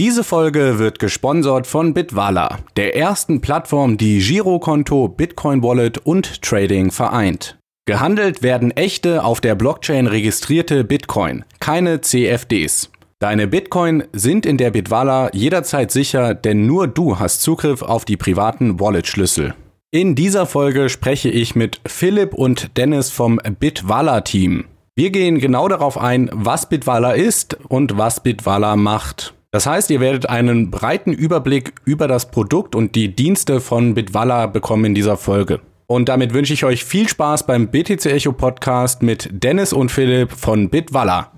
Diese 0.00 0.24
Folge 0.24 0.80
wird 0.80 0.98
gesponsert 0.98 1.68
von 1.68 1.94
Bitwala, 1.94 2.58
der 2.76 2.96
ersten 2.96 3.40
Plattform, 3.40 3.96
die 3.96 4.18
Girokonto, 4.18 5.06
Bitcoin 5.06 5.62
Wallet 5.62 5.98
und 5.98 6.42
Trading 6.42 6.90
vereint. 6.90 7.58
Gehandelt 7.86 8.42
werden 8.42 8.72
echte 8.72 9.22
auf 9.22 9.40
der 9.40 9.54
Blockchain 9.54 10.08
registrierte 10.08 10.82
Bitcoin, 10.82 11.44
keine 11.60 12.00
CFDs. 12.00 12.90
Deine 13.20 13.46
Bitcoin 13.46 14.02
sind 14.12 14.46
in 14.46 14.56
der 14.56 14.72
Bitwala 14.72 15.30
jederzeit 15.32 15.92
sicher, 15.92 16.34
denn 16.34 16.66
nur 16.66 16.88
du 16.88 17.20
hast 17.20 17.42
Zugriff 17.42 17.82
auf 17.82 18.04
die 18.04 18.16
privaten 18.16 18.80
Wallet-Schlüssel. 18.80 19.54
In 19.92 20.16
dieser 20.16 20.46
Folge 20.46 20.88
spreche 20.88 21.28
ich 21.28 21.54
mit 21.54 21.80
Philipp 21.86 22.34
und 22.34 22.76
Dennis 22.76 23.12
vom 23.12 23.38
Bitwala-Team. 23.60 24.64
Wir 24.96 25.10
gehen 25.12 25.38
genau 25.38 25.68
darauf 25.68 25.98
ein, 25.98 26.30
was 26.32 26.68
Bitwala 26.68 27.12
ist 27.12 27.56
und 27.68 27.96
was 27.96 28.24
Bitwala 28.24 28.74
macht. 28.74 29.34
Das 29.54 29.66
heißt, 29.66 29.88
ihr 29.90 30.00
werdet 30.00 30.28
einen 30.28 30.72
breiten 30.72 31.12
Überblick 31.12 31.74
über 31.84 32.08
das 32.08 32.32
Produkt 32.32 32.74
und 32.74 32.96
die 32.96 33.14
Dienste 33.14 33.60
von 33.60 33.94
Bitwalla 33.94 34.48
bekommen 34.48 34.86
in 34.86 34.94
dieser 34.96 35.16
Folge. 35.16 35.60
Und 35.86 36.08
damit 36.08 36.34
wünsche 36.34 36.52
ich 36.52 36.64
euch 36.64 36.84
viel 36.84 37.08
Spaß 37.08 37.46
beim 37.46 37.68
BTC 37.68 38.06
Echo 38.06 38.32
Podcast 38.32 39.04
mit 39.04 39.28
Dennis 39.30 39.72
und 39.72 39.92
Philipp 39.92 40.32
von 40.32 40.70
Bitwalla. 40.70 41.30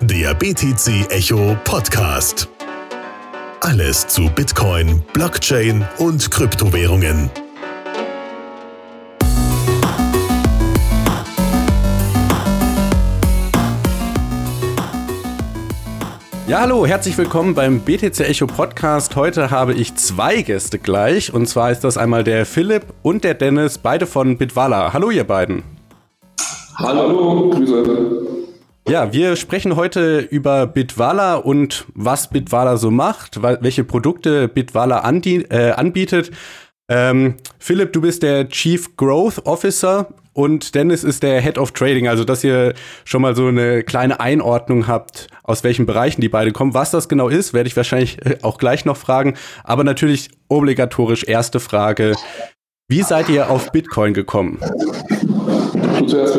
Der 0.00 0.32
BTC 0.34 1.10
Echo 1.10 1.56
Podcast. 1.64 2.48
Alles 3.62 4.06
zu 4.06 4.30
Bitcoin, 4.30 5.02
Blockchain 5.12 5.84
und 5.98 6.30
Kryptowährungen. 6.30 7.28
Ja, 16.48 16.60
hallo, 16.60 16.86
herzlich 16.86 17.18
willkommen 17.18 17.56
beim 17.56 17.80
BTC 17.80 18.20
Echo 18.20 18.46
Podcast. 18.46 19.16
Heute 19.16 19.50
habe 19.50 19.74
ich 19.74 19.96
zwei 19.96 20.42
Gäste 20.42 20.78
gleich. 20.78 21.34
Und 21.34 21.48
zwar 21.48 21.72
ist 21.72 21.80
das 21.80 21.98
einmal 21.98 22.22
der 22.22 22.46
Philipp 22.46 22.84
und 23.02 23.24
der 23.24 23.34
Dennis, 23.34 23.78
beide 23.78 24.06
von 24.06 24.38
Bitwala. 24.38 24.92
Hallo, 24.92 25.10
ihr 25.10 25.24
beiden. 25.24 25.64
Hallo, 26.76 27.50
Grüße. 27.50 28.26
Ja, 28.88 29.12
wir 29.12 29.34
sprechen 29.34 29.74
heute 29.74 30.20
über 30.20 30.68
Bitwala 30.68 31.34
und 31.34 31.86
was 31.94 32.30
Bitwala 32.30 32.76
so 32.76 32.92
macht, 32.92 33.42
welche 33.42 33.82
Produkte 33.82 34.46
Bitwala 34.46 34.98
äh, 35.00 35.72
anbietet. 35.72 36.30
Ähm, 36.88 37.34
Philipp, 37.58 37.92
du 37.92 38.00
bist 38.00 38.22
der 38.22 38.48
Chief 38.48 38.96
Growth 38.96 39.44
Officer 39.44 40.06
und 40.32 40.74
Dennis 40.74 41.02
ist 41.02 41.22
der 41.22 41.40
Head 41.40 41.58
of 41.58 41.72
Trading. 41.72 42.06
Also, 42.06 42.22
dass 42.22 42.44
ihr 42.44 42.74
schon 43.04 43.22
mal 43.22 43.34
so 43.34 43.46
eine 43.46 43.82
kleine 43.82 44.20
Einordnung 44.20 44.86
habt, 44.86 45.28
aus 45.42 45.64
welchen 45.64 45.86
Bereichen 45.86 46.20
die 46.20 46.28
beiden 46.28 46.52
kommen. 46.52 46.74
Was 46.74 46.92
das 46.92 47.08
genau 47.08 47.28
ist, 47.28 47.54
werde 47.54 47.68
ich 47.68 47.76
wahrscheinlich 47.76 48.24
äh, 48.24 48.38
auch 48.42 48.58
gleich 48.58 48.84
noch 48.84 48.96
fragen. 48.96 49.34
Aber 49.64 49.82
natürlich 49.82 50.30
obligatorisch 50.48 51.24
erste 51.24 51.58
Frage. 51.58 52.14
Wie 52.88 53.02
seid 53.02 53.28
ihr 53.28 53.50
auf 53.50 53.72
Bitcoin 53.72 54.14
gekommen? 54.14 54.60
Du 55.98 56.06
zuerst 56.06 56.38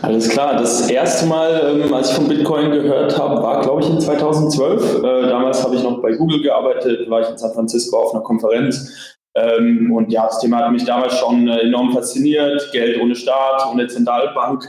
Alles 0.00 0.30
klar, 0.30 0.56
das 0.56 0.88
erste 0.88 1.26
Mal, 1.26 1.82
ähm, 1.84 1.92
als 1.92 2.10
ich 2.10 2.16
von 2.16 2.26
Bitcoin 2.26 2.70
gehört 2.70 3.18
habe, 3.18 3.42
war, 3.42 3.60
glaube 3.60 3.82
ich, 3.82 3.90
in 3.90 4.00
2012. 4.00 5.02
Äh, 5.02 5.28
damals 5.28 5.62
habe 5.62 5.74
ich 5.74 5.82
noch 5.82 6.00
bei 6.00 6.12
Google 6.12 6.40
gearbeitet, 6.40 7.10
war 7.10 7.20
ich 7.20 7.28
in 7.28 7.36
San 7.36 7.52
Francisco 7.52 7.98
auf 7.98 8.14
einer 8.14 8.22
Konferenz 8.22 9.17
ähm, 9.34 9.92
und 9.92 10.10
ja, 10.10 10.26
das 10.26 10.40
Thema 10.40 10.58
hat 10.58 10.72
mich 10.72 10.84
damals 10.84 11.18
schon 11.18 11.48
äh, 11.48 11.60
enorm 11.60 11.92
fasziniert. 11.92 12.70
Geld 12.72 13.00
ohne 13.00 13.14
Staat, 13.14 13.66
ohne 13.70 13.86
Zentralbank. 13.86 14.64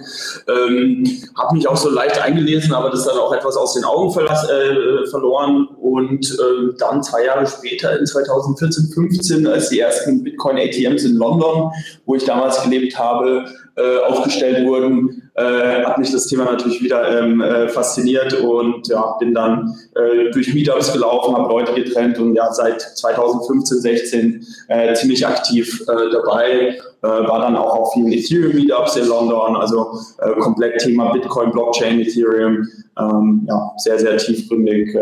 Ähm, 0.48 1.04
habe 1.38 1.56
mich 1.56 1.68
auch 1.68 1.78
so 1.78 1.90
leicht 1.90 2.22
eingelesen, 2.22 2.74
aber 2.74 2.90
das 2.90 3.06
dann 3.06 3.18
auch 3.18 3.34
etwas 3.34 3.56
aus 3.56 3.74
den 3.74 3.84
Augen 3.84 4.10
äh, 4.10 5.08
verloren. 5.10 5.68
Und 5.80 6.26
äh, 6.32 6.74
dann 6.78 7.02
zwei 7.02 7.26
Jahre 7.26 7.48
später, 7.48 7.98
in 7.98 8.06
2014, 8.06 8.92
15, 8.94 9.48
als 9.48 9.70
die 9.70 9.80
ersten 9.80 10.24
Bitcoin-ATMs 10.24 11.04
in 11.04 11.16
London, 11.16 11.72
wo 12.06 12.16
ich 12.16 12.26
damals 12.26 12.62
gelebt 12.64 12.98
habe, 12.98 13.46
äh, 13.76 13.98
aufgestellt 14.00 14.66
wurden, 14.66 15.32
äh, 15.36 15.84
hat 15.84 15.98
mich 15.98 16.12
das 16.12 16.28
Thema 16.28 16.46
natürlich 16.46 16.82
wieder 16.82 17.20
ähm, 17.20 17.42
äh, 17.42 17.70
fasziniert 17.70 18.34
und 18.42 18.88
ja, 18.88 19.16
bin 19.20 19.34
dann 19.34 19.74
äh, 19.96 20.32
durch 20.32 20.54
Meetups 20.54 20.94
gelaufen, 20.94 21.36
habe 21.36 21.50
Leute 21.50 21.74
getrennt 21.74 22.20
und 22.20 22.36
ja, 22.36 22.52
seit 22.52 22.82
2015, 22.82 23.80
16 23.80 24.46
äh, 24.68 24.94
ziemlich 24.96 25.26
aktiv 25.26 25.82
äh, 25.88 26.12
dabei. 26.12 26.78
war 27.02 27.40
dann 27.40 27.56
auch 27.56 27.76
auf 27.78 27.94
vielen 27.94 28.12
Ethereum-Meetups 28.12 28.98
in 28.98 29.08
London, 29.08 29.56
also 29.56 29.98
komplett 30.42 30.82
Thema 30.82 31.14
Bitcoin, 31.14 31.52
Blockchain, 31.52 32.02
Ethereum, 32.02 32.68
ähm, 33.00 33.48
ja, 33.48 33.72
sehr, 33.78 33.98
sehr 33.98 34.18
tiefgründig 34.18 34.98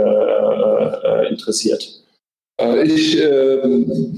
interessiert. 1.27 1.83
Ich 2.83 3.19
ähm, 3.19 4.17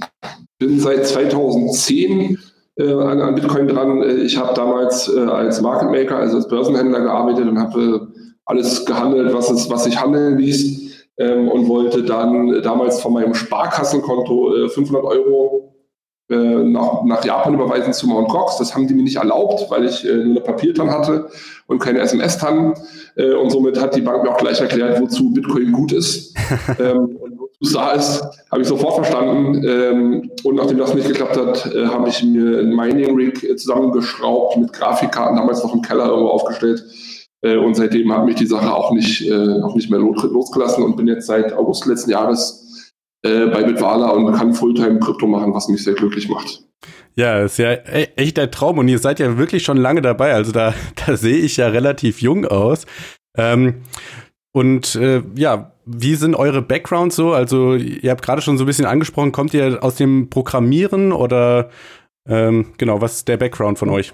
bin 0.60 0.80
seit 0.80 1.08
2010 1.08 2.38
äh, 2.80 2.94
an, 2.94 3.22
an, 3.22 3.36
Bitcoin 3.36 3.68
dran. 3.68 4.02
Äh, 4.02 4.14
ich 4.16 4.38
habe 4.38 4.54
damals 4.54 5.14
äh, 5.14 5.20
als 5.20 5.62
Market 5.62 5.92
Maker, 5.92 6.18
also 6.18 6.38
als 6.38 6.48
Börsenhändler 6.48 7.02
gearbeitet 7.02 7.48
und 7.48 7.60
habe 7.60 8.08
alles 8.46 8.86
gehandelt, 8.86 9.34
was, 9.34 9.52
es, 9.52 9.70
was 9.70 9.84
sich 9.84 10.02
handeln 10.02 10.38
ließ 10.38 11.08
ähm, 11.18 11.50
und 11.50 11.68
wollte 11.68 12.04
dann 12.04 12.62
damals 12.64 13.02
von 13.02 13.14
meinem 13.14 13.34
Sparkassenkonto 13.34 14.70
500 14.70 15.04
Euro 15.04 15.76
nach, 16.36 17.04
nach, 17.04 17.26
Japan 17.26 17.56
überweisen 17.56 17.92
zu 17.92 18.08
Mt. 18.08 18.30
Gox. 18.30 18.58
Das 18.58 18.76
haben 18.76 18.88
die 18.88 18.94
mir 18.94 19.04
nicht 19.04 19.18
erlaubt, 19.18 19.66
weil 19.70 19.86
ich 19.86 20.06
äh, 20.06 20.14
nur 20.14 20.26
eine 20.26 20.42
Papiertan 20.42 20.92
hatte 20.92 21.30
und 21.68 21.80
keine 21.80 22.00
SMS-Tan. 22.00 22.76
Äh, 23.16 23.34
und 23.34 23.50
somit 23.50 23.82
hat 23.82 23.96
die 23.96 24.02
Bank 24.02 24.24
mir 24.24 24.32
auch 24.32 24.38
gleich 24.38 24.62
erklärt, 24.62 25.02
wozu 25.02 25.32
Bitcoin 25.32 25.72
gut 25.72 25.92
ist. 25.92 26.36
ähm, 26.80 27.18
und 27.62 27.76
da 27.76 27.92
ist, 27.92 28.24
habe 28.52 28.62
ich 28.62 28.68
sofort 28.68 28.96
verstanden. 28.96 29.64
Ähm, 29.68 30.32
und 30.44 30.56
nachdem 30.56 30.78
das 30.78 30.94
nicht 30.94 31.08
geklappt 31.08 31.38
hat, 31.38 31.74
äh, 31.74 31.88
habe 31.88 32.08
ich 32.10 32.24
mir 32.24 32.60
ein 32.60 32.76
Mining-Rig 32.76 33.44
äh, 33.44 33.56
zusammengeschraubt, 33.56 34.58
mit 34.58 34.72
Grafikkarten 34.72 35.36
damals 35.36 35.64
noch 35.64 35.74
im 35.74 35.82
Keller 35.82 36.08
irgendwo 36.08 36.30
aufgestellt. 36.30 36.84
Äh, 37.42 37.58
und 37.58 37.76
seitdem 37.76 38.14
hat 38.14 38.26
mich 38.26 38.36
die 38.36 38.46
Sache 38.46 38.74
auch 38.74 38.92
nicht, 38.92 39.28
äh, 39.30 39.62
auch 39.62 39.76
nicht 39.76 39.90
mehr 39.90 40.00
losgelassen 40.00 40.84
und 40.84 40.96
bin 40.96 41.08
jetzt 41.08 41.28
seit 41.28 41.54
August 41.54 41.86
letzten 41.86 42.12
Jahres 42.12 42.59
äh, 43.24 43.48
bei 43.48 43.64
Bitwala 43.64 44.10
und 44.10 44.34
kann 44.34 44.54
Fulltime 44.54 45.00
Krypto 45.00 45.28
machen, 45.28 45.54
was 45.54 45.68
mich 45.68 45.84
sehr 45.84 45.94
glücklich 45.94 46.30
macht. 46.30 46.64
Ja, 47.16 47.42
ist 47.42 47.58
ja 47.58 47.74
e-, 47.74 48.10
echt 48.16 48.38
der 48.38 48.52
Traum 48.52 48.78
und 48.78 48.88
ihr 48.88 49.00
seid 49.00 49.20
ja 49.20 49.38
wirklich 49.38 49.64
schon 49.64 49.78
lange 49.78 50.02
dabei. 50.02 50.34
Also 50.34 50.52
da, 50.52 50.74
da 51.06 51.18
sehe 51.18 51.38
ich 51.38 51.58
ja 51.58 51.68
relativ 51.68 52.22
jung 52.22 52.46
aus. 52.46 52.86
Ähm, 53.38 53.82
und 54.52 54.96
äh, 54.96 55.22
ja, 55.36 55.72
wie 55.86 56.16
sind 56.16 56.36
eure 56.36 56.62
Backgrounds 56.62 57.16
so? 57.16 57.34
Also, 57.34 57.76
ihr 57.76 58.12
habt 58.12 58.22
gerade 58.22 58.42
schon 58.42 58.58
so 58.58 58.64
ein 58.64 58.68
bisschen 58.68 58.86
angesprochen, 58.86 59.32
kommt 59.32 59.54
ihr 59.54 59.84
aus 59.84 59.96
dem 59.96 60.30
Programmieren 60.30 61.12
oder 61.12 61.70
ähm, 62.28 62.74
genau, 62.78 63.02
was 63.02 63.16
ist 63.16 63.28
der 63.28 63.38
Background 63.38 63.80
von 63.80 63.90
euch? 63.90 64.14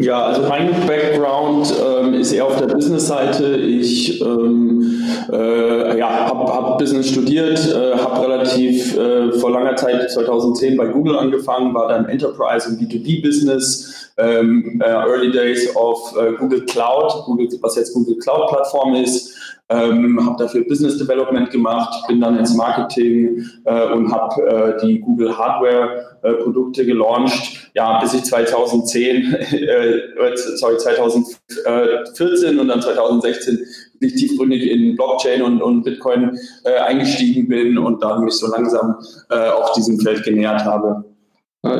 Ja, 0.00 0.22
also 0.22 0.48
mein 0.48 0.70
Background 0.86 1.72
ähm, 1.78 2.01
ist 2.22 2.32
eher 2.32 2.46
auf 2.46 2.56
der 2.56 2.66
Business-Seite. 2.66 3.56
Ich 3.56 4.20
ähm, 4.20 5.02
äh, 5.30 5.98
ja, 5.98 6.28
habe 6.28 6.52
hab 6.52 6.78
Business 6.78 7.08
studiert, 7.08 7.58
äh, 7.68 7.96
habe 7.98 8.22
relativ 8.22 8.96
äh, 8.96 9.32
vor 9.32 9.50
langer 9.50 9.76
Zeit, 9.76 10.10
2010, 10.10 10.76
bei 10.76 10.86
Google 10.86 11.18
angefangen, 11.18 11.74
war 11.74 11.88
dann 11.88 12.08
Enterprise 12.08 12.68
und 12.68 12.80
B2B-Business, 12.80 14.12
ähm, 14.18 14.80
äh, 14.82 14.88
Early 14.88 15.32
Days 15.32 15.74
of 15.76 16.14
äh, 16.16 16.32
Google 16.34 16.64
Cloud, 16.66 17.24
Google, 17.26 17.48
was 17.60 17.76
jetzt 17.76 17.92
Google 17.94 18.16
Cloud-Plattform 18.18 18.94
ist 18.94 19.34
ähm, 19.72 20.24
habe 20.24 20.42
dafür 20.42 20.64
Business 20.64 20.98
Development 20.98 21.50
gemacht, 21.50 22.06
bin 22.08 22.20
dann 22.20 22.38
ins 22.38 22.54
Marketing 22.54 23.44
äh, 23.64 23.92
und 23.92 24.12
habe 24.12 24.42
äh, 24.46 24.86
die 24.86 25.00
Google 25.00 25.36
Hardware 25.36 26.18
äh, 26.22 26.32
Produkte 26.34 26.84
gelauncht. 26.84 27.70
Ja, 27.74 28.00
bis 28.00 28.14
ich 28.14 28.24
2010, 28.24 29.34
äh, 29.34 30.36
sorry, 30.56 30.76
2014 30.76 32.58
und 32.58 32.68
dann 32.68 32.82
2016 32.82 33.58
nicht 34.00 34.16
tiefgründig 34.16 34.70
in 34.70 34.96
Blockchain 34.96 35.42
und, 35.42 35.62
und 35.62 35.84
Bitcoin 35.84 36.38
äh, 36.64 36.78
eingestiegen 36.80 37.48
bin 37.48 37.78
und 37.78 38.02
dann 38.02 38.24
mich 38.24 38.34
so 38.34 38.50
langsam 38.50 38.96
äh, 39.30 39.48
auf 39.48 39.72
diesem 39.72 39.98
Feld 40.00 40.24
genähert 40.24 40.64
habe. 40.64 41.04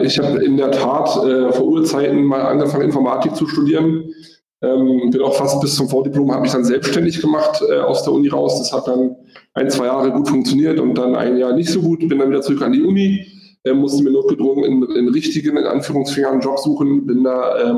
Ich 0.05 0.17
habe 0.21 0.44
in 0.44 0.56
der 0.56 0.71
Tat 0.71 1.09
vor 1.09 1.65
Urzeiten 1.65 2.23
mal 2.23 2.43
angefangen, 2.43 2.85
Informatik 2.85 3.35
zu 3.35 3.49
studieren 3.49 4.15
ähm, 4.62 5.11
bin 5.11 5.23
auch 5.23 5.35
fast 5.35 5.61
bis 5.61 5.75
zum 5.75 5.88
Vordiplom, 5.88 6.31
habe 6.31 6.43
mich 6.43 6.53
dann 6.53 6.64
selbstständig 6.64 7.20
gemacht 7.20 7.62
äh, 7.69 7.81
aus 7.81 8.05
der 8.05 8.12
Uni 8.12 8.29
raus. 8.29 8.59
Das 8.59 8.73
hat 8.73 8.87
dann 8.87 9.17
ein, 9.55 9.69
zwei 9.70 9.87
Jahre 9.87 10.12
gut 10.12 10.29
funktioniert 10.29 10.79
und 10.79 10.97
dann 10.97 11.17
ein 11.17 11.37
Jahr 11.37 11.53
nicht 11.53 11.70
so 11.70 11.81
gut. 11.81 12.09
Bin 12.09 12.19
dann 12.19 12.31
wieder 12.31 12.43
zurück 12.43 12.62
an 12.62 12.73
die 12.73 12.82
Uni, 12.82 13.26
äh, 13.64 13.73
musste 13.73 14.05
mir 14.05 14.12
notgedrungen 14.12 14.64
in, 14.64 14.82
in 14.97 15.09
richtigen, 15.09 15.56
in 15.56 15.64
Anführungsfingern, 15.64 16.41
Job 16.41 16.61
suchen. 16.61 17.06
Bin 17.06 17.25
da 17.25 17.59
äh, 17.59 17.75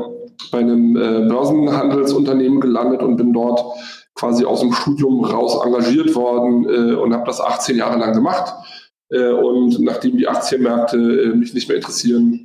bei 0.51 0.59
einem 0.59 0.95
äh, 0.95 1.27
Börsenhandelsunternehmen 1.27 2.61
gelandet 2.61 3.01
und 3.01 3.17
bin 3.17 3.33
dort 3.33 3.63
quasi 4.13 4.45
aus 4.45 4.61
dem 4.61 4.71
Studium 4.71 5.25
raus 5.25 5.59
engagiert 5.65 6.15
worden 6.15 6.65
äh, 6.69 6.93
und 6.93 7.13
habe 7.13 7.25
das 7.25 7.41
18 7.41 7.77
Jahre 7.77 7.97
lang 7.97 8.13
gemacht. 8.13 8.53
Äh, 9.09 9.29
und 9.29 9.79
nachdem 9.81 10.17
die 10.17 10.27
Aktienmärkte 10.27 10.97
äh, 10.97 11.35
mich 11.35 11.53
nicht 11.55 11.67
mehr 11.67 11.77
interessieren, 11.77 12.44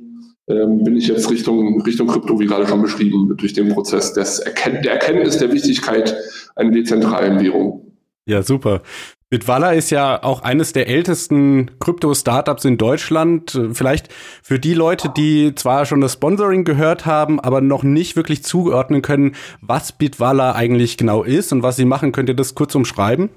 bin 0.53 0.97
ich 0.97 1.07
jetzt 1.07 1.29
Richtung, 1.29 1.81
Richtung 1.81 2.07
Krypto, 2.07 2.39
wie 2.39 2.45
gerade 2.45 2.67
schon 2.67 2.81
beschrieben, 2.81 3.35
durch 3.37 3.53
den 3.53 3.69
Prozess 3.69 4.13
des 4.13 4.39
Erken 4.39 4.81
der 4.81 4.93
Erkenntnis 4.93 5.37
der 5.37 5.51
Wichtigkeit 5.51 6.15
einer 6.55 6.71
dezentralen 6.71 7.39
Währung. 7.39 7.93
Ja, 8.25 8.43
super. 8.43 8.81
Bitwala 9.29 9.71
ist 9.71 9.91
ja 9.91 10.21
auch 10.23 10.43
eines 10.43 10.73
der 10.73 10.89
ältesten 10.89 11.71
Krypto-Startups 11.79 12.65
in 12.65 12.77
Deutschland. 12.77 13.57
Vielleicht 13.71 14.09
für 14.43 14.59
die 14.59 14.73
Leute, 14.73 15.09
die 15.15 15.55
zwar 15.55 15.85
schon 15.85 16.01
das 16.01 16.13
Sponsoring 16.13 16.65
gehört 16.65 17.05
haben, 17.05 17.39
aber 17.39 17.61
noch 17.61 17.83
nicht 17.83 18.17
wirklich 18.17 18.43
zuordnen 18.43 19.01
können, 19.01 19.35
was 19.61 19.93
Bitwala 19.93 20.51
eigentlich 20.53 20.97
genau 20.97 21.23
ist 21.23 21.53
und 21.53 21.63
was 21.63 21.77
sie 21.77 21.85
machen, 21.85 22.11
könnt 22.11 22.27
ihr 22.27 22.35
das 22.35 22.55
kurz 22.55 22.75
umschreiben? 22.75 23.29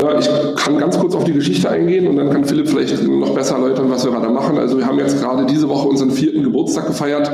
Ja, 0.00 0.16
ich 0.16 0.28
kann 0.54 0.78
ganz 0.78 0.96
kurz 0.96 1.16
auf 1.16 1.24
die 1.24 1.32
Geschichte 1.32 1.68
eingehen 1.68 2.06
und 2.06 2.16
dann 2.16 2.30
kann 2.30 2.44
Philipp 2.44 2.68
vielleicht 2.68 3.02
noch 3.02 3.34
besser 3.34 3.56
erläutern, 3.56 3.90
was 3.90 4.04
wir 4.04 4.12
gerade 4.12 4.28
machen. 4.28 4.56
Also 4.56 4.78
wir 4.78 4.86
haben 4.86 4.98
jetzt 4.98 5.20
gerade 5.20 5.44
diese 5.46 5.68
Woche 5.68 5.88
unseren 5.88 6.12
vierten 6.12 6.44
Geburtstag 6.44 6.86
gefeiert. 6.86 7.28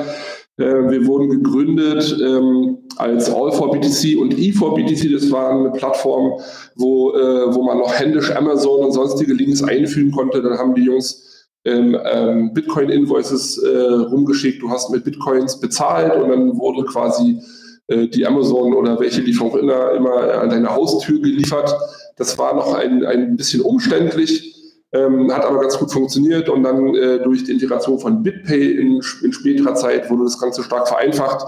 Äh, 0.57 0.65
wir 0.65 1.07
wurden 1.07 1.29
gegründet 1.29 2.17
ähm, 2.25 2.79
als 2.97 3.31
All4BTC 3.31 4.17
und 4.19 4.35
E4BTC. 4.35 5.13
Das 5.13 5.31
war 5.31 5.51
eine 5.51 5.73
Plattform, 5.73 6.41
wo, 6.77 7.13
äh, 7.13 7.55
wo 7.55 7.65
man 7.65 7.79
noch 7.79 7.93
händisch 7.93 8.35
Amazon 8.35 8.87
und 8.87 8.93
sonstige 8.93 9.35
Links 9.35 9.63
einfügen 9.63 10.13
konnte. 10.13 10.41
Dann 10.41 10.57
haben 10.57 10.75
die 10.75 10.85
Jungs 10.85 11.49
ähm, 11.67 11.99
ähm, 12.03 12.55
Bitcoin-Invoices 12.55 13.59
äh, 13.59 13.79
rumgeschickt. 14.11 14.63
Du 14.63 14.71
hast 14.71 14.91
mit 14.91 15.05
Bitcoins 15.05 15.61
bezahlt 15.61 16.15
und 16.23 16.31
dann 16.31 16.57
wurde 16.59 16.85
quasi 16.87 17.43
die 17.89 18.27
Amazon 18.27 18.73
oder 18.73 18.99
welche 18.99 19.21
Lieferung 19.21 19.59
immer, 19.59 19.93
immer 19.93 20.41
an 20.41 20.49
deine 20.49 20.75
Haustür 20.75 21.21
geliefert. 21.21 21.77
Das 22.17 22.39
war 22.39 22.55
noch 22.55 22.75
ein, 22.75 23.05
ein 23.05 23.37
bisschen 23.37 23.61
umständlich 23.61 24.55
ähm, 24.95 25.33
hat 25.33 25.45
aber 25.45 25.61
ganz 25.61 25.77
gut 25.77 25.93
funktioniert 25.93 26.49
und 26.49 26.63
dann 26.63 26.95
äh, 26.95 27.19
durch 27.19 27.45
die 27.45 27.53
Integration 27.53 27.99
von 27.99 28.23
BitPay 28.23 28.77
in, 28.77 29.01
in 29.23 29.33
späterer 29.33 29.75
Zeit 29.75 30.09
wurde 30.09 30.25
das 30.25 30.39
Ganze 30.39 30.63
stark 30.63 30.87
vereinfacht, 30.87 31.45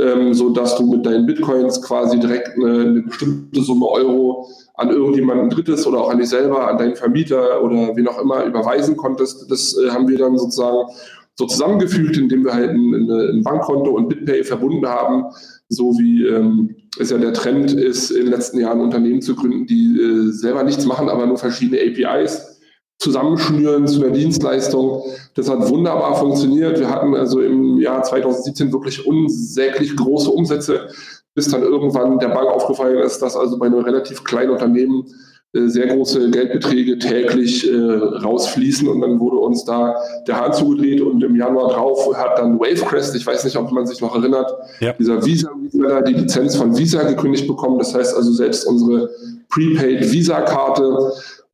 ähm, 0.00 0.32
so 0.32 0.50
dass 0.50 0.76
du 0.76 0.86
mit 0.86 1.04
deinen 1.04 1.26
Bitcoins 1.26 1.82
quasi 1.82 2.18
direkt 2.20 2.56
eine, 2.56 2.80
eine 2.82 3.02
bestimmte 3.02 3.60
Summe 3.62 3.88
Euro 3.88 4.48
an 4.74 4.90
irgendjemanden 4.90 5.50
Drittes 5.50 5.84
oder 5.84 5.98
auch 5.98 6.10
an 6.10 6.18
dich 6.18 6.28
selber, 6.28 6.68
an 6.68 6.78
deinen 6.78 6.94
Vermieter 6.94 7.60
oder 7.60 7.96
wen 7.96 8.06
auch 8.06 8.20
immer 8.20 8.44
überweisen 8.44 8.96
konntest. 8.96 9.50
Das 9.50 9.76
äh, 9.76 9.90
haben 9.90 10.06
wir 10.06 10.18
dann 10.18 10.38
sozusagen 10.38 10.88
so 11.38 11.46
zusammengefügt, 11.46 12.16
indem 12.16 12.44
wir 12.44 12.54
halt 12.54 12.70
ein, 12.70 13.10
ein 13.10 13.42
Bankkonto 13.42 13.90
und 13.90 14.08
BitPay 14.08 14.42
verbunden 14.42 14.86
haben, 14.86 15.24
so 15.68 15.92
wie 15.98 16.26
ähm, 16.26 16.76
es 16.98 17.10
ja 17.10 17.18
der 17.18 17.34
Trend 17.34 17.72
ist, 17.72 18.10
in 18.10 18.24
den 18.24 18.32
letzten 18.32 18.58
Jahren 18.58 18.80
Unternehmen 18.80 19.20
zu 19.20 19.34
gründen, 19.34 19.66
die 19.66 20.00
äh, 20.00 20.32
selber 20.32 20.62
nichts 20.62 20.86
machen, 20.86 21.08
aber 21.08 21.26
nur 21.26 21.36
verschiedene 21.36 21.80
APIs 21.80 22.56
zusammenschnüren 22.98 23.86
zu 23.86 24.02
einer 24.02 24.14
Dienstleistung. 24.14 25.02
Das 25.34 25.50
hat 25.50 25.68
wunderbar 25.68 26.16
funktioniert. 26.16 26.78
Wir 26.78 26.88
hatten 26.88 27.14
also 27.14 27.40
im 27.40 27.78
Jahr 27.78 28.02
2017 28.02 28.72
wirklich 28.72 29.06
unsäglich 29.06 29.94
große 29.94 30.30
Umsätze, 30.30 30.88
bis 31.34 31.50
dann 31.50 31.62
irgendwann 31.62 32.18
der 32.18 32.28
Bank 32.28 32.48
aufgefallen 32.48 32.98
ist, 33.00 33.20
dass 33.20 33.36
also 33.36 33.58
bei 33.58 33.66
einem 33.66 33.80
relativ 33.80 34.24
kleinen 34.24 34.50
Unternehmen 34.50 35.04
sehr 35.52 35.86
große 35.86 36.30
Geldbeträge 36.30 36.98
täglich 36.98 37.70
äh, 37.70 37.74
rausfließen 37.74 38.88
und 38.88 39.00
dann 39.00 39.18
wurde 39.18 39.36
uns 39.36 39.64
da 39.64 39.96
der 40.26 40.40
Hahn 40.40 40.52
zugedreht 40.52 41.00
und 41.00 41.22
im 41.22 41.34
Januar 41.34 41.72
drauf 41.72 42.14
hat 42.16 42.38
dann 42.38 42.58
Wavecrest, 42.58 43.16
ich 43.16 43.26
weiß 43.26 43.44
nicht, 43.44 43.56
ob 43.56 43.70
man 43.72 43.86
sich 43.86 44.00
noch 44.00 44.14
erinnert, 44.14 44.52
ja. 44.80 44.92
dieser 44.92 45.24
Visa-Reseller 45.24 46.02
die 46.02 46.12
Lizenz 46.12 46.56
von 46.56 46.76
Visa 46.76 47.02
gekündigt 47.04 47.46
bekommen. 47.46 47.78
Das 47.78 47.94
heißt 47.94 48.14
also 48.14 48.32
selbst 48.32 48.66
unsere 48.66 49.08
Prepaid 49.48 50.12
Visa-Karte 50.12 51.12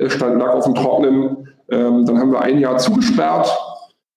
stand, 0.09 0.39
lag 0.39 0.55
auf 0.55 0.65
dem 0.65 0.75
Trocknen. 0.75 1.49
Ähm, 1.71 2.05
dann 2.05 2.19
haben 2.19 2.33
wir 2.33 2.41
ein 2.41 2.59
Jahr 2.59 2.79
zugesperrt 2.79 3.49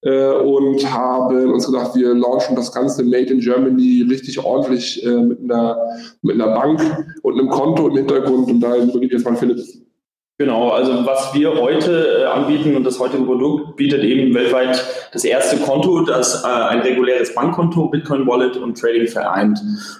äh, 0.05 0.31
und 0.33 0.93
haben 0.93 1.51
uns 1.51 1.65
gedacht, 1.65 1.95
wir 1.95 2.13
launchen 2.13 2.55
das 2.55 2.71
Ganze 2.71 3.03
Made 3.03 3.33
in 3.33 3.39
Germany 3.39 4.05
richtig 4.07 4.39
ordentlich 4.39 5.03
äh, 5.05 5.17
mit, 5.17 5.39
einer, 5.43 5.77
mit 6.21 6.35
einer 6.35 6.53
Bank 6.53 6.79
und 7.23 7.39
einem 7.39 7.49
Konto 7.49 7.87
im 7.87 7.97
Hintergrund. 7.97 8.49
Und 8.49 8.61
da 8.61 8.77
übergebe 8.77 9.05
ich 9.05 9.11
jetzt 9.11 9.25
mal 9.25 9.35
Philipp. 9.35 9.84
Genau, 10.37 10.71
also 10.71 11.05
was 11.05 11.33
wir 11.33 11.53
heute 11.61 12.23
äh, 12.23 12.25
anbieten 12.25 12.75
und 12.75 12.83
das 12.83 12.99
heutige 12.99 13.23
Produkt 13.23 13.77
bietet 13.77 14.03
eben 14.03 14.33
weltweit 14.33 14.83
das 15.13 15.23
erste 15.23 15.55
Konto, 15.55 16.01
das 16.01 16.43
äh, 16.43 16.47
ein 16.47 16.81
reguläres 16.81 17.33
Bankkonto, 17.33 17.87
Bitcoin 17.87 18.27
Wallet 18.27 18.57
und 18.57 18.77
Trading 18.77 19.07
vereint. 19.07 19.57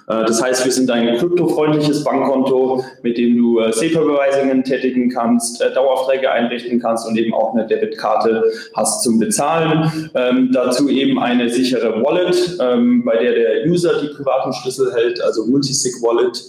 Äh, 0.08 0.26
das 0.26 0.42
heißt, 0.42 0.62
wir 0.66 0.72
sind 0.72 0.90
ein 0.90 1.16
kryptofreundliches 1.16 2.04
Bankkonto, 2.04 2.84
mit 3.02 3.16
dem 3.16 3.38
du 3.38 3.60
äh, 3.60 3.72
SEPA-Überweisungen 3.72 4.62
tätigen 4.62 5.08
kannst, 5.08 5.62
äh, 5.62 5.72
Daueraufträge 5.72 6.30
einrichten 6.30 6.80
kannst 6.80 7.08
und 7.08 7.16
eben 7.16 7.32
auch 7.32 7.54
eine 7.54 7.66
Debitkarte 7.66 8.44
hast 8.74 9.04
zum 9.04 9.18
Bezahlen. 9.18 10.10
Ähm, 10.14 10.50
dazu 10.52 10.90
eben 10.90 11.18
eine 11.18 11.48
sichere 11.48 12.02
Wallet, 12.04 12.58
ähm, 12.60 13.06
bei 13.06 13.16
der 13.16 13.32
der 13.32 13.66
User 13.66 14.02
die 14.02 14.08
privaten 14.08 14.52
Schlüssel 14.52 14.92
hält, 14.92 15.18
also 15.22 15.46
Multisig 15.46 15.94
Wallet 16.02 16.44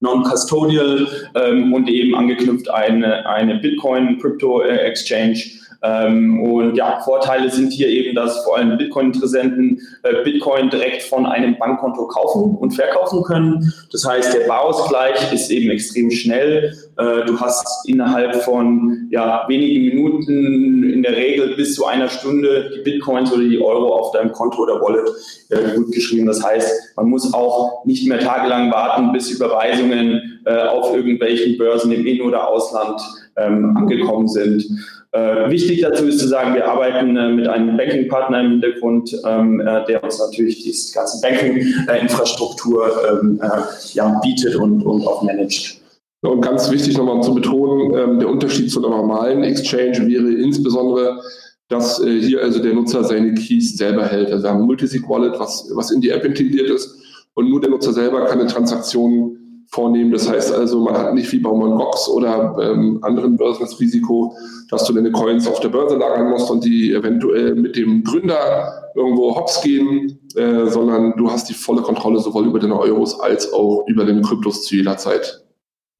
non-custodial 0.00 1.06
ähm, 1.34 1.72
und 1.72 1.88
eben 1.88 2.14
angeknüpft 2.14 2.70
eine, 2.70 3.26
eine 3.26 3.56
Bitcoin-Crypto-Exchange 3.56 5.55
ähm, 5.82 6.42
und 6.42 6.76
ja, 6.76 7.00
Vorteile 7.04 7.50
sind 7.50 7.72
hier 7.72 7.88
eben, 7.88 8.14
dass 8.14 8.44
vor 8.44 8.56
allem 8.56 8.76
Bitcoin-Interessenten 8.78 9.80
äh, 10.02 10.24
Bitcoin 10.24 10.70
direkt 10.70 11.02
von 11.02 11.26
einem 11.26 11.58
Bankkonto 11.58 12.06
kaufen 12.06 12.56
und 12.56 12.72
verkaufen 12.72 13.22
können. 13.22 13.72
Das 13.92 14.06
heißt, 14.06 14.34
der 14.34 14.46
Barausgleich 14.46 15.32
ist 15.32 15.50
eben 15.50 15.70
extrem 15.70 16.10
schnell. 16.10 16.76
Äh, 16.96 17.24
du 17.26 17.38
hast 17.40 17.88
innerhalb 17.88 18.36
von 18.42 19.08
ja, 19.10 19.44
wenigen 19.48 19.86
Minuten, 19.86 20.84
in 20.84 21.02
der 21.02 21.16
Regel 21.16 21.56
bis 21.56 21.74
zu 21.74 21.86
einer 21.86 22.08
Stunde, 22.08 22.70
die 22.76 22.82
Bitcoins 22.82 23.32
oder 23.32 23.44
die 23.44 23.60
Euro 23.60 23.94
auf 23.94 24.12
deinem 24.12 24.32
Konto 24.32 24.62
oder 24.62 24.80
Wallet 24.80 25.08
äh, 25.50 25.76
gut 25.76 25.92
geschrieben. 25.92 26.26
Das 26.26 26.42
heißt, 26.42 26.94
man 26.96 27.08
muss 27.08 27.32
auch 27.34 27.84
nicht 27.84 28.08
mehr 28.08 28.18
tagelang 28.18 28.70
warten, 28.72 29.12
bis 29.12 29.30
Überweisungen 29.30 30.40
äh, 30.44 30.62
auf 30.62 30.94
irgendwelchen 30.94 31.58
Börsen 31.58 31.92
im 31.92 32.06
In- 32.06 32.22
oder 32.22 32.48
Ausland 32.48 33.00
ähm, 33.36 33.76
angekommen 33.76 34.28
sind. 34.28 34.64
Äh, 35.12 35.50
wichtig 35.50 35.80
dazu 35.80 36.06
ist 36.06 36.18
zu 36.18 36.28
sagen, 36.28 36.54
wir 36.54 36.68
arbeiten 36.68 37.16
äh, 37.16 37.30
mit 37.30 37.48
einem 37.48 37.76
Banking-Partner 37.76 38.40
im 38.40 38.50
Hintergrund, 38.52 39.16
ähm, 39.24 39.60
äh, 39.60 39.84
der 39.86 40.02
uns 40.02 40.18
natürlich 40.18 40.64
die 40.64 40.92
ganze 40.92 41.20
Banking-Infrastruktur 41.20 42.90
ähm, 43.10 43.40
äh, 43.42 43.48
ja, 43.94 44.20
bietet 44.22 44.56
und, 44.56 44.82
und 44.82 45.06
auch 45.06 45.22
managt. 45.22 45.80
Und 46.22 46.40
ganz 46.40 46.70
wichtig 46.70 46.96
nochmal 46.96 47.22
zu 47.22 47.34
betonen, 47.34 47.94
ähm, 47.94 48.18
der 48.18 48.28
Unterschied 48.28 48.70
zu 48.70 48.84
einer 48.84 48.94
normalen 48.96 49.44
Exchange 49.44 50.06
wäre 50.06 50.32
insbesondere, 50.32 51.20
dass 51.68 52.02
äh, 52.04 52.20
hier 52.20 52.42
also 52.42 52.62
der 52.62 52.74
Nutzer 52.74 53.04
seine 53.04 53.34
Keys 53.34 53.76
selber 53.76 54.06
hält. 54.06 54.30
Also 54.30 54.44
wir 54.44 54.50
haben 54.50 54.60
ein 54.60 54.66
Multisig-Wallet, 54.66 55.38
was, 55.38 55.70
was 55.74 55.90
in 55.90 56.00
die 56.00 56.10
App 56.10 56.24
integriert 56.24 56.70
ist 56.70 56.96
und 57.34 57.50
nur 57.50 57.60
der 57.60 57.70
Nutzer 57.70 57.92
selber 57.92 58.24
kann 58.24 58.40
eine 58.40 58.48
Transaktion 58.48 59.45
vornehmen. 59.76 60.10
Das 60.10 60.28
heißt 60.28 60.52
also, 60.52 60.80
man 60.80 60.96
hat 60.96 61.14
nicht 61.14 61.30
wie 61.32 61.38
bei 61.38 61.50
Mongox 61.50 62.08
oder 62.08 62.56
ähm, 62.60 62.98
anderen 63.02 63.36
Börsen 63.36 63.60
das 63.60 63.78
Risiko, 63.78 64.34
dass 64.70 64.84
du 64.84 64.94
deine 64.94 65.12
Coins 65.12 65.46
auf 65.46 65.60
der 65.60 65.68
Börse 65.68 65.96
lagern 65.96 66.30
musst 66.30 66.50
und 66.50 66.64
die 66.64 66.92
eventuell 66.92 67.54
mit 67.54 67.76
dem 67.76 68.02
Gründer 68.02 68.90
irgendwo 68.94 69.36
hops 69.36 69.60
gehen, 69.60 70.18
äh, 70.34 70.66
sondern 70.66 71.14
du 71.16 71.30
hast 71.30 71.48
die 71.50 71.54
volle 71.54 71.82
Kontrolle 71.82 72.18
sowohl 72.18 72.46
über 72.46 72.58
deine 72.58 72.78
Euros 72.78 73.20
als 73.20 73.52
auch 73.52 73.84
über 73.86 74.04
deine 74.04 74.22
Kryptos 74.22 74.64
zu 74.64 74.76
jeder 74.76 74.96
Zeit. 74.96 75.44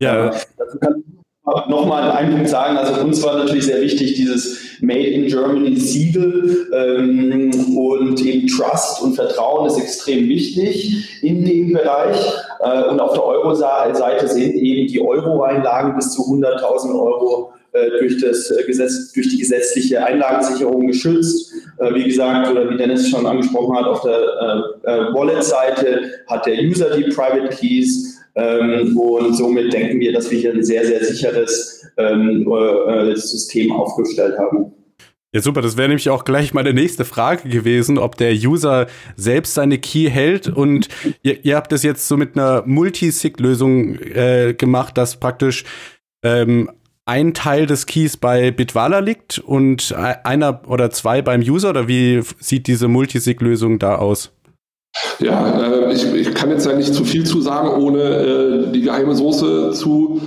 Ja, 0.00 0.30
dazu 0.56 0.78
kann 0.78 1.04
nochmal 1.69 2.11
einen 2.11 2.33
Punkt 2.33 2.49
sagen. 2.49 2.76
Also 2.76 3.00
uns 3.00 3.23
war 3.23 3.38
natürlich 3.38 3.67
sehr 3.67 3.81
wichtig, 3.81 4.15
dieses 4.15 4.59
Made 4.81 5.07
in 5.07 5.26
Germany 5.26 5.76
Siegel 5.76 6.67
ähm, 6.73 7.76
und 7.76 8.21
eben 8.25 8.47
Trust 8.49 9.03
und 9.03 9.15
Vertrauen 9.15 9.67
ist 9.67 9.79
extrem 9.79 10.29
wichtig 10.29 11.23
in 11.23 11.45
dem 11.45 11.73
Bereich. 11.73 12.19
Äh, 12.61 12.88
und 12.88 13.00
auf 13.00 13.12
der 13.12 13.25
Euro-Seite 13.25 14.29
sind 14.29 14.55
eben 14.55 14.88
die 14.88 15.00
Euro-Einlagen 15.00 15.95
bis 15.95 16.12
zu 16.12 16.23
100.000 16.23 16.93
Euro 16.95 17.53
äh, 17.76 17.99
durch, 17.99 18.21
das 18.21 18.50
äh, 18.50 18.65
Gesetz, 18.65 19.12
durch 19.12 19.29
die 19.29 19.38
gesetzliche 19.38 20.05
Einlagensicherung 20.05 20.87
geschützt. 20.87 21.53
Äh, 21.79 21.95
wie 21.95 22.05
gesagt, 22.05 22.50
oder 22.50 22.71
wie 22.71 22.76
Dennis 22.76 23.09
schon 23.09 23.26
angesprochen 23.26 23.76
hat, 23.76 23.87
auf 23.87 24.03
der 24.03 25.12
Wallet-Seite 25.12 26.11
hat 26.26 26.47
der 26.47 26.59
User 26.62 26.97
die 26.97 27.05
Private 27.05 27.49
Keys. 27.49 28.15
Ähm, 28.37 28.97
und 28.99 29.35
somit 29.35 29.73
denken 29.73 29.99
wir, 29.99 30.12
dass 30.12 30.31
wir 30.31 30.38
hier 30.38 30.52
ein 30.52 30.62
sehr, 30.62 30.85
sehr 30.85 31.02
sicheres 31.02 31.87
ähm, 31.97 32.47
äh, 32.47 33.16
System 33.16 33.73
aufgestellt 33.73 34.38
haben. 34.38 34.73
Ja, 35.33 35.43
super. 35.43 35.62
Das 35.62 35.76
wäre 35.76 35.88
nämlich 35.88 36.11
auch 36.11 36.25
gleich 36.25 36.55
meine 36.55 36.73
nächste 36.73 37.05
Frage 37.05 37.49
gewesen, 37.49 37.99
ob 37.99 38.16
der 38.16 38.33
User 38.33 38.87
selbst 39.16 39.55
seine 39.55 39.78
Key 39.78 40.11
hält. 40.11 40.49
Und 40.49 40.88
ihr, 41.23 41.45
ihr 41.45 41.57
habt 41.57 41.73
das 41.73 41.83
jetzt 41.83 42.09
so 42.09 42.16
mit 42.16 42.37
einer 42.37 42.62
Multisig-Lösung 42.66 43.99
äh, 43.99 44.55
gemacht, 44.57 44.97
dass 44.99 45.19
praktisch 45.19 45.64
ähm, 46.23 46.71
ein 47.07 47.35
Teil 47.35 47.66
des 47.66 47.87
Keys 47.87 48.16
bei 48.16 48.50
Bitwala 48.50 48.99
liegt 48.99 49.38
und 49.38 49.95
einer 49.95 50.62
oder 50.66 50.90
zwei 50.90 51.23
beim 51.23 51.40
User. 51.40 51.71
Oder 51.71 51.88
wie 51.88 52.23
sieht 52.40 52.66
diese 52.66 52.88
Multisig-Lösung 52.88 53.78
da 53.78 53.97
aus? 53.97 54.36
Ja, 55.19 55.61
äh, 55.61 55.93
ich, 55.93 56.05
ich, 56.15 56.35
kann 56.35 56.50
jetzt 56.50 56.67
ja 56.67 56.75
nicht 56.75 56.95
zu 56.95 57.05
viel 57.05 57.25
zu 57.25 57.41
sagen, 57.41 57.69
ohne 57.83 58.00
äh, 58.00 58.73
die 58.73 58.83
geheime 58.83 59.15
Soße 59.15 59.73
zu, 59.73 60.21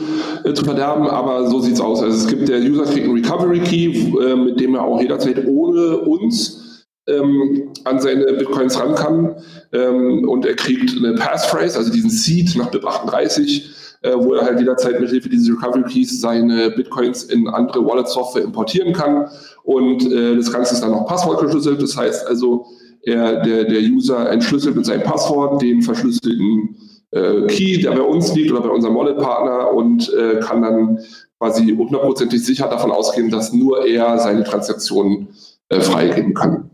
äh, 0.43 0.53
zu 0.53 0.63
verderben, 0.63 1.07
aber 1.07 1.49
so 1.49 1.59
sieht's 1.59 1.81
aus. 1.81 2.01
Also 2.01 2.17
es 2.17 2.27
gibt 2.27 2.49
der 2.49 2.59
User 2.59 2.83
kriegt 2.83 3.07
einen 3.07 3.15
Recovery 3.15 3.59
Key, 3.61 3.87
äh, 3.87 4.35
mit 4.35 4.59
dem 4.59 4.75
er 4.75 4.83
auch 4.83 5.01
jederzeit 5.01 5.45
ohne 5.47 5.97
uns 5.97 6.85
ähm, 7.07 7.69
an 7.83 7.99
seine 7.99 8.25
Bitcoins 8.33 8.79
ran 8.79 8.95
kann. 8.95 9.35
Ähm, 9.73 10.27
und 10.27 10.45
er 10.45 10.55
kriegt 10.55 10.95
eine 10.97 11.15
Passphrase, 11.15 11.77
also 11.77 11.91
diesen 11.91 12.09
Seed 12.09 12.55
nach 12.55 12.69
BIP 12.69 12.85
38 12.85 13.75
äh, 14.01 14.13
wo 14.15 14.33
er 14.33 14.45
halt 14.45 14.59
jederzeit 14.59 14.99
mit 14.99 15.09
Hilfe 15.09 15.29
dieses 15.29 15.49
Recovery 15.49 15.83
Keys 15.83 16.21
seine 16.21 16.71
Bitcoins 16.71 17.23
in 17.23 17.47
andere 17.47 17.85
Wallet-Software 17.85 18.43
importieren 18.43 18.93
kann. 18.93 19.29
Und 19.63 20.09
äh, 20.11 20.35
das 20.35 20.51
Ganze 20.51 20.75
ist 20.75 20.81
dann 20.81 20.93
auch 20.93 21.05
passwortgeschlüsselt. 21.05 21.81
Das 21.81 21.97
heißt 21.97 22.27
also, 22.27 22.65
er, 23.03 23.41
der, 23.41 23.65
der 23.65 23.81
User 23.81 24.29
entschlüsselt 24.29 24.75
mit 24.75 24.85
seinem 24.85 25.03
Passwort 25.03 25.61
den 25.61 25.81
verschlüsselten 25.81 26.75
äh, 27.11 27.47
Key, 27.47 27.81
der 27.81 27.91
bei 27.91 28.01
uns 28.01 28.33
liegt 28.35 28.51
oder 28.51 28.61
bei 28.61 28.69
unserem 28.69 28.95
Wallet-Partner 28.95 29.71
und 29.71 30.11
äh, 30.13 30.39
kann 30.39 30.61
dann 30.61 30.99
quasi 31.39 31.65
hundertprozentig 31.75 32.45
sicher 32.45 32.67
davon 32.67 32.91
ausgehen, 32.91 33.31
dass 33.31 33.53
nur 33.53 33.85
er 33.85 34.19
seine 34.19 34.43
Transaktionen 34.43 35.29
äh, 35.69 35.79
freigeben 35.79 36.33
kann. 36.33 36.69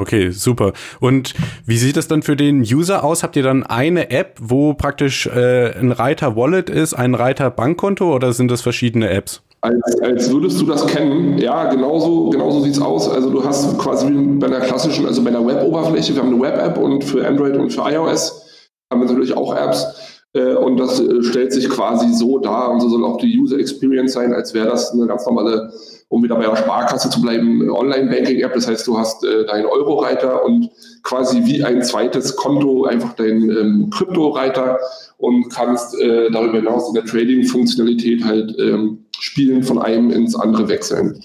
Okay, 0.00 0.30
super. 0.30 0.74
Und 1.00 1.34
wie 1.66 1.76
sieht 1.76 1.96
es 1.96 2.06
dann 2.06 2.22
für 2.22 2.36
den 2.36 2.60
User 2.60 3.02
aus? 3.02 3.24
Habt 3.24 3.34
ihr 3.34 3.42
dann 3.42 3.64
eine 3.64 4.10
App, 4.10 4.38
wo 4.40 4.74
praktisch 4.74 5.26
äh, 5.26 5.76
ein 5.76 5.90
Reiter 5.90 6.36
Wallet 6.36 6.70
ist, 6.70 6.94
ein 6.94 7.16
Reiter 7.16 7.50
Bankkonto 7.50 8.14
oder 8.14 8.32
sind 8.32 8.48
das 8.48 8.62
verschiedene 8.62 9.10
Apps? 9.10 9.42
Als, 9.60 10.00
als 10.02 10.30
würdest 10.30 10.60
du 10.60 10.66
das 10.66 10.86
kennen, 10.86 11.36
ja, 11.38 11.68
genauso, 11.68 12.30
genauso 12.30 12.60
sieht 12.60 12.74
es 12.74 12.80
aus. 12.80 13.08
Also 13.08 13.30
du 13.30 13.44
hast 13.44 13.76
quasi 13.78 14.08
bei 14.10 14.46
einer 14.46 14.60
klassischen, 14.60 15.04
also 15.06 15.22
bei 15.22 15.30
einer 15.30 15.44
Web-Oberfläche, 15.44 16.14
wir 16.14 16.22
haben 16.22 16.32
eine 16.32 16.40
Web-App 16.40 16.78
und 16.78 17.02
für 17.02 17.26
Android 17.26 17.56
und 17.56 17.70
für 17.70 17.82
iOS 17.90 18.44
haben 18.90 19.00
wir 19.00 19.08
natürlich 19.08 19.36
auch 19.36 19.54
Apps. 19.54 20.17
Äh, 20.34 20.54
und 20.54 20.78
das 20.78 21.00
äh, 21.00 21.22
stellt 21.22 21.52
sich 21.52 21.68
quasi 21.68 22.12
so 22.12 22.38
dar 22.38 22.70
und 22.70 22.80
so 22.80 22.88
soll 22.88 23.04
auch 23.04 23.18
die 23.18 23.38
User 23.38 23.58
Experience 23.58 24.12
sein, 24.12 24.32
als 24.32 24.54
wäre 24.54 24.68
das 24.68 24.92
eine 24.92 25.06
ganz 25.06 25.26
normale 25.26 25.72
um 26.08 26.22
wieder 26.22 26.36
bei 26.36 26.46
der 26.46 26.56
Sparkasse 26.56 27.10
zu 27.10 27.20
bleiben, 27.20 27.70
Online-Banking-App. 27.70 28.54
Das 28.54 28.66
heißt, 28.66 28.86
du 28.86 28.98
hast 28.98 29.24
äh, 29.24 29.44
deinen 29.46 29.66
Euro-Reiter 29.66 30.44
und 30.44 30.70
quasi 31.02 31.44
wie 31.44 31.62
ein 31.62 31.82
zweites 31.82 32.34
Konto 32.34 32.84
einfach 32.84 33.14
deinen 33.14 33.50
ähm, 33.50 33.90
Krypto-Reiter 33.90 34.78
und 35.18 35.50
kannst 35.50 35.98
äh, 36.00 36.30
darüber 36.30 36.58
hinaus 36.58 36.88
in 36.88 36.94
der 36.94 37.04
Trading-Funktionalität 37.04 38.24
halt 38.24 38.58
ähm, 38.58 39.04
spielen, 39.18 39.62
von 39.62 39.78
einem 39.78 40.10
ins 40.10 40.34
andere 40.34 40.68
wechseln. 40.68 41.22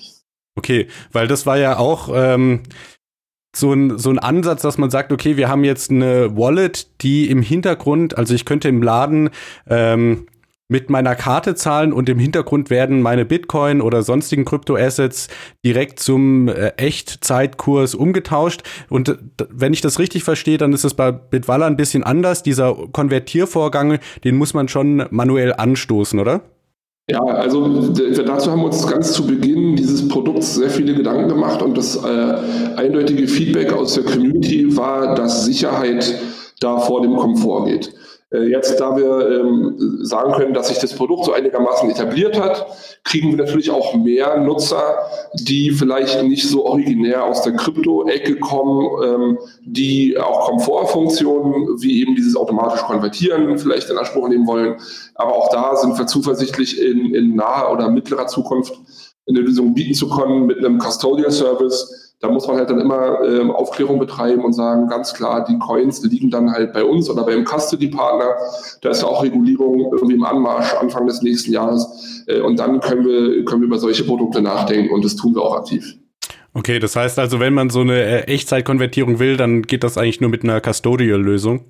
Okay, 0.55 0.88
weil 1.12 1.27
das 1.27 1.45
war 1.45 1.57
ja 1.57 1.79
auch 1.79 2.10
ähm, 2.13 2.63
so 3.55 3.74
ein, 3.74 3.98
so 3.98 4.10
ein 4.10 4.19
Ansatz, 4.19 4.62
dass 4.63 4.77
man 4.77 4.89
sagt, 4.89 5.12
okay, 5.12 5.38
wir 5.38 5.48
haben 5.48 5.63
jetzt 5.63 5.91
eine 5.91 6.36
Wallet, 6.36 6.88
die 7.01 7.29
im 7.29 7.41
Hintergrund, 7.41 8.17
also 8.17 8.33
ich 8.33 8.45
könnte 8.45 8.67
im 8.67 8.81
Laden 8.81 9.29
ähm, 9.69 10.27
mit 10.69 10.89
meiner 10.89 11.13
Karte 11.15 11.53
zahlen 11.53 11.93
und 11.93 12.10
im 12.10 12.17
Hintergrund 12.17 12.69
werden 12.69 13.01
meine 13.01 13.25
Bitcoin 13.25 13.79
oder 13.79 14.01
sonstigen 14.01 14.43
Kryptoassets 14.43 15.27
direkt 15.63 16.00
zum 16.00 16.48
äh, 16.48 16.69
Echtzeitkurs 16.77 17.93
umgetauscht. 17.93 18.63
Und 18.89 19.10
äh, 19.10 19.17
wenn 19.50 19.74
ich 19.74 19.81
das 19.81 20.00
richtig 20.00 20.24
verstehe, 20.24 20.57
dann 20.57 20.74
ist 20.74 20.83
es 20.83 20.95
bei 20.95 21.12
Bitwalla 21.12 21.67
ein 21.67 21.77
bisschen 21.77 22.03
anders. 22.03 22.41
Dieser 22.41 22.74
Konvertiervorgang, 22.91 24.00
den 24.24 24.36
muss 24.36 24.53
man 24.55 24.67
schon 24.67 25.05
manuell 25.12 25.53
anstoßen, 25.53 26.19
oder? 26.19 26.41
Ja, 27.10 27.22
also 27.22 27.89
dazu 27.89 28.50
haben 28.50 28.62
wir 28.62 28.67
uns 28.67 28.88
ganz 28.88 29.12
zu 29.12 29.27
Beginn 29.27 29.75
dieses 29.75 30.07
Produkts 30.07 30.55
sehr 30.55 30.69
viele 30.69 30.95
Gedanken 30.95 31.27
gemacht 31.27 31.62
und 31.62 31.77
das 31.77 31.98
äh, 31.98 32.77
eindeutige 32.77 33.27
Feedback 33.27 33.74
aus 33.74 33.95
der 33.95 34.05
Community 34.05 34.77
war, 34.77 35.13
dass 35.13 35.43
Sicherheit 35.43 36.17
da 36.62 36.79
vor 36.79 37.01
dem 37.01 37.17
Komfort 37.17 37.65
geht. 37.65 37.93
Äh, 38.33 38.49
jetzt, 38.49 38.79
da 38.79 38.97
wir 38.97 39.39
ähm, 39.39 39.75
sagen 40.01 40.33
können, 40.33 40.53
dass 40.53 40.69
sich 40.69 40.79
das 40.79 40.93
Produkt 40.95 41.25
so 41.25 41.33
einigermaßen 41.33 41.89
etabliert 41.89 42.39
hat, 42.39 42.65
kriegen 43.03 43.29
wir 43.29 43.37
natürlich 43.37 43.69
auch 43.69 43.93
mehr 43.93 44.39
Nutzer, 44.39 44.97
die 45.33 45.71
vielleicht 45.71 46.23
nicht 46.23 46.49
so 46.49 46.65
originär 46.65 47.23
aus 47.23 47.43
der 47.43 47.53
Krypto-Ecke 47.53 48.37
kommen, 48.37 48.89
ähm, 49.03 49.37
die 49.61 50.17
auch 50.17 50.47
Komfortfunktionen 50.49 51.81
wie 51.81 52.01
eben 52.01 52.15
dieses 52.15 52.35
automatisch 52.35 52.81
Konvertieren 52.81 53.57
vielleicht 53.57 53.89
in 53.89 53.97
Anspruch 53.97 54.27
nehmen 54.27 54.47
wollen. 54.47 54.77
Aber 55.15 55.33
auch 55.35 55.49
da 55.51 55.75
sind 55.75 55.97
wir 55.97 56.07
zuversichtlich 56.07 56.81
in, 56.81 57.13
in 57.13 57.35
naher 57.35 57.71
oder 57.71 57.89
mittlerer 57.89 58.27
Zukunft 58.27 58.73
eine 59.27 59.39
Lösung 59.39 59.73
bieten 59.73 59.93
zu 59.93 60.09
können 60.09 60.47
mit 60.47 60.57
einem 60.57 60.79
Custodial 60.79 61.31
Service, 61.31 62.02
da 62.24 62.32
muss 62.32 62.48
man 62.48 62.56
halt 62.56 62.70
dann 62.70 62.80
immer 62.80 63.20
ähm, 63.25 63.51
Aufklärung 63.51 64.00
betreiben 64.00 64.46
und 64.46 64.53
sagen, 64.53 64.88
ganz 64.88 65.13
klar, 65.13 65.44
die 65.44 65.60
Coins 65.60 66.01
liegen 66.06 66.32
dann 66.32 66.53
halt 66.53 66.72
bei 66.72 66.82
uns 66.82 67.10
oder 67.10 67.25
beim 67.25 67.44
Custody-Partner. 67.44 68.36
Da 68.80 68.89
ist 68.92 69.03
auch 69.03 69.24
Regulierung 69.24 69.92
irgendwie 69.92 70.15
im 70.15 70.24
Anmarsch 70.24 70.74
Anfang 70.75 71.06
des 71.06 71.22
nächsten 71.22 71.51
Jahres. 71.51 72.24
Äh, 72.27 72.39
und 72.39 72.58
dann 72.58 72.80
können 72.80 73.06
wir, 73.06 73.44
können 73.44 73.62
wir 73.62 73.68
über 73.68 73.77
solche 73.77 74.06
Produkte 74.06 74.42
nachdenken 74.42 74.94
und 74.94 75.03
das 75.03 75.18
tun 75.18 75.36
wir 75.36 75.42
auch 75.42 75.58
aktiv. 75.58 75.98
Okay, 76.53 76.80
das 76.80 76.96
heißt 76.96 77.20
also, 77.20 77.42
wenn 77.42 77.53
man 77.53 77.70
so 77.70 77.82
eine 77.82 78.01
äh, 78.01 78.22
Echtzeitkonvertierung 78.34 79.20
will, 79.20 79.36
dann 79.36 79.63
geht 79.63 79.84
das 79.84 79.98
eigentlich 79.98 80.22
nur 80.22 80.30
mit 80.30 80.46
einer 80.46 80.62
Custodial-Lösung? 80.62 81.65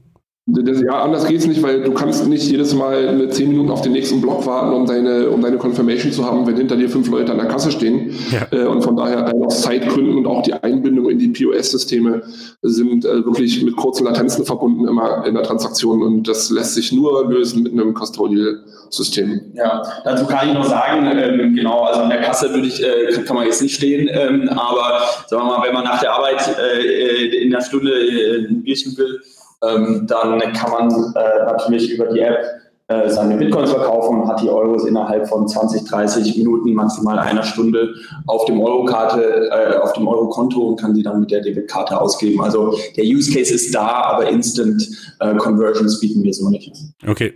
Das, 0.46 0.82
ja, 0.82 1.02
anders 1.02 1.26
geht's 1.26 1.48
nicht, 1.48 1.64
weil 1.64 1.84
du 1.84 1.94
kannst 1.94 2.28
nicht 2.28 2.44
jedes 2.52 2.74
Mal 2.74 3.08
eine 3.08 3.30
10 3.30 3.48
Minuten 3.48 3.72
auf 3.72 3.82
den 3.82 3.94
nächsten 3.94 4.20
Block 4.20 4.46
warten, 4.46 4.74
um 4.74 4.86
deine, 4.86 5.30
um 5.30 5.42
deine 5.42 5.58
Confirmation 5.58 6.12
zu 6.12 6.26
haben, 6.26 6.46
wenn 6.46 6.58
hinter 6.58 6.76
dir 6.76 6.90
fünf 6.90 7.10
Leute 7.10 7.32
an 7.32 7.38
der 7.38 7.48
Kasse 7.48 7.72
stehen. 7.72 8.14
Ja. 8.30 8.46
Äh, 8.52 8.66
und 8.66 8.82
von 8.82 8.98
daher 8.98 9.34
aus 9.34 9.62
Zeitgründen 9.62 10.18
und 10.18 10.28
auch 10.28 10.44
die 10.44 10.52
Einbindung 10.52 11.10
in 11.10 11.18
die 11.18 11.30
POS-Systeme 11.30 12.24
sind 12.62 13.06
äh, 13.06 13.24
wirklich 13.24 13.64
mit 13.64 13.78
kurzen 13.78 14.04
Latenzen 14.04 14.46
verbunden 14.46 14.86
immer 14.86 15.26
in 15.26 15.34
der 15.34 15.44
Transaktion 15.44 16.04
und 16.04 16.28
das 16.28 16.50
lässt 16.50 16.74
sich 16.74 16.92
nur 16.92 17.30
lösen 17.30 17.64
mit 17.64 17.72
einem 17.72 17.94
Custodial-System. 17.94 19.54
Ja, 19.54 19.82
dazu 20.04 20.26
kann 20.26 20.50
ich 20.50 20.54
noch 20.56 20.66
sagen, 20.66 21.08
ähm, 21.08 21.56
genau, 21.56 21.84
also 21.84 22.02
an 22.02 22.10
der 22.10 22.20
Kasse 22.20 22.50
würde 22.54 22.68
ich, 22.68 22.84
äh, 22.84 23.14
kann 23.26 23.38
man 23.38 23.46
jetzt 23.46 23.62
nicht 23.62 23.76
stehen, 23.76 24.10
ähm, 24.12 24.50
aber 24.50 25.00
sagen 25.28 25.44
wir 25.44 25.58
mal, 25.58 25.66
wenn 25.66 25.74
man 25.74 25.86
nach 25.86 26.02
der 26.02 26.14
Arbeit 26.14 26.42
äh, 26.60 27.44
in 27.44 27.50
der 27.50 27.62
Stunde 27.62 27.92
äh, 27.94 28.46
ein 28.46 28.62
Bierchen 28.62 28.98
will, 28.98 29.22
ähm, 29.67 30.05
dann 30.08 30.39
kann 30.53 30.72
man 30.72 30.89
äh, 31.15 31.46
natürlich 31.46 31.91
über 31.91 32.08
die 32.08 32.20
App 32.20 32.43
äh, 32.88 33.10
seine 33.10 33.38
Bitcoins 33.38 33.72
verkaufen, 33.72 34.27
hat 34.27 34.41
die 34.41 34.50
Euros 34.50 34.86
innerhalb 34.86 35.27
von 35.29 35.48
20, 35.48 35.89
30 35.89 36.38
Minuten, 36.38 36.74
maximal 36.74 37.17
einer 37.17 37.43
Stunde 37.43 37.93
auf 38.27 38.43
dem 38.46 38.60
Eurokarte, 38.60 39.50
äh, 39.50 39.77
auf 39.77 39.93
dem 39.93 40.05
Eurokonto 40.08 40.60
und 40.60 40.82
kann 40.82 40.93
sie 40.93 41.01
dann 41.01 41.22
mit 41.22 41.32
der 41.32 41.41
Debitkarte 41.41 42.00
ausgeben. 42.00 42.41
Also 42.41 42.77
der 42.98 43.05
Use 43.05 43.32
Case 43.32 43.53
ist 43.53 43.74
da, 43.74 43.88
aber 43.88 44.27
Instant 44.27 44.86
äh, 45.22 45.34
Conversions 45.36 46.00
bieten 46.01 46.24
wir 46.24 46.34
so 46.34 46.50
nicht. 46.50 46.74
Okay. 47.08 47.36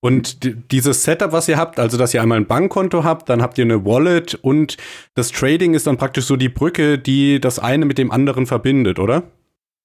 Und 0.00 0.72
dieses 0.72 1.02
Setup, 1.02 1.32
was 1.32 1.48
ihr 1.48 1.58
habt, 1.58 1.78
also 1.80 1.98
dass 1.98 2.14
ihr 2.14 2.22
einmal 2.22 2.38
ein 2.38 2.46
Bankkonto 2.46 3.04
habt, 3.04 3.28
dann 3.28 3.42
habt 3.42 3.58
ihr 3.58 3.64
eine 3.64 3.84
Wallet 3.84 4.38
und 4.40 4.76
das 5.14 5.32
Trading 5.32 5.74
ist 5.74 5.86
dann 5.86 5.98
praktisch 5.98 6.24
so 6.24 6.36
die 6.36 6.48
Brücke, 6.48 6.98
die 6.98 7.40
das 7.40 7.58
eine 7.58 7.84
mit 7.84 7.98
dem 7.98 8.12
anderen 8.12 8.46
verbindet, 8.46 9.00
oder? 9.00 9.24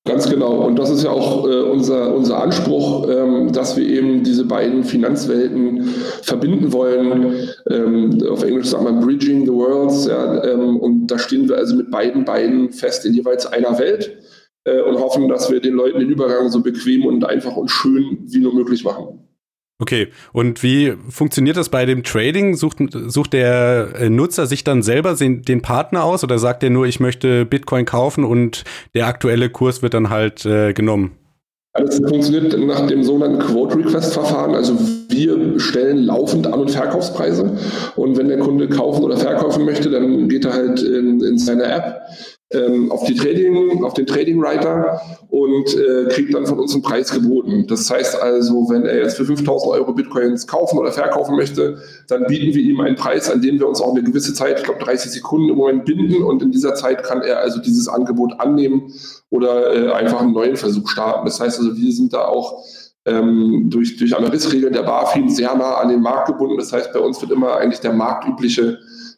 Ganz 0.05 0.29
genau. 0.29 0.65
Und 0.65 0.77
das 0.77 0.89
ist 0.89 1.03
ja 1.03 1.11
auch 1.11 1.47
äh, 1.47 1.61
unser, 1.61 2.13
unser 2.13 2.43
Anspruch, 2.43 3.07
ähm, 3.07 3.53
dass 3.53 3.77
wir 3.77 3.87
eben 3.87 4.21
diese 4.21 4.43
beiden 4.43 4.83
Finanzwelten 4.83 5.81
verbinden 6.21 6.73
wollen. 6.73 7.49
Ähm, 7.69 8.21
auf 8.29 8.43
Englisch 8.43 8.67
sagt 8.67 8.83
man 8.83 8.99
Bridging 8.99 9.45
the 9.45 9.53
Worlds. 9.53 10.07
Ja, 10.07 10.43
ähm, 10.43 10.77
und 10.77 11.07
da 11.07 11.17
stehen 11.17 11.47
wir 11.47 11.55
also 11.55 11.77
mit 11.77 11.89
beiden 11.89 12.25
Beinen 12.25 12.73
fest 12.73 13.05
in 13.05 13.13
jeweils 13.13 13.45
einer 13.45 13.79
Welt 13.79 14.17
äh, 14.65 14.81
und 14.81 14.99
hoffen, 14.99 15.29
dass 15.29 15.49
wir 15.49 15.61
den 15.61 15.73
Leuten 15.73 15.99
den 15.99 16.09
Übergang 16.09 16.49
so 16.49 16.61
bequem 16.61 17.05
und 17.05 17.23
einfach 17.23 17.55
und 17.55 17.71
schön 17.71 18.25
wie 18.27 18.39
nur 18.39 18.53
möglich 18.53 18.83
machen. 18.83 19.22
Okay, 19.83 20.07
und 20.31 20.63
wie 20.63 20.93
funktioniert 21.09 21.57
das 21.57 21.67
bei 21.67 21.85
dem 21.85 22.05
Trading? 22.05 22.55
Sucht, 22.55 22.77
sucht 22.89 23.33
der 23.33 23.89
äh, 23.99 24.09
Nutzer 24.09 24.47
sich 24.47 24.63
dann 24.63 24.81
selber 24.81 25.13
den 25.15 25.61
Partner 25.61 26.05
aus 26.05 26.23
oder 26.23 26.39
sagt 26.39 26.63
er 26.63 26.69
nur, 26.69 26.85
ich 26.85 27.01
möchte 27.01 27.43
Bitcoin 27.45 27.83
kaufen 27.83 28.23
und 28.23 28.63
der 28.95 29.07
aktuelle 29.07 29.49
Kurs 29.49 29.81
wird 29.81 29.93
dann 29.93 30.09
halt 30.09 30.45
äh, 30.45 30.71
genommen? 30.71 31.17
Alles 31.75 31.97
funktioniert 31.97 32.55
nach 32.59 32.85
dem 32.85 33.03
sogenannten 33.03 33.39
Quote 33.39 33.79
Request 33.79 34.13
Verfahren. 34.13 34.53
Also 34.53 34.77
wir 35.09 35.59
stellen 35.59 36.03
laufend 36.03 36.45
An- 36.45 36.61
und 36.61 36.69
Verkaufspreise. 36.69 37.57
Und 37.95 38.15
wenn 38.15 38.27
der 38.27 38.37
Kunde 38.37 38.69
kaufen 38.69 39.03
oder 39.03 39.17
verkaufen 39.17 39.65
möchte, 39.65 39.89
dann 39.89 40.29
geht 40.29 40.45
er 40.45 40.53
halt 40.53 40.83
in, 40.83 41.19
in 41.21 41.39
seine 41.39 41.63
App 41.63 42.01
ähm, 42.51 42.91
auf, 42.91 43.03
die 43.05 43.15
Trading, 43.15 43.83
auf 43.83 43.95
den 43.95 44.05
Trading 44.05 44.39
Writer 44.39 45.01
und 45.29 45.75
äh, 45.75 46.09
kriegt 46.09 46.35
dann 46.35 46.45
von 46.45 46.59
uns 46.59 46.73
einen 46.73 46.83
Preis 46.83 47.11
geboten. 47.11 47.65
Das 47.67 47.89
heißt 47.89 48.21
also, 48.21 48.69
wenn 48.69 48.85
er 48.85 48.97
jetzt 48.97 49.17
für 49.17 49.25
5000 49.25 49.71
Euro 49.73 49.93
Bitcoins 49.93 50.45
kaufen 50.45 50.77
oder 50.77 50.91
verkaufen 50.91 51.35
möchte, 51.35 51.79
dann 52.07 52.25
bieten 52.27 52.53
wir 52.53 52.61
ihm 52.61 52.79
einen 52.81 52.95
Preis, 52.95 53.31
an 53.31 53.41
dem 53.41 53.59
wir 53.59 53.67
uns 53.67 53.81
auch 53.81 53.95
eine 53.95 54.03
gewisse 54.03 54.35
Zeit, 54.35 54.59
ich 54.59 54.63
glaube 54.63 54.83
30 54.83 55.11
Sekunden 55.11 55.49
im 55.49 55.55
Moment 55.55 55.85
binden 55.85 56.21
und 56.23 56.43
in 56.43 56.51
dieser 56.51 56.75
Zeit 56.75 57.03
kann 57.03 57.21
er 57.23 57.39
also 57.39 57.59
dieses 57.59 57.87
Angebot 57.87 58.39
annehmen 58.39 58.93
oder 59.33 59.73
äh, 59.73 59.91
einfach 59.91 60.21
einen 60.21 60.31
neuen 60.31 60.55
Versuch 60.55 60.87
starten. 60.87 61.25
Das 61.25 61.39
heißt 61.39 61.59
also, 61.59 61.75
wir 61.75 61.91
sind 61.91 62.13
da 62.13 62.25
auch 62.25 62.63
ähm, 63.05 63.67
durch, 63.69 63.97
durch 63.97 64.15
Ameris-Regeln 64.15 64.73
der 64.73 64.83
BaFin 64.83 65.27
sehr 65.27 65.55
nah 65.55 65.75
an 65.75 65.89
den 65.89 66.01
Markt 66.01 66.27
gebunden. 66.27 66.57
Das 66.57 66.71
heißt, 66.71 66.93
bei 66.93 66.99
uns 66.99 67.19
wird 67.19 67.31
immer 67.31 67.57
eigentlich 67.57 67.79
der 67.79 67.93
marktübliche 67.93 68.77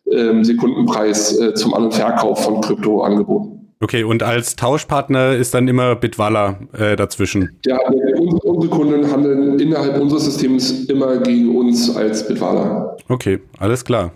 ähm, 0.10 0.44
Sekundenpreis 0.46 1.38
äh, 1.40 1.54
zum 1.54 1.74
An- 1.74 1.84
und 1.84 1.94
Verkauf 1.94 2.46
von 2.46 2.62
Krypto 2.62 3.02
angeboten. 3.02 3.74
Okay, 3.82 4.06
und 4.06 4.24
als 4.24 4.56
Tauschpartner 4.56 5.34
ist 5.34 5.54
dann 5.54 5.68
immer 5.68 5.96
Bitwalla 5.96 6.60
äh, 6.72 6.96
dazwischen? 6.96 7.60
Ja, 7.66 7.78
unsere, 8.18 8.70
Kunden 8.70 9.12
handeln 9.12 9.60
innerhalb 9.60 10.00
unseres 10.00 10.26
Systems 10.26 10.86
immer 10.86 11.18
gegen 11.18 11.56
uns 11.58 11.94
als 11.94 12.26
Bitwalla. 12.26 12.96
Okay, 13.10 13.42
alles 13.60 13.84
klar. 13.84 14.14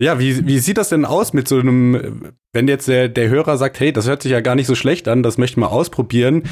Ja, 0.00 0.18
wie, 0.18 0.46
wie 0.46 0.58
sieht 0.58 0.76
das 0.76 0.88
denn 0.88 1.04
aus 1.04 1.32
mit 1.32 1.46
so 1.46 1.58
einem, 1.58 2.32
wenn 2.52 2.66
jetzt 2.66 2.88
der, 2.88 3.08
der 3.08 3.28
Hörer 3.28 3.56
sagt, 3.56 3.78
hey, 3.78 3.92
das 3.92 4.08
hört 4.08 4.22
sich 4.22 4.32
ja 4.32 4.40
gar 4.40 4.56
nicht 4.56 4.66
so 4.66 4.74
schlecht 4.74 5.06
an, 5.06 5.22
das 5.22 5.38
möchte 5.38 5.54
ich 5.54 5.56
mal 5.58 5.68
ausprobieren. 5.68 6.42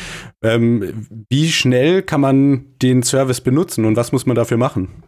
Ähm, 0.42 1.06
wie 1.28 1.50
schnell 1.50 2.02
kann 2.02 2.20
man 2.20 2.66
den 2.80 3.02
Service 3.02 3.40
benutzen 3.40 3.84
und 3.84 3.96
was 3.96 4.12
muss 4.12 4.26
man 4.26 4.37
dafür 4.37 4.58
machen? 4.58 5.02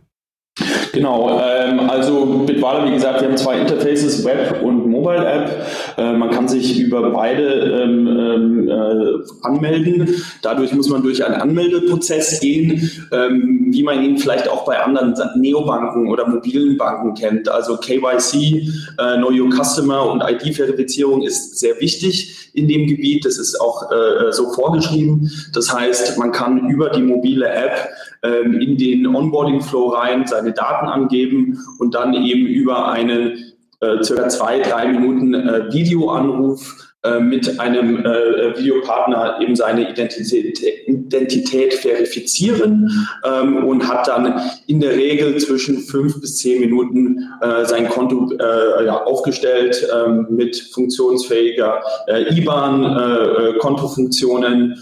Genau, 0.95 1.41
ähm, 1.41 1.91
also 1.91 2.45
Bitwala, 2.47 2.87
wie 2.87 2.95
gesagt, 2.95 3.21
wir 3.21 3.29
haben 3.29 3.37
zwei 3.37 3.59
Interfaces, 3.59 4.25
Web 4.25 4.63
und 4.63 4.89
Mobile 4.89 5.27
App. 5.27 5.67
Äh, 5.99 6.13
man 6.13 6.31
kann 6.31 6.47
sich 6.47 6.79
über 6.79 7.11
beide 7.11 7.43
ähm, 7.83 8.07
ähm, 8.07 8.69
äh, 8.69 9.47
anmelden. 9.47 10.09
Dadurch 10.41 10.73
muss 10.73 10.89
man 10.89 11.03
durch 11.03 11.25
einen 11.25 11.35
Anmeldeprozess 11.35 12.39
gehen, 12.39 12.89
ähm, 13.11 13.67
wie 13.71 13.83
man 13.83 14.05
ihn 14.05 14.19
vielleicht 14.19 14.49
auch 14.49 14.65
bei 14.65 14.81
anderen 14.81 15.15
Neobanken 15.35 16.09
oder 16.09 16.29
mobilen 16.29 16.79
Banken 16.79 17.15
kennt. 17.15 17.49
Also 17.49 17.77
KYC, 17.77 18.69
äh, 18.99 19.17
Know 19.17 19.33
Your 19.33 19.51
Customer 19.51 20.09
und 20.09 20.23
ID-Verifizierung 20.23 21.23
ist 21.23 21.59
sehr 21.59 21.81
wichtig 21.81 22.51
in 22.55 22.69
dem 22.69 22.87
Gebiet. 22.87 23.25
Das 23.25 23.37
ist 23.37 23.61
auch 23.61 23.91
äh, 23.91 24.31
so 24.31 24.53
vorgeschrieben. 24.53 25.29
Das 25.53 25.75
heißt, 25.75 26.19
man 26.19 26.31
kann 26.31 26.71
über 26.71 26.91
die 26.91 27.03
mobile 27.03 27.49
App 27.49 27.89
ähm, 28.25 28.54
in 28.61 28.76
den 28.76 29.07
Onboarding-Flow 29.07 29.88
rein 29.90 30.26
seine 30.26 30.52
Daten 30.52 30.87
angeben 30.87 31.59
und 31.78 31.95
dann 31.95 32.14
eben 32.14 32.47
über 32.47 32.88
einen 32.90 33.54
äh, 33.81 34.02
circa 34.02 34.28
zwei, 34.28 34.61
drei 34.61 34.88
Minuten 34.88 35.35
äh, 35.35 35.73
Videoanruf 35.73 36.94
mit 37.21 37.61
einem 37.61 38.05
äh, 38.05 38.59
Videopartner 38.59 39.39
eben 39.41 39.55
seine 39.55 39.91
Identität, 39.91 40.59
Identität 40.87 41.75
verifizieren 41.75 42.91
ähm, 43.25 43.65
und 43.65 43.87
hat 43.87 44.09
dann 44.09 44.41
in 44.67 44.81
der 44.81 44.97
Regel 44.97 45.37
zwischen 45.39 45.79
fünf 45.81 46.21
bis 46.21 46.39
zehn 46.39 46.61
Minuten 46.61 47.29
äh, 47.43 47.65
sein 47.67 47.89
Konto 47.89 48.31
äh, 48.33 48.87
ja, 48.87 49.05
aufgestellt 49.05 49.87
ähm, 49.95 50.27
mit 50.31 50.57
funktionsfähiger 50.73 51.83
äh, 52.07 52.35
IBAN, 52.35 52.85
äh, 52.85 53.59
Kontofunktionen 53.59 54.79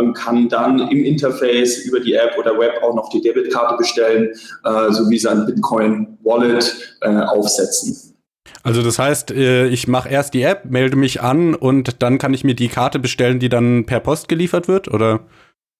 und 0.00 0.14
kann 0.14 0.48
dann 0.48 0.88
im 0.88 1.04
Interface 1.04 1.84
über 1.84 2.00
die 2.00 2.14
App 2.14 2.38
oder 2.38 2.58
Web 2.58 2.82
auch 2.82 2.94
noch 2.94 3.10
die 3.10 3.20
Debitkarte 3.20 3.76
bestellen 3.76 4.30
sowie 4.88 5.18
sein 5.18 5.44
Bitcoin 5.44 6.16
Wallet 6.22 6.74
aufsetzen. 7.02 8.07
Also 8.68 8.82
das 8.82 8.98
heißt, 8.98 9.30
äh, 9.30 9.66
ich 9.68 9.88
mache 9.88 10.10
erst 10.10 10.34
die 10.34 10.42
App, 10.42 10.66
melde 10.66 10.94
mich 10.94 11.22
an 11.22 11.54
und 11.54 12.02
dann 12.02 12.18
kann 12.18 12.34
ich 12.34 12.44
mir 12.44 12.54
die 12.54 12.68
Karte 12.68 12.98
bestellen, 12.98 13.38
die 13.38 13.48
dann 13.48 13.86
per 13.86 13.98
Post 13.98 14.28
geliefert 14.28 14.68
wird, 14.68 14.88
oder? 14.88 15.20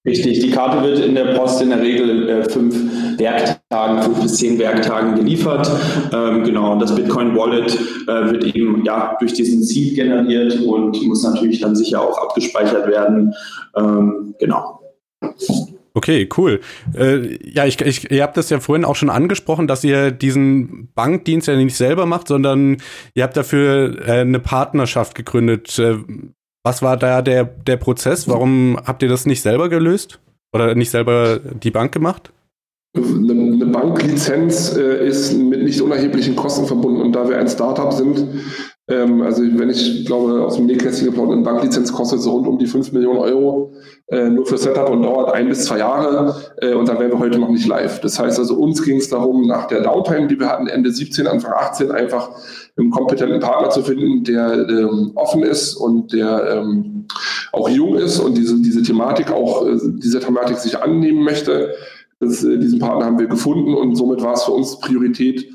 Richtig, 0.07 0.41
die 0.41 0.51
Karte 0.51 0.83
wird 0.83 1.01
in 1.01 1.15
der 1.15 1.35
Post 1.35 1.61
in 1.61 1.69
der 1.69 1.83
Regel 1.83 2.31
äh, 2.31 2.49
fünf 2.49 2.75
Werktagen, 3.19 4.03
fünf 4.03 4.23
bis 4.23 4.37
zehn 4.37 4.59
Werktagen 4.59 5.17
geliefert. 5.17 5.71
Ähm, 6.15 6.45
genau, 6.45 6.73
und 6.73 6.81
das 6.81 6.95
Bitcoin 6.95 7.37
Wallet 7.37 7.75
äh, 7.75 8.33
wird 8.33 8.45
eben 8.57 8.83
ja 8.87 9.15
durch 9.21 9.35
diesen 9.35 9.63
Seed 9.63 9.97
generiert 9.97 10.59
und 10.63 11.03
muss 11.07 11.25
natürlich 11.25 11.61
dann 11.61 11.77
sicher 11.77 12.01
auch 12.01 12.17
abgespeichert 12.17 12.87
werden. 12.89 13.35
Ähm, 13.77 14.35
genau. 14.39 14.81
Okay, 15.99 16.29
cool. 16.37 16.61
Äh, 16.95 17.41
ja, 17.43 17.67
ich, 17.67 17.81
ich, 17.81 18.09
ihr 18.09 18.23
habt 18.23 18.37
das 18.37 18.51
ja 18.51 18.61
vorhin 18.61 18.85
auch 18.85 18.95
schon 18.95 19.11
angesprochen, 19.11 19.67
dass 19.67 19.83
ihr 19.83 20.13
diesen 20.13 20.93
Bankdienst 20.95 21.49
ja 21.49 21.57
nicht 21.57 21.75
selber 21.75 22.07
macht, 22.07 22.29
sondern 22.29 22.77
ihr 23.15 23.25
habt 23.25 23.37
dafür 23.37 24.07
äh, 24.07 24.21
eine 24.21 24.39
Partnerschaft 24.39 25.17
gegründet. 25.17 25.77
Äh, 25.77 25.97
was 26.63 26.83
war 26.83 26.97
da 26.97 27.21
der, 27.21 27.43
der 27.43 27.79
Prozess? 27.79 28.29
Warum 28.29 28.79
habt 28.87 29.03
ihr 29.03 29.09
das 29.09 29.27
nicht 29.27 29.43
selber 29.43 29.69
gelöst? 29.69 30.21
Oder 30.53 30.77
nicht 30.77 30.91
selber 30.91 31.41
die 31.41 31.73
Bank 31.73 31.91
gemacht? 31.91 32.31
Eine, 32.97 33.67
Banklizenz 33.67 34.77
äh, 34.77 35.05
ist 35.05 35.33
mit 35.33 35.65
nicht 35.65 35.81
unerheblichen 35.81 36.37
Kosten 36.37 36.67
verbunden 36.67 37.01
und 37.01 37.13
da 37.13 37.29
wir 37.29 37.39
ein 37.39 37.49
Startup 37.49 37.93
sind, 37.93 38.25
ähm, 38.89 39.21
also 39.21 39.43
wenn 39.43 39.69
ich 39.69 40.07
glaube, 40.07 40.43
aus 40.43 40.57
dem 40.57 40.67
Nähkästchen 40.67 41.09
geplaudert, 41.09 41.35
eine 41.35 41.45
Banklizenz 41.45 41.93
kostet 41.93 42.21
so 42.21 42.31
rund 42.33 42.47
um 42.47 42.59
die 42.59 42.67
5 42.67 42.93
Millionen 42.93 43.19
Euro 43.19 43.75
äh, 44.09 44.31
nur 44.31 44.47
für 44.47 44.57
Setup 44.57 44.89
und 44.89 45.03
dauert 45.03 45.35
ein 45.35 45.49
bis 45.49 45.67
zwei 45.67 45.79
Jahre 45.79 46.35
äh, 46.63 46.73
und 46.73 46.89
dann 46.89 46.99
wären 46.99 47.11
wir 47.11 47.19
heute 47.19 47.39
noch 47.39 47.51
nicht 47.51 47.67
live. 47.67 48.01
Das 48.01 48.19
heißt 48.19 48.39
also, 48.39 48.55
uns 48.55 48.83
ging 48.83 48.97
es 48.97 49.11
darum, 49.11 49.47
nach 49.47 49.67
der 49.67 49.83
Downtime, 49.83 50.27
die 50.29 50.41
wir 50.41 50.49
hatten, 50.49 50.69
Ende 50.69 50.91
17, 50.91 51.27
Anfang 51.27 51.53
18, 51.53 51.91
einfach 51.91 52.31
einen 52.79 52.91
kompetenten 52.91 53.41
Partner 53.41 53.69
zu 53.69 53.83
finden, 53.83 54.25
der 54.25 54.67
ähm, 54.69 55.13
offen 55.15 55.43
ist 55.43 55.75
und 55.75 56.15
der 56.15 56.63
ähm, 56.63 57.07
auch 57.53 57.69
jung 57.69 57.97
ist 57.97 58.19
und 58.19 58.39
diese, 58.39 58.61
diese 58.63 58.83
Thematik 58.83 59.31
auch, 59.31 59.67
äh, 59.67 59.77
diese 59.99 60.21
Thematik 60.21 60.57
sich 60.57 60.83
annehmen 60.83 61.23
möchte. 61.23 61.75
Das, 62.21 62.43
äh, 62.43 62.59
diesen 62.59 62.79
Partner 62.79 63.05
haben 63.05 63.19
wir 63.19 63.27
gefunden 63.27 63.75
und 63.75 63.97
somit 63.97 64.23
war 64.23 64.33
es 64.33 64.45
für 64.45 64.53
uns 64.53 64.81
Priorität, 64.81 65.47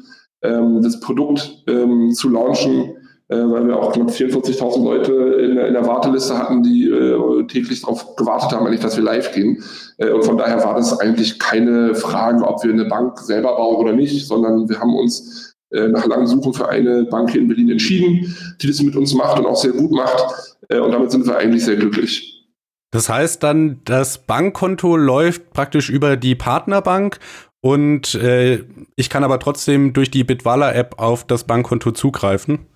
ähm, 0.43 0.81
das 0.83 0.99
Produkt 0.99 1.63
ähm, 1.67 2.11
zu 2.11 2.29
launchen, 2.29 2.93
weil 3.35 3.67
wir 3.67 3.77
auch 3.77 3.93
knapp 3.93 4.09
44.000 4.09 4.83
Leute 4.83 5.11
in, 5.13 5.57
in, 5.57 5.73
der 5.73 5.85
Warteliste 5.85 6.37
hatten, 6.37 6.63
die 6.63 6.87
äh, 6.87 7.47
täglich 7.47 7.81
darauf 7.81 8.15
gewartet 8.15 8.51
haben, 8.51 8.65
eigentlich, 8.65 8.81
dass 8.81 8.97
wir 8.97 9.03
live 9.03 9.31
gehen. 9.33 9.63
Äh, 9.97 10.11
und 10.11 10.23
von 10.23 10.37
daher 10.37 10.63
war 10.63 10.75
das 10.75 10.99
eigentlich 10.99 11.39
keine 11.39 11.95
Frage, 11.95 12.45
ob 12.45 12.63
wir 12.63 12.71
eine 12.71 12.85
Bank 12.85 13.19
selber 13.19 13.55
bauen 13.55 13.77
oder 13.77 13.93
nicht, 13.93 14.27
sondern 14.27 14.69
wir 14.69 14.79
haben 14.79 14.95
uns 14.95 15.55
äh, 15.71 15.87
nach 15.87 16.05
langem 16.05 16.27
Suchen 16.27 16.53
für 16.53 16.69
eine 16.69 17.03
Bank 17.05 17.31
hier 17.31 17.41
in 17.41 17.47
Berlin 17.47 17.71
entschieden, 17.71 18.35
die 18.61 18.67
das 18.67 18.81
mit 18.81 18.95
uns 18.95 19.13
macht 19.13 19.39
und 19.39 19.45
auch 19.45 19.55
sehr 19.55 19.71
gut 19.71 19.91
macht. 19.91 20.57
Äh, 20.69 20.79
und 20.79 20.91
damit 20.91 21.11
sind 21.11 21.25
wir 21.25 21.37
eigentlich 21.37 21.65
sehr 21.65 21.75
glücklich. 21.75 22.47
Das 22.91 23.09
heißt 23.09 23.41
dann, 23.41 23.81
das 23.85 24.19
Bankkonto 24.19 24.95
läuft 24.97 25.51
praktisch 25.51 25.89
über 25.89 26.15
die 26.15 26.35
Partnerbank 26.35 27.17
und 27.59 28.13
äh, 28.15 28.65
ich 28.95 29.09
kann 29.09 29.23
aber 29.23 29.39
trotzdem 29.39 29.93
durch 29.93 30.11
die 30.11 30.23
Bitwala-App 30.23 30.99
auf 30.99 31.25
das 31.25 31.45
Bankkonto 31.45 31.91
zugreifen. 31.91 32.67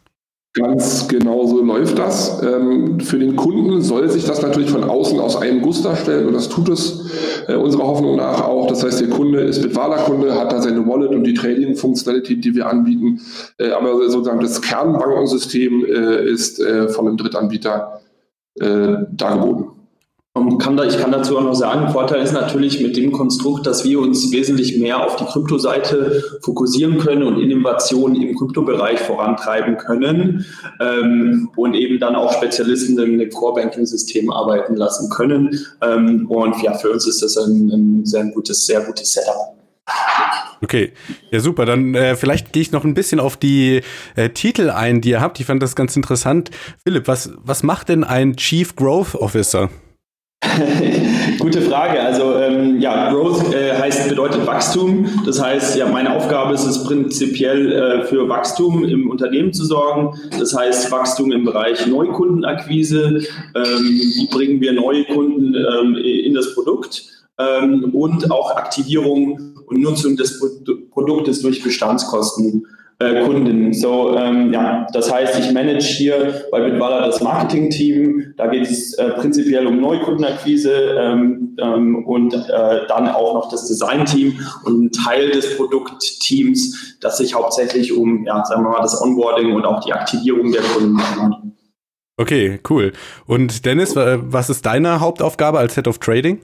Ganz 0.57 1.07
genau 1.07 1.45
so 1.45 1.63
läuft 1.63 1.99
das. 1.99 2.41
Ähm, 2.41 2.99
für 2.99 3.19
den 3.19 3.35
Kunden 3.35 3.81
soll 3.81 4.09
sich 4.09 4.25
das 4.25 4.41
natürlich 4.41 4.71
von 4.71 4.83
außen 4.83 5.19
aus 5.19 5.35
einem 5.35 5.61
Guss 5.61 5.83
darstellen 5.83 6.25
und 6.25 6.33
das 6.33 6.49
tut 6.49 6.69
es 6.69 7.45
äh, 7.47 7.53
unserer 7.53 7.85
Hoffnung 7.85 8.15
nach 8.15 8.41
auch. 8.43 8.65
Das 8.67 8.83
heißt, 8.83 8.99
der 8.99 9.09
Kunde 9.09 9.41
ist 9.41 9.61
Bitwala-Kunde, 9.61 10.33
hat 10.33 10.51
da 10.51 10.59
seine 10.59 10.87
Wallet 10.87 11.11
und 11.11 11.25
die 11.25 11.35
Trading-Funktionalität, 11.35 12.43
die 12.43 12.55
wir 12.55 12.67
anbieten. 12.67 13.21
Äh, 13.59 13.69
aber 13.69 14.09
sozusagen 14.09 14.39
das 14.39 14.59
Kernbankensystem 14.59 15.85
äh, 15.85 16.25
ist 16.25 16.61
von 16.89 17.07
einem 17.07 17.17
Drittanbieter 17.17 18.01
dargeboten. 18.59 19.76
Und 20.37 20.59
kann 20.59 20.77
da, 20.77 20.83
ich 20.83 20.99
kann 20.99 21.11
dazu 21.11 21.37
auch 21.37 21.43
noch 21.43 21.55
sagen, 21.55 21.91
Vorteil 21.91 22.21
ist 22.21 22.33
natürlich 22.33 22.79
mit 22.79 22.95
dem 22.95 23.11
Konstrukt, 23.11 23.65
dass 23.65 23.83
wir 23.83 23.99
uns 23.99 24.31
wesentlich 24.31 24.77
mehr 24.77 25.03
auf 25.03 25.15
die 25.15 25.25
Kryptoseite 25.25 26.23
fokussieren 26.41 26.99
können 26.99 27.23
und 27.23 27.41
Innovationen 27.41 28.21
im 28.21 28.37
Kryptobereich 28.37 28.99
vorantreiben 28.99 29.77
können 29.77 30.45
ähm, 30.79 31.49
und 31.55 31.73
eben 31.73 31.99
dann 31.99 32.15
auch 32.15 32.31
Spezialisten 32.33 32.99
im, 32.99 33.27
Core-Banking-System 33.29 34.31
arbeiten 34.31 34.75
lassen 34.75 35.09
können. 35.09 35.59
Ähm, 35.81 36.27
und 36.29 36.61
ja, 36.61 36.73
für 36.75 36.91
uns 36.91 37.07
ist 37.07 37.23
das 37.23 37.35
ein, 37.37 37.69
ein 37.69 38.05
sehr 38.05 38.25
gutes, 38.25 38.65
sehr 38.65 38.81
gutes 38.81 39.13
Setup. 39.13 39.57
Okay, 40.61 40.93
ja 41.31 41.39
super. 41.39 41.65
Dann 41.65 41.95
äh, 41.95 42.15
vielleicht 42.15 42.53
gehe 42.53 42.61
ich 42.61 42.71
noch 42.71 42.83
ein 42.83 42.93
bisschen 42.93 43.19
auf 43.19 43.37
die 43.37 43.81
äh, 44.15 44.29
Titel 44.29 44.69
ein, 44.69 45.01
die 45.01 45.09
ihr 45.09 45.21
habt. 45.21 45.39
Ich 45.39 45.45
fand 45.45 45.61
das 45.61 45.75
ganz 45.75 45.95
interessant. 45.95 46.51
Philipp, 46.83 47.07
was, 47.07 47.31
was 47.43 47.63
macht 47.63 47.89
denn 47.89 48.03
ein 48.03 48.35
Chief 48.37 48.75
Growth 48.75 49.15
Officer? 49.15 49.69
Gute 51.39 51.61
Frage. 51.61 51.99
Also 51.99 52.35
ähm, 52.35 52.79
ja, 52.79 53.11
Growth 53.11 53.53
äh, 53.53 53.73
heißt 53.73 54.09
bedeutet 54.09 54.45
Wachstum. 54.45 55.07
Das 55.25 55.41
heißt, 55.41 55.77
ja, 55.77 55.87
meine 55.87 56.15
Aufgabe 56.15 56.53
ist 56.53 56.65
es 56.65 56.83
prinzipiell 56.83 57.71
äh, 57.71 58.05
für 58.05 58.29
Wachstum 58.29 58.83
im 58.83 59.09
Unternehmen 59.09 59.51
zu 59.51 59.65
sorgen. 59.65 60.15
Das 60.37 60.55
heißt 60.55 60.91
Wachstum 60.91 61.31
im 61.31 61.43
Bereich 61.43 61.87
Neukundenakquise. 61.87 63.23
Ähm, 63.55 63.83
wie 63.83 64.27
bringen 64.27 64.61
wir 64.61 64.73
neue 64.73 65.05
Kunden 65.05 65.55
ähm, 65.55 65.95
in 65.95 66.33
das 66.35 66.53
Produkt? 66.53 67.03
Ähm, 67.39 67.91
und 67.93 68.31
auch 68.31 68.55
Aktivierung 68.55 69.55
und 69.65 69.81
Nutzung 69.81 70.17
des 70.17 70.39
Produktes 70.91 71.41
durch 71.41 71.63
Bestandskosten 71.63 72.65
äh, 72.99 73.23
Kunden. 73.23 73.73
So, 73.73 74.17
ähm, 74.17 74.51
ja, 74.51 74.87
das 74.91 75.11
heißt, 75.11 75.39
ich 75.39 75.51
manage 75.51 75.85
hier 75.85 76.45
bei 76.51 76.61
Bitwala 76.61 77.05
das 77.05 77.21
Marketing-Team. 77.21 78.33
Da 78.37 78.47
geht 78.47 78.63
es 78.63 78.93
äh, 78.95 79.11
prinzipiell 79.11 79.67
um 79.67 79.79
Neukundenakquise 79.79 80.71
ähm, 80.97 81.55
ähm, 81.61 82.05
und 82.05 82.33
äh, 82.33 82.87
dann 82.87 83.07
auch 83.09 83.35
noch 83.35 83.51
das 83.51 83.67
Design-Team 83.67 84.39
und 84.65 84.85
ein 84.85 84.91
Teil 84.91 85.29
des 85.29 85.57
Produktteams, 85.57 86.97
das 86.99 87.17
sich 87.17 87.35
hauptsächlich 87.35 87.95
um, 87.95 88.25
ja, 88.25 88.43
sagen 88.45 88.63
wir 88.63 88.71
mal, 88.71 88.81
das 88.81 88.99
Onboarding 88.99 89.53
und 89.53 89.65
auch 89.65 89.83
die 89.83 89.93
Aktivierung 89.93 90.51
der 90.51 90.61
Kunden 90.61 90.97
kümmert. 90.97 91.35
Okay, 92.19 92.59
cool. 92.67 92.93
Und 93.27 93.63
Dennis, 93.67 93.95
was 93.95 94.49
ist 94.49 94.65
deine 94.65 95.01
Hauptaufgabe 95.01 95.59
als 95.59 95.75
Head 95.75 95.87
of 95.87 95.99
Trading? 95.99 96.39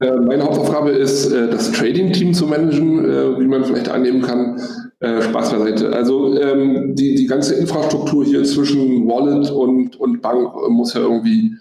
Äh, 0.00 0.10
meine 0.12 0.44
Hauptaufgabe 0.44 0.90
ist, 0.90 1.30
äh, 1.30 1.50
das 1.50 1.70
Trading-Team 1.72 2.32
zu 2.32 2.46
managen, 2.46 3.38
wie 3.38 3.46
man 3.46 3.62
vielleicht 3.62 3.90
annehmen 3.90 4.22
kann. 4.22 4.58
Spaß 5.02 5.52
beiseite. 5.52 5.92
Also 5.92 6.38
ähm, 6.38 6.94
die, 6.94 7.14
die 7.14 7.26
ganze 7.26 7.54
Infrastruktur 7.54 8.24
hier 8.24 8.44
zwischen 8.44 9.08
Wallet 9.08 9.50
und, 9.50 9.98
und 9.98 10.22
Bank 10.22 10.52
muss 10.68 10.94
ja 10.94 11.00
irgendwie 11.00 11.56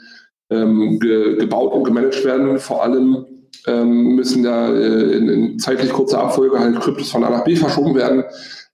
ähm, 0.51 0.99
ge, 0.99 1.37
gebaut 1.37 1.73
und 1.73 1.83
gemanagt 1.83 2.23
werden. 2.23 2.59
Vor 2.59 2.83
allem 2.83 3.25
ähm, 3.67 4.15
müssen 4.15 4.43
da 4.43 4.69
in, 4.69 5.29
in 5.29 5.59
zeitlich 5.59 5.91
kurzer 5.91 6.19
Abfolge 6.19 6.59
halt 6.59 6.79
Kryptos 6.79 7.09
von 7.09 7.23
A 7.23 7.29
nach 7.29 7.43
B 7.43 7.55
verschoben 7.55 7.95
werden. 7.95 8.23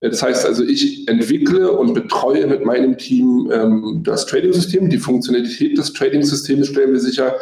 Das 0.00 0.22
heißt 0.22 0.46
also, 0.46 0.62
ich 0.62 1.08
entwickle 1.08 1.72
und 1.72 1.92
betreue 1.92 2.46
mit 2.46 2.64
meinem 2.64 2.96
Team 2.98 3.50
ähm, 3.52 4.02
das 4.04 4.26
Trading-System. 4.26 4.90
Die 4.90 4.98
Funktionalität 4.98 5.76
des 5.76 5.92
Trading-Systems 5.92 6.68
stellen 6.68 6.92
wir 6.92 7.00
sicher. 7.00 7.34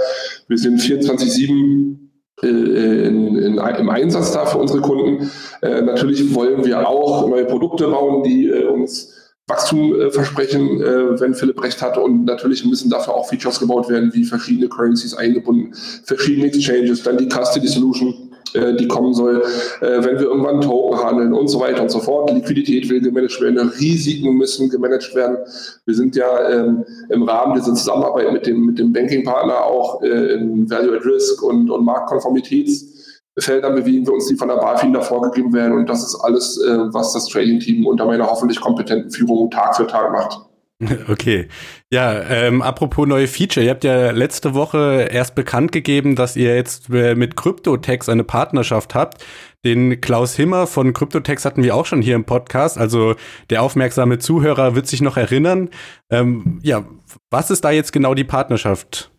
Wir 0.49 0.57
sind 0.57 0.81
24-7 0.81 1.51
äh, 1.51 2.06
in, 2.42 3.37
in, 3.37 3.59
im 3.59 3.88
Einsatz 3.90 4.33
da 4.33 4.44
für 4.46 4.59
unsere 4.59 4.81
Kunden. 4.81 5.31
Äh, 5.62 5.83
natürlich 5.83 6.35
wollen 6.35 6.64
wir 6.64 6.88
auch 6.88 7.27
neue 7.29 7.46
Produkte 7.46 7.88
bauen, 7.88 8.22
die 8.22 8.49
äh, 8.49 8.66
uns 8.66 9.12
Wachstum 9.49 9.94
äh, 9.99 10.11
versprechen, 10.11 10.83
äh, 10.83 11.20
wenn 11.20 11.35
Philipp 11.35 11.62
recht 11.62 11.81
hat. 11.81 11.96
Und 11.96 12.25
natürlich 12.25 12.64
müssen 12.64 12.90
dafür 12.90 13.14
auch 13.14 13.29
Features 13.29 13.61
gebaut 13.61 13.88
werden, 13.88 14.12
wie 14.12 14.25
verschiedene 14.25 14.68
Currencies 14.68 15.14
eingebunden, 15.14 15.72
verschiedene 16.05 16.49
Exchanges, 16.49 17.03
dann 17.03 17.16
die 17.16 17.29
Custody 17.29 17.68
Solution, 17.68 18.26
äh, 18.57 18.75
die 18.75 18.88
kommen 18.88 19.14
soll, 19.14 19.42
äh, 19.81 20.05
wenn 20.05 20.19
wir 20.19 20.27
irgendwann 20.27 20.61
Token 20.61 20.99
handeln 21.03 21.33
und 21.33 21.49
so 21.49 21.61
weiter 21.61 21.83
und 21.83 21.90
so 21.90 22.01
fort. 22.01 22.31
Liquidität 22.33 22.88
will 22.88 23.01
gemanagt 23.01 23.40
werden, 23.40 23.69
Risiken 23.69 24.35
müssen 24.37 24.71
gemanagt 24.71 25.14
werden. 25.14 25.38
Wir 25.85 25.95
sind 25.95 26.16
ja 26.16 26.51
ähm, 26.51 26.85
im 27.09 27.23
Rahmen 27.23 27.55
dieser 27.55 27.75
Zusammenarbeit 27.75 28.33
mit 28.33 28.47
dem, 28.47 28.66
mit 28.66 28.79
dem 28.79 28.92
Banking-Partner 28.92 29.64
auch 29.64 30.03
äh, 30.03 30.35
in 30.35 30.69
Value 30.71 30.97
at 30.97 31.05
Risk 31.05 31.42
und, 31.42 31.71
und 31.71 31.85
Marktkonformitäts 31.85 32.97
Feldern 33.38 33.75
bewegen 33.75 34.07
wir 34.07 34.14
uns, 34.14 34.29
die 34.29 34.37
von 34.37 34.49
der 34.49 34.57
BaFin 34.57 34.95
da 34.95 35.03
vorgegeben 35.03 35.53
werden. 35.53 35.77
Und 35.77 35.90
das 35.90 36.03
ist 36.03 36.14
alles, 36.16 36.59
äh, 36.62 36.79
was 36.92 37.12
das 37.12 37.27
Trading-Team 37.27 37.87
unter 37.87 38.07
meiner 38.07 38.27
hoffentlich 38.27 38.61
kompetenten 38.61 39.11
Führung 39.11 39.51
Tag 39.51 39.77
für 39.77 39.87
Tag 39.87 40.11
macht. 40.11 40.46
Okay. 41.09 41.49
Ja, 41.91 42.21
ähm, 42.29 42.62
apropos 42.62 43.07
neue 43.07 43.27
Feature. 43.27 43.65
Ihr 43.65 43.71
habt 43.71 43.85
ja 43.85 44.11
letzte 44.11 44.55
Woche 44.55 45.09
erst 45.11 45.35
bekannt 45.35 45.73
gegeben, 45.73 46.17
dass 46.17 46.37
ihr 46.37 46.55
jetzt 46.55 46.91
äh, 46.91 47.15
mit 47.15 47.37
Cryptotex 47.37 48.09
eine 48.09 48.25
Partnerschaft 48.25 48.95
habt. 48.95 49.25
Den 49.65 50.01
Klaus 50.01 50.37
Himmer 50.37 50.67
von 50.67 50.93
Cryptotex 50.93 51.45
hatten 51.45 51.62
wir 51.62 51.75
auch 51.75 51.87
schon 51.87 52.03
hier 52.03 52.15
im 52.15 52.25
Podcast. 52.25 52.79
Also 52.79 53.15
der 53.51 53.62
aufmerksame 53.62 54.19
Zuhörer 54.19 54.75
wird 54.75 54.87
sich 54.87 55.01
noch 55.01 55.17
erinnern. 55.17 55.71
Ähm, 56.11 56.61
ja, 56.62 56.85
was 57.31 57.51
ist 57.51 57.65
da 57.65 57.71
jetzt 57.71 57.93
genau 57.93 58.15
die 58.15 58.25
Partnerschaft? 58.25 59.11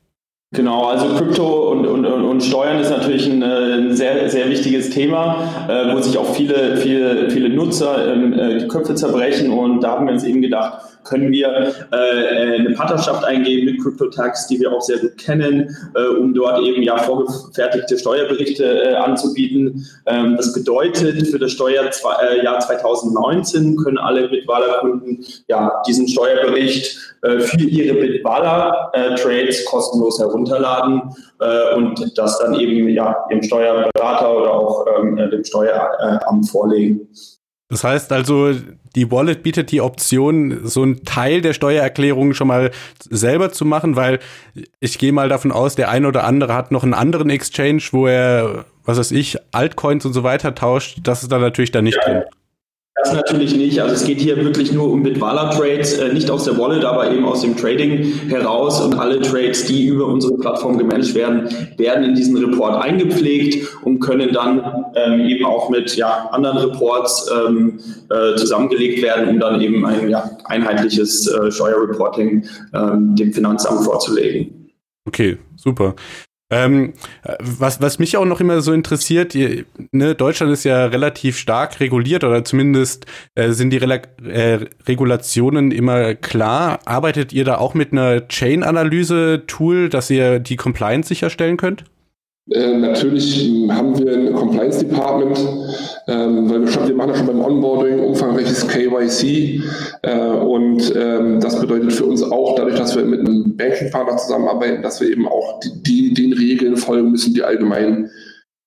Genau, 0.53 0.85
also 0.85 1.13
Krypto 1.17 1.71
und, 1.71 1.85
und, 1.85 2.05
und 2.05 2.41
Steuern 2.41 2.79
ist 2.79 2.89
natürlich 2.89 3.29
ein, 3.29 3.41
äh, 3.41 3.73
ein 3.73 3.95
sehr, 3.97 4.29
sehr 4.29 4.49
wichtiges 4.49 4.89
Thema, 4.91 5.67
äh, 5.67 5.93
wo 5.93 5.99
sich 5.99 6.17
auch 6.17 6.33
viele, 6.33 6.77
viele, 6.77 7.29
viele 7.29 7.49
Nutzer 7.49 8.13
ähm, 8.13 8.31
äh, 8.31 8.59
die 8.59 8.67
Köpfe 8.69 8.95
zerbrechen. 8.95 9.51
Und 9.51 9.81
da 9.81 9.91
haben 9.91 10.05
wir 10.05 10.13
uns 10.13 10.23
eben 10.23 10.41
gedacht, 10.41 10.96
können 11.07 11.31
wir 11.31 11.73
äh, 11.91 12.55
eine 12.55 12.71
Partnerschaft 12.71 13.23
eingehen 13.23 13.65
mit 13.65 13.81
CryptoTax, 13.81 14.47
die 14.47 14.59
wir 14.59 14.71
auch 14.71 14.81
sehr 14.81 14.97
gut 14.99 15.17
kennen, 15.17 15.75
äh, 15.95 16.07
um 16.17 16.33
dort 16.33 16.61
eben 16.61 16.83
ja 16.83 16.97
vorgefertigte 16.97 17.97
Steuerberichte 17.97 18.83
äh, 18.83 18.95
anzubieten. 18.95 19.85
Ähm, 20.05 20.35
das 20.37 20.53
bedeutet, 20.53 21.27
für 21.27 21.39
das 21.39 21.51
Steuerjahr 21.51 22.59
2019 22.59 23.77
können 23.77 23.97
alle 23.97 24.27
Bitwala-Kunden 24.29 25.25
ja 25.47 25.81
diesen 25.87 26.07
Steuerbericht 26.07 26.97
für 27.21 27.63
ihre 27.63 27.95
Bitwala-Trades 27.95 29.65
kostenlos 29.65 30.19
herunterladen 30.19 31.01
und 31.75 32.17
das 32.17 32.39
dann 32.39 32.53
eben 32.53 32.87
ja 32.89 33.25
dem 33.31 33.41
Steuerberater 33.41 34.37
oder 34.37 34.53
auch 34.53 34.85
ähm, 34.99 35.17
dem 35.17 35.43
Steueramt 35.43 36.49
vorlegen. 36.49 37.07
Das 37.69 37.83
heißt 37.83 38.13
also, 38.13 38.53
die 38.95 39.11
Wallet 39.11 39.43
bietet 39.43 39.71
die 39.71 39.81
Option, 39.81 40.65
so 40.65 40.83
einen 40.83 41.03
Teil 41.03 41.41
der 41.41 41.53
Steuererklärung 41.53 42.33
schon 42.33 42.47
mal 42.47 42.71
selber 43.09 43.51
zu 43.51 43.65
machen, 43.65 43.97
weil 43.97 44.19
ich 44.79 44.97
gehe 44.97 45.11
mal 45.11 45.27
davon 45.27 45.51
aus, 45.51 45.75
der 45.75 45.89
eine 45.89 46.07
oder 46.07 46.23
andere 46.23 46.53
hat 46.53 46.71
noch 46.71 46.83
einen 46.83 46.93
anderen 46.93 47.29
Exchange, 47.29 47.83
wo 47.91 48.07
er, 48.07 48.65
was 48.85 48.97
weiß 48.97 49.11
ich, 49.11 49.37
Altcoins 49.51 50.05
und 50.05 50.13
so 50.13 50.23
weiter 50.23 50.55
tauscht. 50.55 50.99
Das 51.03 51.23
ist 51.23 51.31
da 51.31 51.39
natürlich 51.39 51.71
da 51.71 51.81
nicht 51.81 51.97
ja. 51.97 52.13
drin. 52.13 52.23
Das 52.99 53.13
natürlich 53.13 53.55
nicht. 53.55 53.79
Also 53.79 53.93
es 53.93 54.03
geht 54.05 54.19
hier 54.19 54.43
wirklich 54.43 54.71
nur 54.71 54.91
um 54.91 55.03
Bitwala-Trades, 55.03 55.99
äh, 55.99 56.13
nicht 56.13 56.31
aus 56.31 56.45
der 56.45 56.57
Wallet, 56.57 56.83
aber 56.83 57.11
eben 57.11 57.25
aus 57.25 57.41
dem 57.41 57.55
Trading 57.55 58.27
heraus. 58.27 58.81
Und 58.81 58.97
alle 58.97 59.21
Trades, 59.21 59.65
die 59.65 59.85
über 59.85 60.07
unsere 60.07 60.35
Plattform 60.37 60.79
gemanagt 60.79 61.13
werden, 61.13 61.47
werden 61.77 62.03
in 62.03 62.15
diesen 62.15 62.35
Report 62.37 62.83
eingepflegt 62.83 63.67
und 63.83 63.99
können 63.99 64.33
dann 64.33 64.85
ähm, 64.95 65.21
eben 65.21 65.45
auch 65.45 65.69
mit 65.69 65.95
ja, 65.95 66.27
anderen 66.31 66.57
Reports 66.57 67.29
ähm, 67.31 67.79
äh, 68.09 68.35
zusammengelegt 68.35 69.03
werden, 69.03 69.29
um 69.29 69.39
dann 69.39 69.61
eben 69.61 69.85
ein 69.85 70.09
ja, 70.09 70.31
einheitliches 70.45 71.27
äh, 71.27 71.51
Steuerreporting 71.51 72.45
ähm, 72.73 73.15
dem 73.15 73.31
Finanzamt 73.31 73.83
vorzulegen. 73.85 74.71
Okay, 75.05 75.37
super. 75.55 75.95
Ähm, 76.49 76.93
was, 77.39 77.81
was 77.81 77.99
mich 77.99 78.15
auch 78.15 78.25
noch 78.25 78.39
immer 78.39 78.61
so 78.61 78.71
interessiert, 78.71 79.35
ihr, 79.35 79.65
ne, 79.91 80.15
Deutschland 80.15 80.53
ist 80.53 80.63
ja 80.63 80.85
relativ 80.85 81.37
stark 81.37 81.81
reguliert 81.81 82.23
oder 82.23 82.45
zumindest 82.45 83.05
äh, 83.35 83.51
sind 83.51 83.71
die 83.71 83.77
Rela 83.77 83.99
äh, 84.23 84.59
Regulationen 84.87 85.71
immer 85.71 86.15
klar. 86.15 86.79
Arbeitet 86.85 87.33
ihr 87.33 87.43
da 87.43 87.57
auch 87.57 87.73
mit 87.73 87.91
einer 87.91 88.27
Chain-Analyse-Tool, 88.29 89.89
dass 89.89 90.09
ihr 90.09 90.39
die 90.39 90.55
Compliance 90.55 91.09
sicherstellen 91.09 91.57
könnt? 91.57 91.83
Äh, 92.51 92.77
natürlich 92.77 93.49
haben 93.69 93.97
wir 93.99 94.13
ein 94.13 94.33
Compliance 94.33 94.79
Department, 94.79 95.37
ähm, 96.07 96.49
weil 96.49 96.61
wir, 96.61 96.67
schon, 96.67 96.87
wir 96.87 96.95
machen 96.95 97.09
ja 97.09 97.15
schon 97.17 97.27
beim 97.27 97.41
Onboarding 97.41 97.99
umfangreiches 97.99 98.65
KYC 98.67 99.61
äh, 100.03 100.17
und 100.17 100.95
ähm, 100.95 101.41
das 101.41 101.59
bedeutet 101.59 101.91
für 101.91 102.05
uns 102.05 102.23
auch, 102.23 102.55
dadurch, 102.55 102.75
dass 102.75 102.95
wir 102.95 103.03
mit 103.03 103.19
einem 103.19 103.57
Banking-Partner 103.57 104.15
zusammenarbeiten, 104.15 104.81
dass 104.81 105.01
wir 105.01 105.09
eben 105.09 105.27
auch 105.27 105.59
die, 105.59 105.83
die, 105.83 106.13
den 106.13 106.33
Regeln 106.33 106.77
folgen 106.77 107.11
müssen, 107.11 107.33
die 107.33 107.43
allgemein 107.43 108.09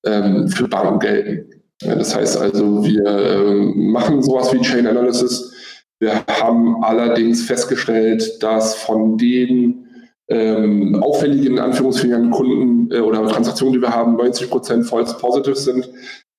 ähm, 0.05 0.47
für 0.47 0.67
Banken 0.67 0.99
gelten. 0.99 1.49
Ja, 1.81 1.95
das 1.95 2.15
heißt 2.15 2.37
also, 2.37 2.85
wir 2.85 3.05
ähm, 3.05 3.91
machen 3.91 4.21
sowas 4.21 4.53
wie 4.53 4.61
Chain 4.61 4.85
Analysis. 4.85 5.51
Wir 5.99 6.23
haben 6.27 6.83
allerdings 6.83 7.43
festgestellt, 7.43 8.43
dass 8.43 8.75
von 8.75 9.17
den 9.17 9.87
ähm, 10.27 11.01
auffälligen 11.01 11.59
Anführungsfingern 11.59 12.31
Kunden 12.31 12.91
äh, 12.91 12.99
oder 12.99 13.25
Transaktionen, 13.27 13.73
die 13.73 13.81
wir 13.81 13.93
haben, 13.93 14.15
90 14.15 14.49
Prozent 14.49 14.85
False 14.85 15.15
Positives 15.17 15.65
sind. 15.65 15.89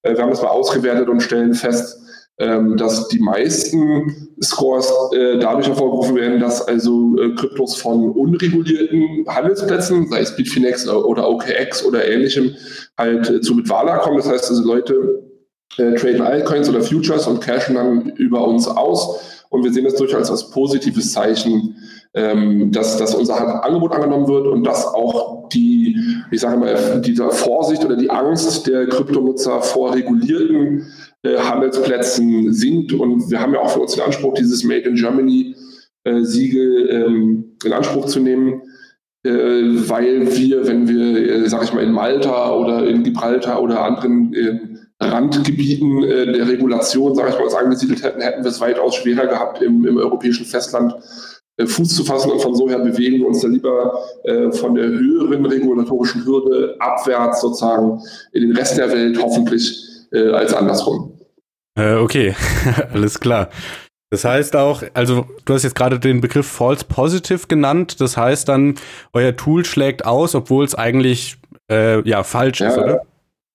Äh, 0.03 0.15
wir 0.15 0.23
haben 0.23 0.31
das 0.31 0.43
mal 0.43 0.49
ausgewertet 0.49 1.09
und 1.09 1.23
stellen 1.23 1.55
fest, 1.55 1.99
ähm, 2.39 2.77
dass 2.77 3.09
die 3.09 3.21
meisten 3.21 4.35
Scores 4.43 4.91
äh, 5.15 5.39
dadurch 5.39 5.69
hervorgerufen 5.69 6.17
werden, 6.17 6.41
dass 6.41 6.67
also 6.67 7.17
äh, 7.19 7.35
Kryptos 7.35 7.77
von 7.77 8.11
unregulierten 8.11 9.27
Handelsplätzen, 9.29 10.09
sei 10.09 10.21
es 10.21 10.35
Bitfinex 10.35 10.89
oder 10.89 11.29
OKX 11.29 11.85
oder 11.85 12.07
ähnlichem, 12.09 12.57
halt 12.99 13.29
äh, 13.29 13.41
zu 13.43 13.57
Bitwala 13.57 13.99
kommen. 13.99 14.17
Das 14.17 14.29
heißt, 14.29 14.49
also 14.49 14.65
Leute 14.65 15.23
äh, 15.77 15.95
traden 15.95 16.23
Altcoins 16.23 16.69
oder 16.69 16.83
Futures 16.83 17.27
und 17.27 17.41
cashen 17.41 17.75
dann 17.75 18.11
über 18.17 18.47
uns 18.47 18.67
aus. 18.67 19.21
Und 19.53 19.63
wir 19.63 19.73
sehen 19.73 19.85
das 19.85 19.95
durchaus 19.95 20.31
als 20.31 20.51
positives 20.51 21.13
Zeichen 21.13 21.77
ähm, 22.15 22.71
dass, 22.73 22.99
dass 22.99 23.15
unser 23.15 23.65
Angebot 23.65 23.93
angenommen 23.93 24.29
wird 24.29 24.47
und 24.47 24.65
dass 24.65 24.85
auch 24.87 25.49
die, 25.49 25.97
ich 26.31 26.41
sage 26.41 26.59
mal, 26.59 27.01
diese 27.01 27.31
Vorsicht 27.31 27.85
oder 27.85 27.97
die 27.97 28.11
Angst 28.11 28.67
der 28.67 28.87
Kryptonutzer 28.87 29.63
vor 29.63 29.95
regulierten 29.95 30.87
äh, 31.23 31.39
Handelsplätzen 31.39 32.53
sinkt. 32.53 32.93
Und 32.93 33.31
wir 33.31 33.41
haben 33.41 33.55
ja 33.55 33.61
auch 33.61 33.71
für 33.71 33.81
uns 33.81 33.95
den 33.95 34.05
Anspruch, 34.05 34.35
dieses 34.35 34.63
Made 34.65 34.89
in 34.89 34.97
Germany 34.97 35.55
äh, 36.05 36.23
Siegel 36.23 36.89
ähm, 36.91 37.57
in 37.65 37.73
Anspruch 37.73 38.07
zu 38.07 38.21
nehmen, 38.21 38.61
äh, 39.25 39.31
weil 39.31 40.37
wir, 40.37 40.67
wenn 40.67 40.89
wir, 40.89 41.45
äh, 41.45 41.49
sage 41.49 41.65
ich 41.65 41.73
mal, 41.73 41.85
in 41.85 41.93
Malta 41.93 42.55
oder 42.55 42.87
in 42.87 43.05
Gibraltar 43.05 43.63
oder 43.63 43.85
anderen 43.85 44.35
äh, 44.35 44.59
Randgebieten 45.11 46.03
äh, 46.05 46.33
der 46.33 46.49
Regulation, 46.49 47.15
sage 47.15 47.31
ich 47.31 47.37
mal, 47.37 47.45
uns 47.45 47.55
angesiedelt 47.55 48.03
hätten, 48.03 48.21
hätten 48.21 48.45
wir 48.45 48.51
es 48.51 48.61
weitaus 48.61 48.97
schwerer 48.97 49.27
gehabt 49.27 49.63
im, 49.63 49.87
im 49.87 49.97
europäischen 49.97 50.47
Festland 50.47 50.95
äh, 51.57 51.67
Fuß 51.67 51.97
zu 51.97 52.05
fassen 52.05 52.31
und 52.31 52.41
von 52.41 52.55
so 52.55 52.69
her 52.69 52.79
bewegen 52.79 53.19
wir 53.19 53.27
uns 53.27 53.41
da 53.41 53.49
lieber 53.49 53.99
äh, 54.25 54.53
von 54.53 54.75
der 54.75 54.87
höheren 54.87 55.45
regulatorischen 55.45 56.25
Hürde 56.25 56.77
abwärts 56.79 57.41
sozusagen 57.41 58.01
in 58.33 58.43
den 58.43 58.57
Rest 58.57 58.79
der 58.79 58.91
Welt 58.91 59.19
hoffentlich 59.23 59.83
äh, 60.13 60.31
als 60.31 60.55
andersrum. 60.55 61.19
Äh, 61.79 61.95
okay, 61.97 62.35
alles 62.93 63.19
klar. 63.19 63.49
Das 64.11 64.25
heißt 64.27 64.57
auch, 64.57 64.83
also 64.93 65.25
du 65.47 65.55
hast 65.55 65.63
jetzt 65.63 65.75
gerade 65.75 65.99
den 65.99 66.21
Begriff 66.21 66.47
False 66.47 66.85
Positive 66.87 67.47
genannt. 67.49 67.99
Das 67.99 68.19
heißt 68.19 68.47
dann, 68.47 68.75
euer 69.15 69.35
Tool 69.35 69.65
schlägt 69.65 70.05
aus, 70.05 70.35
obwohl 70.35 70.67
es 70.67 70.75
eigentlich 70.75 71.39
äh, 71.71 72.07
ja 72.07 72.23
falsch 72.23 72.61
ja, 72.61 72.69
ist, 72.69 72.79
oder? 72.79 73.03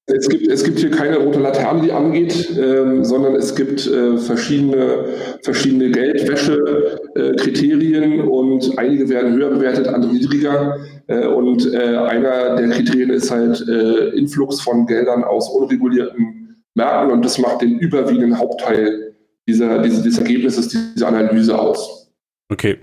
Es 0.09 0.29
gibt, 0.29 0.47
es 0.47 0.63
gibt 0.63 0.79
hier 0.79 0.89
keine 0.89 1.17
rote 1.17 1.39
Laterne, 1.39 1.81
die 1.81 1.91
angeht, 1.91 2.57
ähm, 2.57 3.03
sondern 3.03 3.35
es 3.35 3.53
gibt 3.53 3.85
äh, 3.87 4.17
verschiedene, 4.17 5.03
verschiedene 5.43 5.91
Geldwäsche-Kriterien 5.91 8.19
äh, 8.19 8.23
und 8.23 8.79
einige 8.79 9.09
werden 9.09 9.33
höher 9.33 9.49
bewertet, 9.49 9.89
andere 9.89 10.13
niedriger. 10.13 10.77
Äh, 11.07 11.27
und 11.27 11.73
äh, 11.73 11.97
einer 11.97 12.55
der 12.55 12.69
Kriterien 12.69 13.09
ist 13.09 13.29
halt 13.29 13.67
äh, 13.67 14.11
Influx 14.17 14.61
von 14.61 14.85
Geldern 14.85 15.25
aus 15.25 15.49
unregulierten 15.49 16.63
Märkten 16.73 17.11
und 17.11 17.25
das 17.25 17.37
macht 17.37 17.61
den 17.61 17.77
überwiegenden 17.77 18.39
Hauptteil 18.39 19.13
dieser, 19.45 19.81
dieses, 19.81 20.03
dieses 20.03 20.19
Ergebnisses, 20.19 20.69
dieser 20.69 21.09
Analyse 21.09 21.59
aus. 21.59 22.09
Okay. 22.49 22.77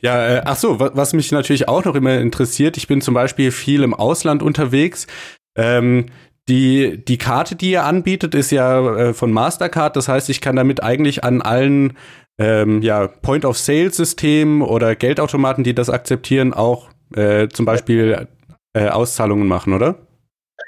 Ja, 0.00 0.38
äh, 0.38 0.42
ach 0.44 0.56
so, 0.56 0.80
was, 0.80 0.90
was 0.94 1.12
mich 1.12 1.30
natürlich 1.30 1.68
auch 1.68 1.84
noch 1.84 1.94
immer 1.94 2.18
interessiert, 2.18 2.76
ich 2.76 2.88
bin 2.88 3.00
zum 3.00 3.14
Beispiel 3.14 3.52
viel 3.52 3.84
im 3.84 3.94
Ausland 3.94 4.42
unterwegs. 4.42 5.06
Ähm, 5.56 6.06
die, 6.48 7.04
die 7.04 7.18
Karte, 7.18 7.54
die 7.54 7.72
ihr 7.72 7.84
anbietet, 7.84 8.34
ist 8.34 8.50
ja 8.50 8.96
äh, 8.96 9.14
von 9.14 9.32
Mastercard. 9.32 9.96
Das 9.96 10.08
heißt, 10.08 10.28
ich 10.30 10.40
kann 10.40 10.56
damit 10.56 10.82
eigentlich 10.82 11.22
an 11.24 11.42
allen 11.42 11.96
ähm, 12.38 12.82
ja, 12.82 13.06
Point-of-Sale-Systemen 13.06 14.62
oder 14.62 14.96
Geldautomaten, 14.96 15.62
die 15.62 15.74
das 15.74 15.90
akzeptieren, 15.90 16.52
auch 16.52 16.88
äh, 17.14 17.48
zum 17.48 17.66
Beispiel 17.66 18.26
äh, 18.72 18.88
Auszahlungen 18.88 19.46
machen, 19.46 19.72
oder? 19.74 19.96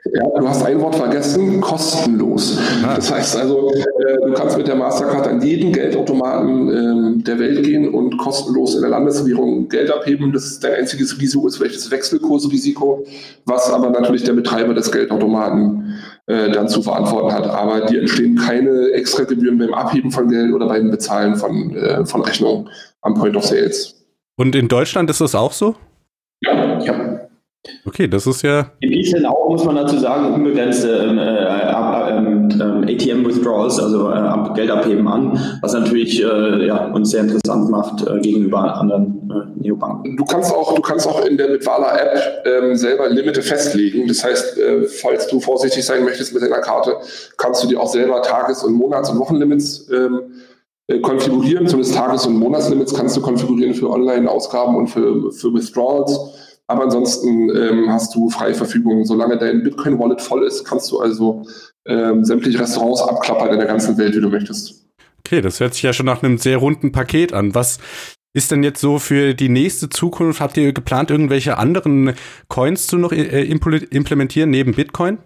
Ja, 0.05 0.25
du 0.37 0.49
hast 0.49 0.65
ein 0.65 0.81
Wort 0.81 0.97
vergessen, 0.97 1.61
kostenlos. 1.61 2.59
Ah. 2.85 2.97
Das 2.97 3.13
heißt 3.13 3.37
also, 3.37 3.71
äh, 3.71 4.27
du 4.27 4.33
kannst 4.33 4.57
mit 4.57 4.67
der 4.67 4.75
Mastercard 4.75 5.29
an 5.29 5.41
jeden 5.41 5.73
Geldautomaten 5.73 7.21
äh, 7.21 7.23
der 7.23 7.39
Welt 7.39 7.63
gehen 7.63 7.89
und 7.89 8.19
kostenlos 8.19 8.75
in 8.75 8.81
der 8.81 8.91
Landeswährung 8.91 9.69
Geld 9.69 9.93
abheben. 9.93 10.33
Das 10.33 10.45
ist 10.45 10.65
dein 10.65 10.75
einziges 10.75 11.21
Risiko, 11.21 11.47
ist 11.47 11.59
vielleicht 11.59 11.77
das 11.77 11.91
Wechselkursrisiko, 11.93 13.05
was 13.45 13.71
aber 13.71 13.91
natürlich 13.91 14.25
der 14.25 14.33
Betreiber 14.33 14.75
des 14.75 14.91
Geldautomaten 14.91 15.95
äh, 16.27 16.51
dann 16.51 16.69
zu 16.69 16.83
verantworten 16.83 17.33
hat. 17.33 17.47
Aber 17.47 17.83
dir 17.83 18.01
entstehen 18.01 18.35
keine 18.35 18.91
extra 18.95 19.23
Gebühren 19.23 19.59
beim 19.59 19.73
Abheben 19.73 20.11
von 20.11 20.29
Geld 20.29 20.53
oder 20.53 20.67
beim 20.67 20.91
Bezahlen 20.91 21.37
von, 21.37 21.77
äh, 21.77 22.05
von 22.05 22.23
Rechnungen 22.23 22.69
am 23.03 23.15
Point 23.15 23.37
of 23.37 23.45
Sales. 23.45 23.95
Und 24.37 24.57
in 24.57 24.67
Deutschland 24.67 25.11
ist 25.11 25.21
das 25.21 25.37
auch 25.37 25.53
so? 25.53 25.77
Okay, 27.87 28.09
das 28.09 28.27
ist 28.27 28.43
ja. 28.43 28.73
Wir 28.81 28.91
bieten 28.91 29.25
auch, 29.25 29.49
muss 29.49 29.65
man 29.65 29.77
dazu 29.77 29.97
sagen, 29.99 30.35
unbegrenzte 30.35 30.89
ähm, 30.89 31.19
äh, 31.19 32.11
ähm, 32.11 32.49
ähm 32.61 32.83
ATM-Withdrawals, 32.83 33.79
also 33.79 34.11
äh, 34.11 34.55
Geld 34.55 34.71
abheben 34.71 35.07
an, 35.07 35.39
was 35.61 35.73
natürlich 35.73 36.21
äh, 36.21 36.67
ja, 36.67 36.87
uns 36.93 37.11
sehr 37.11 37.21
interessant 37.21 37.71
macht 37.71 38.05
äh, 38.05 38.19
gegenüber 38.19 38.77
anderen 38.81 39.31
äh, 39.31 39.63
Neobanken. 39.63 40.17
Du 40.17 40.25
kannst 40.25 40.53
auch, 40.53 40.75
du 40.75 40.83
kannst 40.83 41.07
auch 41.07 41.25
in 41.25 41.37
der 41.37 41.49
Bitwala-App 41.49 42.45
ähm, 42.47 42.75
selber 42.75 43.09
Limite 43.09 43.43
festlegen. 43.43 44.09
Das 44.09 44.25
heißt, 44.25 44.59
äh, 44.59 44.83
falls 44.83 45.29
du 45.29 45.39
vorsichtig 45.39 45.85
sein 45.85 46.05
möchtest 46.05 46.35
mit 46.35 46.43
deiner 46.43 46.61
Karte, 46.61 46.97
kannst 47.37 47.63
du 47.63 47.69
dir 47.69 47.81
auch 47.81 47.89
selber 47.89 48.23
Tages- 48.23 48.65
und 48.65 48.73
Monats- 48.73 49.11
und 49.11 49.21
Wochenlimits 49.21 49.89
ähm, 49.93 50.21
konfigurieren. 51.03 51.69
Zumindest 51.69 51.95
Tages- 51.95 52.27
und 52.27 52.35
Monatslimits 52.35 52.93
kannst 52.93 53.17
du 53.17 53.21
konfigurieren 53.21 53.75
für 53.75 53.89
Online-Ausgaben 53.89 54.75
und 54.75 54.89
für, 54.89 55.31
für 55.31 55.55
Withdrawals. 55.55 56.19
Aber 56.73 56.85
ansonsten 56.85 57.51
ähm, 57.55 57.91
hast 57.91 58.15
du 58.15 58.31
freie 58.31 58.55
Verfügung. 58.55 59.05
Solange 59.05 59.37
dein 59.37 59.63
Bitcoin-Wallet 59.63 60.23
voll 60.23 60.47
ist, 60.47 60.65
kannst 60.65 60.91
du 60.91 61.01
also 61.01 61.45
ähm, 61.87 62.25
sämtliche 62.25 62.61
Restaurants 62.61 63.03
abklappern 63.03 63.51
in 63.51 63.59
der 63.59 63.67
ganzen 63.67 63.99
Welt, 63.99 64.17
wie 64.17 64.23
du 64.23 64.31
möchtest. 64.31 64.87
Okay, 65.19 65.43
das 65.43 65.61
hört 65.61 65.75
sich 65.75 65.83
ja 65.83 65.93
schon 65.93 66.07
nach 66.07 66.23
einem 66.23 66.39
sehr 66.39 66.57
runden 66.57 66.91
Paket 66.91 67.35
an. 67.35 67.55
Was 67.55 67.79
ist 68.33 68.51
denn 68.51 68.63
jetzt 68.63 68.81
so 68.81 68.99
für 68.99 69.35
die 69.35 69.51
nächste 69.51 69.91
Zukunft? 69.91 70.41
Habt 70.41 70.57
ihr 70.57 70.73
geplant, 70.73 71.11
irgendwelche 71.11 71.59
anderen 71.59 72.15
Coins 72.49 72.87
zu 72.87 72.97
noch 72.97 73.13
äh, 73.13 73.45
implementieren 73.45 74.49
neben 74.49 74.73
Bitcoin? 74.73 75.19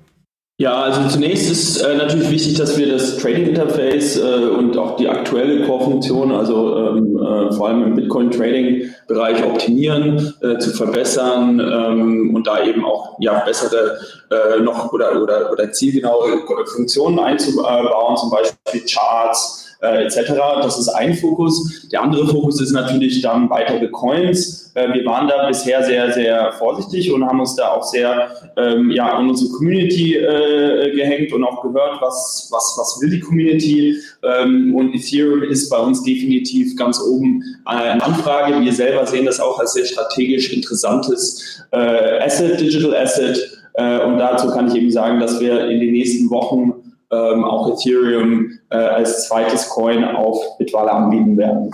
Ja, 0.59 0.81
also 0.85 1.07
zunächst 1.11 1.51
ist 1.51 1.83
äh, 1.83 1.97
natürlich 1.97 2.31
wichtig, 2.31 2.55
dass 2.55 2.79
wir 2.79 2.91
das 2.91 3.19
Trading 3.19 3.49
Interface 3.49 4.17
äh, 4.17 4.23
und 4.23 4.79
auch 4.79 4.97
die 4.97 5.07
aktuelle 5.07 5.67
Core-Funktion, 5.67 6.33
also 6.33 6.79
ähm, 6.79 7.19
äh, 7.19 7.53
vor 7.53 7.69
allem 7.69 7.83
im 7.83 7.95
Bitcoin-Trading-Bereich 7.95 9.45
optimieren, 9.45 10.33
äh, 10.41 10.57
zu 10.57 10.71
verbessern 10.71 11.61
ähm, 11.61 12.35
und 12.35 12.47
da 12.47 12.65
eben 12.65 12.87
auch 12.87 13.19
ja, 13.21 13.41
bessere 13.41 13.99
äh, 14.31 14.63
noch 14.63 14.95
oder, 14.95 15.21
oder, 15.21 15.53
oder 15.53 15.73
zielgenaue 15.73 16.43
Funktionen 16.75 17.19
einzubauen, 17.19 18.17
zum 18.17 18.31
Beispiel 18.31 18.83
Charts, 18.91 19.66
äh, 19.81 20.05
etc. 20.05 20.33
Das 20.63 20.79
ist 20.79 20.89
ein 20.89 21.15
Fokus. 21.15 21.89
Der 21.93 22.03
andere 22.03 22.27
Fokus 22.27 22.61
ist 22.61 22.73
natürlich 22.73 23.21
dann 23.23 23.51
weitere 23.51 23.89
Coins. 23.89 24.73
Äh, 24.75 24.93
wir 24.93 25.05
waren 25.05 25.29
da 25.29 25.47
bisher 25.47 25.83
sehr, 25.83 26.13
sehr 26.13 26.53
vorsichtig 26.53 27.13
und 27.13 27.25
haben 27.25 27.41
uns 27.41 27.57
da 27.57 27.69
auch 27.69 27.83
sehr 27.83 28.31
ähm, 28.57 28.91
ja, 28.91 29.13
an 29.13 29.29
unsere 29.29 29.51
Community 29.53 30.17
äh, 30.17 30.93
gehängt 30.95 31.33
und 31.33 31.45
auch 31.45 31.63
gehört, 31.63 32.01
was, 32.01 32.49
was, 32.51 32.77
was 32.79 32.99
will 33.01 33.11
die 33.11 33.21
Community. 33.21 33.97
Ähm, 34.23 34.75
und 34.75 34.95
Ethereum 34.95 35.43
ist 35.43 35.69
bei 35.71 35.79
uns 35.79 36.03
definitiv 36.03 36.77
ganz 36.77 37.01
oben 37.01 37.43
eine 37.65 38.03
Anfrage. 38.03 38.61
Wir 38.61 38.73
selber 38.73 39.07
sehen 39.07 39.27
das 39.27 39.41
auch 39.41 39.59
als 39.59 39.73
sehr 39.73 39.85
strategisch 39.85 40.53
interessantes 40.53 41.63
äh, 41.73 42.21
Asset, 42.21 42.61
Digital 42.61 42.97
Asset. 42.97 43.39
Äh, 43.75 44.01
und 44.01 44.19
dazu 44.19 44.51
kann 44.51 44.69
ich 44.69 44.75
eben 44.75 44.91
sagen, 44.91 45.21
dass 45.21 45.41
wir 45.41 45.69
in 45.69 45.81
den 45.81 45.93
nächsten 45.93 46.31
Wochen 46.31 46.75
ähm, 47.11 47.45
auch 47.45 47.73
Ethereum 47.73 48.59
äh, 48.71 48.77
als 48.77 49.29
zweites 49.29 49.69
Coin 49.69 50.05
auf 50.05 50.59
Bitwala 50.59 50.93
anbieten 50.93 51.37
werden. 51.37 51.73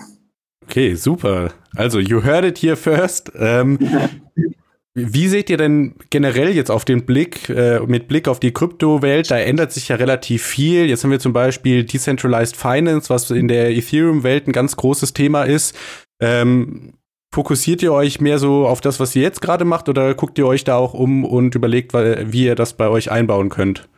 Okay, 0.64 0.94
super. 0.94 1.50
Also, 1.76 1.98
you 1.98 2.22
heard 2.22 2.44
it 2.44 2.58
here 2.58 2.76
first. 2.76 3.32
Ähm, 3.38 3.78
wie 4.94 5.28
seht 5.28 5.50
ihr 5.50 5.56
denn 5.56 5.94
generell 6.10 6.50
jetzt 6.50 6.70
auf 6.70 6.84
den 6.84 7.04
Blick, 7.04 7.48
äh, 7.48 7.80
mit 7.80 8.08
Blick 8.08 8.28
auf 8.28 8.40
die 8.40 8.52
Kryptowelt? 8.52 9.30
Da 9.30 9.38
ändert 9.38 9.72
sich 9.72 9.88
ja 9.88 9.96
relativ 9.96 10.42
viel. 10.42 10.86
Jetzt 10.86 11.02
haben 11.02 11.10
wir 11.10 11.18
zum 11.18 11.32
Beispiel 11.32 11.84
Decentralized 11.84 12.56
Finance, 12.56 13.10
was 13.10 13.30
in 13.30 13.48
der 13.48 13.70
Ethereum-Welt 13.70 14.46
ein 14.46 14.52
ganz 14.52 14.76
großes 14.76 15.14
Thema 15.14 15.44
ist. 15.44 15.76
Ähm, 16.20 16.92
fokussiert 17.34 17.82
ihr 17.82 17.92
euch 17.92 18.20
mehr 18.20 18.38
so 18.38 18.66
auf 18.66 18.80
das, 18.80 19.00
was 19.00 19.16
ihr 19.16 19.22
jetzt 19.22 19.40
gerade 19.40 19.64
macht, 19.64 19.88
oder 19.88 20.14
guckt 20.14 20.38
ihr 20.38 20.46
euch 20.46 20.64
da 20.64 20.76
auch 20.76 20.94
um 20.94 21.24
und 21.24 21.54
überlegt, 21.54 21.94
wie 21.94 22.44
ihr 22.44 22.54
das 22.54 22.74
bei 22.74 22.88
euch 22.88 23.10
einbauen 23.10 23.48
könnt? 23.48 23.88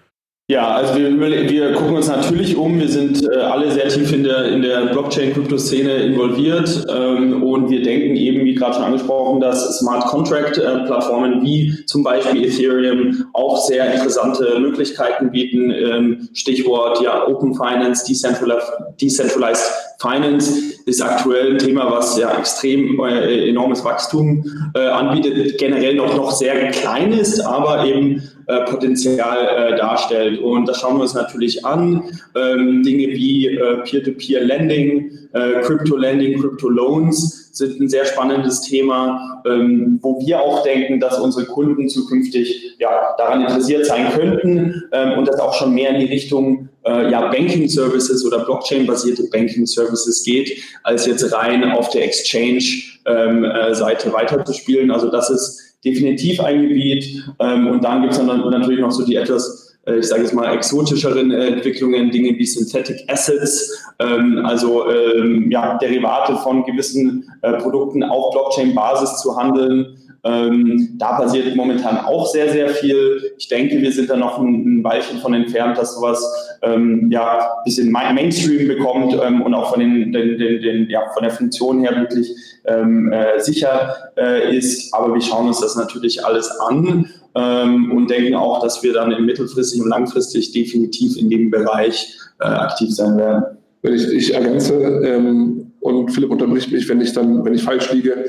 Ja, 0.47 0.75
also 0.75 0.97
wir, 0.97 1.19
wir 1.49 1.73
gucken 1.73 1.97
uns 1.97 2.09
natürlich 2.09 2.55
um. 2.55 2.79
Wir 2.79 2.91
sind 2.91 3.27
äh, 3.27 3.35
alle 3.35 3.71
sehr 3.71 3.89
tief 3.89 4.13
in 4.13 4.25
der, 4.25 4.45
in 4.53 4.61
der 4.61 4.89
Blockchain-Krypto-Szene 4.89 5.95
involviert 6.03 6.85
ähm, 6.95 7.43
und 7.43 7.71
wir 7.71 7.83
denken 7.83 8.15
eben, 8.15 8.45
wie 8.45 8.55
gerade 8.55 8.75
schon 8.75 8.85
angesprochen, 8.85 9.41
dass 9.41 9.79
Smart 9.79 10.05
Contract-Plattformen 10.05 11.41
äh, 11.41 11.43
wie 11.47 11.87
zum 11.87 12.03
Beispiel 12.03 12.45
Ethereum 12.45 13.25
auch 13.33 13.67
sehr 13.67 13.91
interessante 13.95 14.61
Möglichkeiten 14.61 15.31
bieten. 15.31 15.71
Ähm, 15.71 16.29
Stichwort 16.35 17.01
ja 17.01 17.27
Open 17.27 17.55
Finance, 17.55 18.05
Decentralized, 18.07 19.73
Finance 19.99 20.75
ist 20.85 21.01
aktuell 21.01 21.53
ein 21.53 21.59
Thema, 21.59 21.91
was 21.91 22.19
ja 22.19 22.37
extrem 22.37 23.01
äh, 23.01 23.49
enormes 23.49 23.83
Wachstum 23.83 24.45
äh, 24.75 24.89
anbietet, 24.89 25.57
generell 25.57 25.95
noch, 25.95 26.15
noch 26.15 26.33
sehr 26.33 26.71
klein 26.71 27.13
ist, 27.13 27.41
aber 27.41 27.87
eben 27.87 28.23
äh, 28.47 28.61
Potenzial 28.65 29.73
äh, 29.73 29.77
darstellt. 29.77 30.41
Und 30.41 30.69
das 30.69 30.81
schauen 30.81 30.97
wir 30.97 31.03
uns 31.03 31.15
natürlich 31.15 31.65
an. 31.65 32.03
Ähm, 32.35 32.83
Dinge 32.83 33.09
wie 33.09 33.49
äh, 33.49 33.77
Peer-to-Peer-Lending, 33.85 35.11
äh, 35.33 35.61
Crypto-Lending, 35.63 36.41
Crypto-Loans 36.41 37.45
sind 37.55 37.81
ein 37.81 37.89
sehr 37.89 38.05
spannendes 38.05 38.63
Thema, 38.63 39.43
ähm, 39.47 39.99
wo 40.03 40.21
wir 40.21 40.41
auch 40.41 40.63
denken, 40.65 40.99
dass 40.99 41.21
unsere 41.21 41.47
Kunden 41.47 41.89
zukünftig 41.89 42.77
ja, 42.79 43.15
daran 43.17 43.43
interessiert 43.43 43.87
sein 43.87 44.11
könnten 44.13 44.83
ähm, 44.93 45.19
und 45.19 45.29
das 45.29 45.39
auch 45.39 45.55
schon 45.55 45.73
mehr 45.73 45.91
in 45.91 46.01
die 46.01 46.13
Richtung 46.13 46.69
äh, 46.85 47.11
ja, 47.11 47.29
Banking 47.31 47.69
Services 47.69 48.27
oder 48.27 48.45
Blockchain-basierte 48.45 49.25
Banking 49.31 49.67
Services 49.67 50.25
geht, 50.25 50.53
als 50.83 51.07
jetzt 51.07 51.33
rein 51.33 51.71
auf 51.71 51.91
der 51.91 52.05
Exchange-Seite 52.05 53.05
ähm, 53.07 53.45
äh, 53.45 54.13
weiterzuspielen. 54.13 54.91
Also 54.91 55.11
das 55.11 55.31
ist 55.31 55.74
definitiv 55.85 56.41
ein 56.41 56.63
Gebiet. 56.63 57.25
Ähm, 57.39 57.69
und 57.69 57.85
dann 57.85 58.03
gibt 58.03 58.13
es 58.13 58.19
dann 58.19 58.27
natürlich 58.27 58.81
noch 58.81 58.91
so 58.91 59.05
die 59.05 59.17
etwas, 59.17 59.77
äh, 59.87 59.99
ich 59.99 60.07
sage 60.07 60.23
jetzt 60.23 60.35
mal, 60.35 60.53
exotischeren 60.55 61.31
äh, 61.31 61.49
Entwicklungen, 61.49 62.11
Dinge 62.11 62.37
wie 62.39 62.47
Synthetic 62.47 63.05
Assets, 63.09 63.85
ähm, 63.99 64.45
also 64.45 64.91
ähm, 64.91 65.51
ja, 65.51 65.77
Derivate 65.79 66.37
von 66.37 66.65
gewissen 66.65 67.31
äh, 67.43 67.53
Produkten 67.55 68.03
auf 68.03 68.33
Blockchain-Basis 68.33 69.21
zu 69.21 69.37
handeln. 69.37 69.97
Ähm, 70.27 70.95
da 70.95 71.19
passiert 71.19 71.55
momentan 71.55 71.99
auch 71.99 72.27
sehr, 72.27 72.51
sehr 72.51 72.71
viel. 72.71 73.35
Ich 73.37 73.49
denke, 73.49 73.81
wir 73.81 73.93
sind 73.93 74.09
da 74.09 74.17
noch 74.17 74.39
ein, 74.39 74.79
ein 74.79 74.85
Weilchen 74.85 75.19
von 75.19 75.35
entfernt, 75.35 75.77
dass 75.77 75.97
sowas 75.97 76.25
ähm, 76.63 77.11
ja 77.11 77.39
ein 77.41 77.65
bisschen 77.65 77.93
Mainstream 77.93 78.67
bekommt 78.67 79.15
ähm, 79.23 79.43
und 79.43 79.53
auch 79.53 79.71
von, 79.71 79.81
den, 79.81 80.13
den, 80.13 80.39
den, 80.39 80.63
den, 80.63 80.89
ja, 80.89 81.03
von 81.13 81.25
der 81.25 81.31
Funktion 81.31 81.81
her 81.81 81.95
wirklich 81.97 82.35
ähm, 82.65 83.13
äh, 83.13 83.39
sicher 83.39 83.95
äh, 84.17 84.57
ist. 84.57 84.95
Aber 84.95 85.13
wir 85.13 85.21
schauen 85.21 85.49
uns 85.49 85.61
das 85.61 85.77
natürlich 85.77 86.25
alles 86.25 86.51
an 86.59 87.07
ähm, 87.35 87.93
und 87.93 88.09
denken 88.09 88.35
auch, 88.35 88.63
dass 88.63 88.83
wir 88.83 88.95
dann 88.95 89.27
mittelfristig 89.27 89.83
und 89.83 89.89
langfristig 89.89 90.53
definitiv 90.53 91.19
in 91.19 91.29
dem 91.29 91.51
Bereich 91.51 92.17
äh, 92.41 92.47
aktiv 92.47 92.95
sein 92.95 93.19
werden. 93.19 93.59
Ich, 93.83 94.09
ich 94.09 94.35
ergänze 94.35 94.75
ähm, 95.05 95.73
und 95.81 96.11
Philipp 96.13 96.31
unterbricht 96.31 96.73
mich, 96.73 96.89
wenn 96.89 97.03
ich 97.03 97.13
dann, 97.13 97.45
wenn 97.45 97.53
ich 97.53 97.63
falsch 97.63 97.93
liege, 97.93 98.25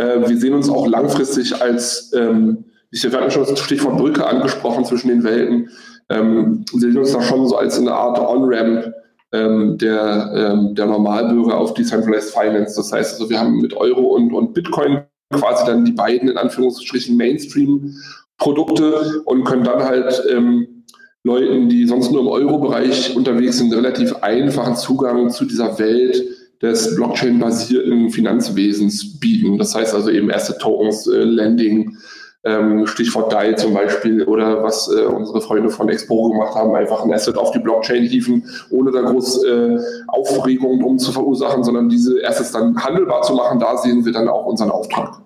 äh, 0.00 0.28
wir 0.28 0.38
sehen 0.38 0.54
uns 0.54 0.70
auch 0.70 0.86
langfristig 0.86 1.60
als, 1.60 2.12
ähm, 2.14 2.64
ich 2.90 3.04
habe 3.04 3.30
schon 3.30 3.46
das 3.46 3.60
Stichwort 3.60 3.98
Brücke 3.98 4.26
angesprochen 4.26 4.84
zwischen 4.84 5.08
den 5.08 5.22
Welten. 5.22 5.68
Ähm, 6.08 6.64
wir 6.72 6.80
sehen 6.80 6.98
uns 6.98 7.12
da 7.12 7.22
schon 7.22 7.46
so 7.46 7.56
als 7.56 7.78
eine 7.78 7.92
Art 7.92 8.18
On-Ramp 8.18 8.92
ähm, 9.32 9.78
der, 9.78 10.32
ähm, 10.34 10.74
der 10.74 10.86
Normalbürger 10.86 11.56
auf 11.56 11.74
Decentralized 11.74 12.32
Finance. 12.32 12.76
Das 12.76 12.92
heißt 12.92 13.14
also, 13.14 13.30
wir 13.30 13.38
haben 13.38 13.58
mit 13.58 13.76
Euro 13.76 14.16
und, 14.16 14.32
und 14.32 14.54
Bitcoin 14.54 15.02
quasi 15.32 15.66
dann 15.66 15.84
die 15.84 15.92
beiden 15.92 16.28
in 16.28 16.36
Anführungsstrichen 16.36 17.16
Mainstream-Produkte 17.16 19.22
und 19.26 19.44
können 19.44 19.64
dann 19.64 19.84
halt 19.84 20.20
ähm, 20.30 20.84
Leuten, 21.22 21.68
die 21.68 21.86
sonst 21.86 22.10
nur 22.10 22.22
im 22.22 22.28
Euro-Bereich 22.28 23.14
unterwegs 23.14 23.58
sind, 23.58 23.72
relativ 23.74 24.16
einfachen 24.22 24.74
Zugang 24.74 25.30
zu 25.30 25.44
dieser 25.44 25.78
Welt 25.78 26.24
des 26.62 26.94
Blockchain-basierten 26.94 28.10
Finanzwesens 28.10 29.18
bieten. 29.18 29.58
Das 29.58 29.74
heißt 29.74 29.94
also 29.94 30.10
eben 30.10 30.30
Asset 30.30 30.58
Tokens, 30.58 31.06
äh, 31.06 31.22
Lending, 31.22 31.96
ähm, 32.44 32.86
Stichwort 32.86 33.32
DAI 33.32 33.52
zum 33.54 33.74
Beispiel 33.74 34.24
oder 34.24 34.62
was 34.62 34.90
äh, 34.90 35.02
unsere 35.04 35.40
Freunde 35.40 35.68
von 35.68 35.88
Expo 35.88 36.30
gemacht 36.30 36.54
haben, 36.54 36.74
einfach 36.74 37.04
ein 37.04 37.12
Asset 37.12 37.36
auf 37.36 37.50
die 37.50 37.58
Blockchain 37.58 38.02
hieven, 38.04 38.44
ohne 38.70 38.90
da 38.90 39.02
groß 39.02 39.44
äh, 39.44 39.78
Aufregung 40.08 40.80
drum 40.80 40.98
zu 40.98 41.12
verursachen, 41.12 41.64
sondern 41.64 41.88
diese 41.88 42.16
Assets 42.26 42.52
dann 42.52 42.82
handelbar 42.82 43.22
zu 43.22 43.34
machen, 43.34 43.58
da 43.58 43.76
sehen 43.76 44.04
wir 44.04 44.12
dann 44.12 44.28
auch 44.28 44.46
unseren 44.46 44.70
Auftrag. 44.70 45.20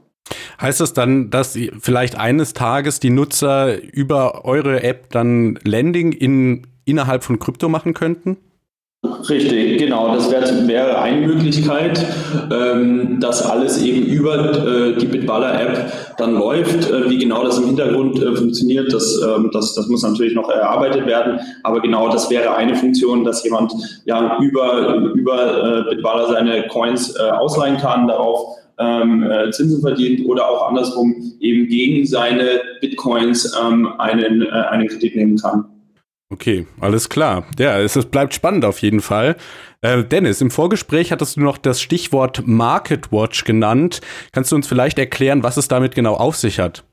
Heißt 0.61 0.81
das 0.81 0.93
dann, 0.93 1.31
dass 1.31 1.59
vielleicht 1.81 2.19
eines 2.19 2.55
Tages 2.55 2.99
die 2.99 3.11
Nutzer 3.11 3.81
über 3.93 4.45
eure 4.45 4.83
App 4.83 5.11
dann 5.11 5.59
Landing 5.65 6.13
in, 6.13 6.67
innerhalb 6.85 7.23
von 7.23 7.39
Krypto 7.39 7.69
machen 7.69 7.95
könnten? 7.95 8.39
Richtig, 9.29 9.79
genau. 9.79 10.15
Das 10.15 10.31
wär, 10.31 10.43
wäre 10.67 10.99
eine 11.01 11.27
Möglichkeit, 11.27 12.05
ähm, 12.51 13.21
dass 13.21 13.43
alles 13.43 13.83
eben 13.83 14.03
über 14.07 14.67
äh, 14.67 14.97
die 14.97 15.07
Bitballer-App 15.07 16.17
dann 16.17 16.35
läuft. 16.35 16.91
Äh, 16.91 17.11
wie 17.11 17.19
genau 17.19 17.45
das 17.45 17.59
im 17.59 17.67
Hintergrund 17.67 18.23
äh, 18.23 18.35
funktioniert, 18.35 18.93
das, 18.93 19.21
ähm, 19.23 19.51
das, 19.53 19.75
das 19.75 19.89
muss 19.89 20.03
natürlich 20.03 20.35
noch 20.35 20.49
erarbeitet 20.49 21.07
werden. 21.07 21.39
Aber 21.63 21.81
genau 21.81 22.09
das 22.09 22.31
wäre 22.31 22.55
eine 22.55 22.75
Funktion, 22.75 23.25
dass 23.25 23.45
jemand 23.45 23.73
ja 24.05 24.39
über, 24.41 24.95
über 25.15 25.87
äh, 25.89 25.95
Bitballer 25.95 26.29
seine 26.29 26.67
Coins 26.69 27.15
äh, 27.17 27.31
ausleihen 27.31 27.77
kann, 27.79 28.09
darauf 28.09 28.57
ähm, 28.79 29.23
äh, 29.23 29.51
Zinsen 29.51 29.81
verdient 29.81 30.27
oder 30.27 30.49
auch 30.49 30.69
andersrum 30.69 31.15
eben 31.41 31.69
gegen 31.69 32.07
seine 32.07 32.61
Bitcoins 32.81 33.57
ähm, 33.63 33.89
einen, 33.99 34.47
einen 34.49 34.89
Kredit 34.89 35.15
nehmen 35.15 35.37
kann. 35.39 35.67
Okay, 36.31 36.67
alles 36.81 37.09
klar. 37.09 37.45
Ja, 37.59 37.79
es, 37.79 37.97
es 37.97 38.07
bleibt 38.07 38.35
spannend 38.35 38.65
auf 38.65 38.81
jeden 38.81 39.01
Fall. 39.01 39.37
Äh, 39.83 40.05
Dennis, 40.05 40.41
im 40.41 40.51
Vorgespräch 40.51 41.13
hattest 41.13 41.37
du 41.37 41.41
noch 41.43 41.59
das 41.59 41.81
Stichwort 41.81 42.43
Market 42.47 43.13
Watch 43.13 43.45
genannt. 43.45 44.01
Kannst 44.33 44.51
du 44.51 44.57
uns 44.57 44.67
vielleicht 44.67 44.99
erklären, 44.99 45.43
was 45.43 45.57
es 45.57 45.69
damit 45.69 45.95
genau 45.95 46.15
auf 46.15 46.37
sich 46.37 46.59
hat? 46.59 46.85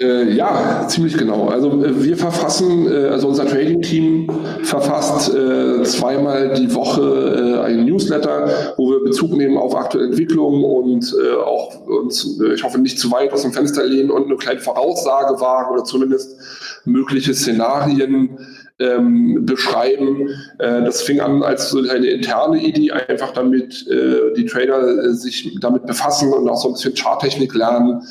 Äh, 0.00 0.32
ja, 0.32 0.86
ziemlich 0.86 1.18
genau. 1.18 1.48
Also 1.48 1.84
äh, 1.84 2.04
wir 2.04 2.16
verfassen, 2.16 2.86
äh, 2.86 3.08
also 3.08 3.26
unser 3.26 3.46
Trading-Team 3.46 4.30
verfasst 4.62 5.34
äh, 5.34 5.82
zweimal 5.82 6.54
die 6.54 6.72
Woche 6.72 7.02
äh, 7.02 7.64
einen 7.64 7.84
Newsletter, 7.84 8.74
wo 8.76 8.92
wir 8.92 9.02
Bezug 9.02 9.32
nehmen 9.32 9.58
auf 9.58 9.74
aktuelle 9.74 10.06
Entwicklungen 10.06 10.62
und 10.62 11.12
auch 11.44 11.84
uns, 11.86 12.40
ich 12.54 12.62
hoffe, 12.62 12.78
nicht 12.78 13.00
zu 13.00 13.10
weit 13.10 13.32
aus 13.32 13.42
dem 13.42 13.52
Fenster 13.52 13.84
lehnen 13.84 14.10
und 14.12 14.26
eine 14.26 14.36
kleine 14.36 14.60
Voraussage 14.60 15.40
wagen 15.40 15.72
oder 15.72 15.82
zumindest 15.82 16.36
mögliche 16.84 17.34
Szenarien 17.34 18.38
ähm, 18.78 19.44
beschreiben. 19.44 20.28
Äh, 20.58 20.82
das 20.84 21.02
fing 21.02 21.20
an 21.20 21.42
als 21.42 21.70
so 21.70 21.78
eine 21.78 22.06
interne 22.06 22.62
Idee, 22.62 22.92
einfach 22.92 23.32
damit 23.32 23.86
äh, 23.88 24.34
die 24.36 24.46
Trader 24.46 25.04
äh, 25.04 25.14
sich 25.14 25.58
damit 25.60 25.86
befassen 25.86 26.32
und 26.32 26.48
auch 26.48 26.60
so 26.60 26.68
ein 26.68 26.74
bisschen 26.74 26.94
Charttechnik 26.94 27.54
lernen 27.54 28.02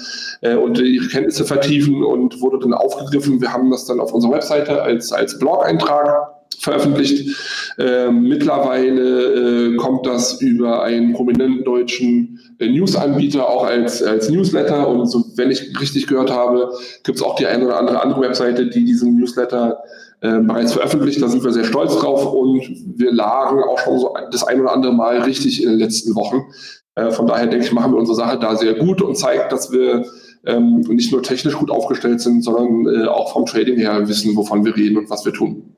äh, 0.42 0.56
und 0.56 0.80
ihre 0.80 1.08
Kenntnisse 1.08 1.46
vertiefen 1.46 2.04
und 2.04 2.42
wurde 2.42 2.60
dann 2.60 2.74
aufgegriffen. 2.74 3.42
Wir 3.42 3.54
haben 3.54 3.72
das 3.72 3.86
dann 3.86 4.00
auf 4.00 4.14
unserer 4.14 4.34
Webseite 4.34 4.82
als, 4.82 5.12
als 5.12 5.40
Blog-Eintrag 5.40 6.38
veröffentlicht. 6.60 7.38
Äh, 7.78 8.10
mittlerweile 8.10 9.74
äh, 9.74 9.76
kommt 9.78 10.06
das 10.06 10.42
über 10.42 10.84
einen 10.84 11.14
prominenten 11.14 11.64
deutschen 11.64 12.40
äh, 12.60 12.68
News-Anbieter 12.68 13.48
auch 13.48 13.66
als, 13.66 14.02
als 14.02 14.30
Newsletter 14.30 14.88
und 14.88 15.06
so, 15.06 15.24
wenn 15.36 15.52
ich 15.52 15.80
richtig 15.80 16.08
gehört 16.08 16.32
habe, 16.32 16.72
gibt 17.04 17.20
es 17.20 17.24
auch 17.24 17.36
die 17.36 17.46
eine 17.46 17.66
oder 17.66 17.78
andere 17.78 18.02
andere 18.02 18.22
Webseite, 18.22 18.68
die 18.68 18.84
diesen 18.84 19.18
Newsletter 19.18 19.84
äh, 20.22 20.40
bereits 20.40 20.74
veröffentlicht. 20.74 21.22
Da 21.22 21.28
sind 21.28 21.44
wir 21.44 21.52
sehr 21.52 21.66
stolz 21.66 21.96
drauf 21.98 22.34
und 22.34 22.62
wir 22.96 23.12
lagen 23.12 23.62
auch 23.64 23.80
schon 23.80 24.00
so 24.00 24.16
das 24.32 24.44
ein 24.44 24.62
oder 24.62 24.74
andere 24.74 24.94
Mal 24.94 25.22
richtig 25.22 25.64
in 25.64 25.70
den 25.70 25.80
letzten 25.80 26.16
Wochen. 26.16 26.46
Äh, 26.96 27.12
von 27.12 27.28
daher 27.28 27.48
denke 27.48 27.66
ich, 27.66 27.72
machen 27.72 27.92
wir 27.92 28.00
unsere 28.00 28.16
Sache 28.16 28.40
da 28.40 28.56
sehr 28.56 28.74
gut 28.74 29.02
und 29.02 29.16
zeigt, 29.16 29.52
dass 29.52 29.72
wir 29.72 30.06
ähm, 30.46 30.80
nicht 30.90 31.12
nur 31.12 31.22
technisch 31.22 31.56
gut 31.56 31.70
aufgestellt 31.70 32.22
sind, 32.22 32.44
sondern 32.44 33.04
äh, 33.04 33.08
auch 33.08 33.34
vom 33.34 33.46
Trading 33.46 33.78
her 33.78 34.08
wissen, 34.08 34.36
wovon 34.36 34.66
wir 34.66 34.76
reden 34.76 34.98
und 34.98 35.10
was 35.10 35.26
wir 35.26 35.34
tun. 35.34 35.76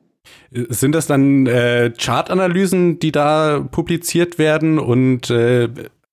Sind 0.51 0.93
das 0.93 1.07
dann 1.07 1.45
äh, 1.45 1.91
Chartanalysen, 1.97 2.99
die 2.99 3.11
da 3.11 3.67
publiziert 3.71 4.39
werden 4.39 4.79
und 4.79 5.29
äh, 5.29 5.69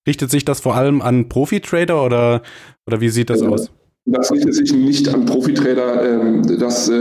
richtet 0.07 0.31
sich 0.31 0.45
das 0.45 0.59
vor 0.59 0.75
allem 0.75 1.01
an 1.01 1.29
Profi-Trader 1.29 2.03
oder, 2.03 2.41
oder 2.85 3.01
wie 3.01 3.09
sieht 3.09 3.29
das 3.29 3.41
äh, 3.41 3.47
aus? 3.47 3.71
Das 4.09 4.31
richtet 4.31 4.55
sich 4.55 4.73
nicht 4.73 5.13
an 5.13 5.25
Profitrader. 5.25 6.01
Ähm, 6.09 6.59
das 6.59 6.87
äh, 6.87 6.93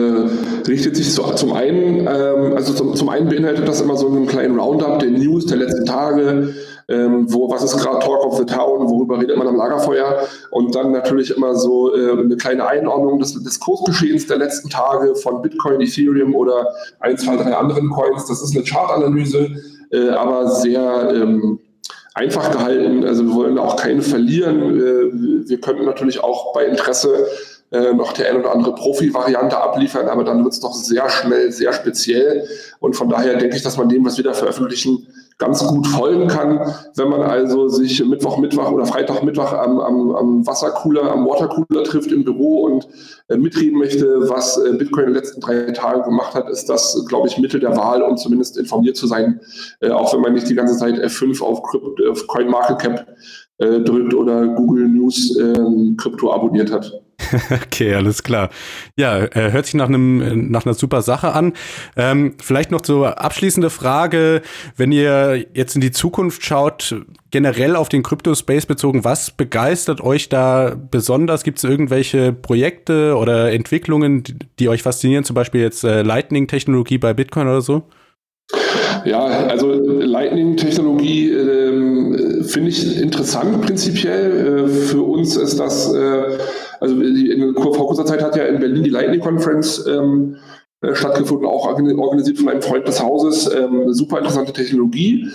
richtet 0.66 0.96
sich 0.96 1.14
zum 1.14 1.52
einen, 1.52 2.00
ähm, 2.00 2.56
also 2.56 2.72
zum, 2.94 3.08
einen 3.08 3.28
beinhaltet 3.28 3.68
das 3.68 3.80
immer 3.80 3.96
so 3.96 4.08
einen 4.08 4.26
kleinen 4.26 4.58
Roundup 4.58 4.98
der 4.98 5.10
News 5.10 5.46
der 5.46 5.58
letzten 5.58 5.86
Tage, 5.86 6.52
ähm, 6.88 7.32
wo 7.32 7.48
was 7.48 7.62
ist 7.62 7.76
gerade 7.76 8.00
Talk 8.00 8.24
of 8.24 8.38
the 8.38 8.44
Town, 8.44 8.90
worüber 8.90 9.20
redet 9.20 9.36
man 9.36 9.46
am 9.46 9.54
Lagerfeuer 9.54 10.26
und 10.50 10.74
dann 10.74 10.90
natürlich 10.90 11.36
immer 11.36 11.54
so 11.54 11.94
äh, 11.94 12.10
eine 12.10 12.36
kleine 12.36 12.66
Einordnung 12.66 13.20
des, 13.20 13.40
des 13.40 13.60
Kursgeschehens 13.60 14.26
der 14.26 14.38
letzten 14.38 14.68
Tage 14.68 15.14
von 15.14 15.42
Bitcoin, 15.42 15.80
Ethereum 15.80 16.34
oder 16.34 16.66
ein, 16.98 17.16
zwei, 17.16 17.36
drei 17.36 17.54
anderen 17.54 17.88
Coins. 17.88 18.26
Das 18.26 18.42
ist 18.42 18.56
eine 18.56 18.64
Chartanalyse, 18.64 19.48
äh, 19.92 20.08
aber 20.08 20.48
sehr 20.48 21.12
einfach 22.16 22.50
gehalten. 22.50 23.04
Also 23.04 23.24
wir 23.24 23.34
wollen 23.34 23.58
auch 23.58 23.76
keinen 23.76 24.00
verlieren. 24.00 24.80
Äh, 24.80 25.48
wir 25.48 25.60
könnten 25.60 25.84
natürlich 25.84 26.24
auch 26.24 26.52
bei 26.54 26.64
Interesse 26.64 27.26
äh, 27.70 27.92
noch 27.92 28.12
die 28.14 28.24
ein 28.24 28.38
oder 28.38 28.52
andere 28.52 28.74
Profi-Variante 28.74 29.56
abliefern, 29.58 30.08
aber 30.08 30.24
dann 30.24 30.42
wird 30.42 30.54
es 30.54 30.60
doch 30.60 30.72
sehr 30.72 31.08
schnell, 31.10 31.52
sehr 31.52 31.74
speziell. 31.74 32.48
Und 32.80 32.96
von 32.96 33.10
daher 33.10 33.36
denke 33.36 33.56
ich, 33.56 33.62
dass 33.62 33.76
man 33.76 33.90
dem, 33.90 34.04
was 34.04 34.16
wir 34.16 34.24
da 34.24 34.32
veröffentlichen, 34.32 35.06
ganz 35.38 35.66
gut 35.66 35.86
folgen 35.86 36.28
kann, 36.28 36.60
wenn 36.96 37.08
man 37.08 37.22
also 37.22 37.68
sich 37.68 38.02
Mittwoch, 38.04 38.38
Mittwoch 38.38 38.70
oder 38.70 38.86
Freitag, 38.86 39.22
Mittwoch 39.22 39.52
am, 39.52 39.78
am, 39.80 40.10
am 40.14 40.46
Wassercooler, 40.46 41.10
am 41.10 41.26
Watercooler 41.26 41.84
trifft 41.84 42.10
im 42.10 42.24
Büro 42.24 42.64
und 42.64 42.88
äh, 43.28 43.36
mitreden 43.36 43.78
möchte, 43.78 44.30
was 44.30 44.56
äh, 44.56 44.72
Bitcoin 44.72 45.08
in 45.08 45.12
den 45.12 45.22
letzten 45.22 45.40
drei 45.40 45.72
Tagen 45.72 46.04
gemacht 46.04 46.34
hat, 46.34 46.48
ist 46.48 46.70
das, 46.70 47.04
glaube 47.08 47.28
ich, 47.28 47.36
Mittel 47.36 47.60
der 47.60 47.76
Wahl, 47.76 48.02
um 48.02 48.16
zumindest 48.16 48.56
informiert 48.56 48.96
zu 48.96 49.06
sein, 49.06 49.40
äh, 49.80 49.90
auch 49.90 50.14
wenn 50.14 50.22
man 50.22 50.32
nicht 50.32 50.48
die 50.48 50.54
ganze 50.54 50.78
Zeit 50.78 50.94
F5 50.94 51.42
auf, 51.42 51.62
Crypt, 51.62 52.00
auf 52.08 52.26
CoinMarketCap 52.26 53.06
äh, 53.58 53.80
drückt 53.80 54.14
oder 54.14 54.46
Google 54.48 54.88
News 54.88 55.36
ähm, 55.38 55.96
Krypto 55.98 56.32
abonniert 56.32 56.72
hat. 56.72 57.02
Okay, 57.50 57.94
alles 57.94 58.22
klar. 58.22 58.50
Ja, 58.96 59.24
äh, 59.24 59.52
hört 59.52 59.66
sich 59.66 59.74
nach 59.74 59.88
einem 59.88 60.50
nach 60.50 60.66
einer 60.66 60.74
super 60.74 61.02
Sache 61.02 61.32
an. 61.32 61.52
Ähm, 61.96 62.34
vielleicht 62.42 62.70
noch 62.70 62.80
zur 62.80 63.20
abschließende 63.20 63.70
Frage, 63.70 64.42
wenn 64.76 64.92
ihr 64.92 65.46
jetzt 65.54 65.74
in 65.74 65.80
die 65.80 65.90
Zukunft 65.90 66.44
schaut, 66.44 66.96
generell 67.30 67.76
auf 67.76 67.88
den 67.88 68.02
Crypto-Space 68.02 68.66
bezogen, 68.66 69.04
was 69.04 69.30
begeistert 69.30 70.00
euch 70.00 70.28
da 70.28 70.74
besonders? 70.90 71.42
Gibt 71.42 71.58
es 71.58 71.64
irgendwelche 71.64 72.32
Projekte 72.32 73.16
oder 73.16 73.52
Entwicklungen, 73.52 74.22
die, 74.22 74.36
die, 74.58 74.68
euch 74.68 74.82
faszinieren? 74.82 75.24
Zum 75.24 75.34
Beispiel 75.34 75.60
jetzt 75.60 75.84
äh, 75.84 76.02
Lightning-Technologie 76.02 76.98
bei 76.98 77.14
Bitcoin 77.14 77.48
oder 77.48 77.62
so? 77.62 77.82
Ja, 79.04 79.24
also 79.24 79.72
Lightning-Technologie 79.72 81.30
ähm, 81.30 82.44
finde 82.44 82.70
ich 82.70 83.00
interessant 83.00 83.62
prinzipiell. 83.62 84.64
Äh, 84.64 84.68
für 84.68 85.02
uns 85.02 85.36
ist 85.36 85.58
das 85.58 85.92
äh, 85.92 86.38
also 86.80 87.00
in, 87.00 87.54
vor 87.54 87.86
kurzer 87.86 88.06
Zeit 88.06 88.22
hat 88.22 88.36
ja 88.36 88.44
in 88.44 88.60
Berlin 88.60 88.84
die 88.84 88.90
Lightning 88.90 89.20
Conference 89.20 89.84
ähm, 89.86 90.36
äh, 90.82 90.94
stattgefunden, 90.94 91.46
auch 91.46 91.66
organisiert 91.66 92.38
von 92.38 92.48
einem 92.48 92.62
Freund 92.62 92.86
des 92.86 93.02
Hauses. 93.02 93.52
Ähm, 93.52 93.92
super 93.92 94.18
interessante 94.18 94.52
Technologie, 94.52 95.28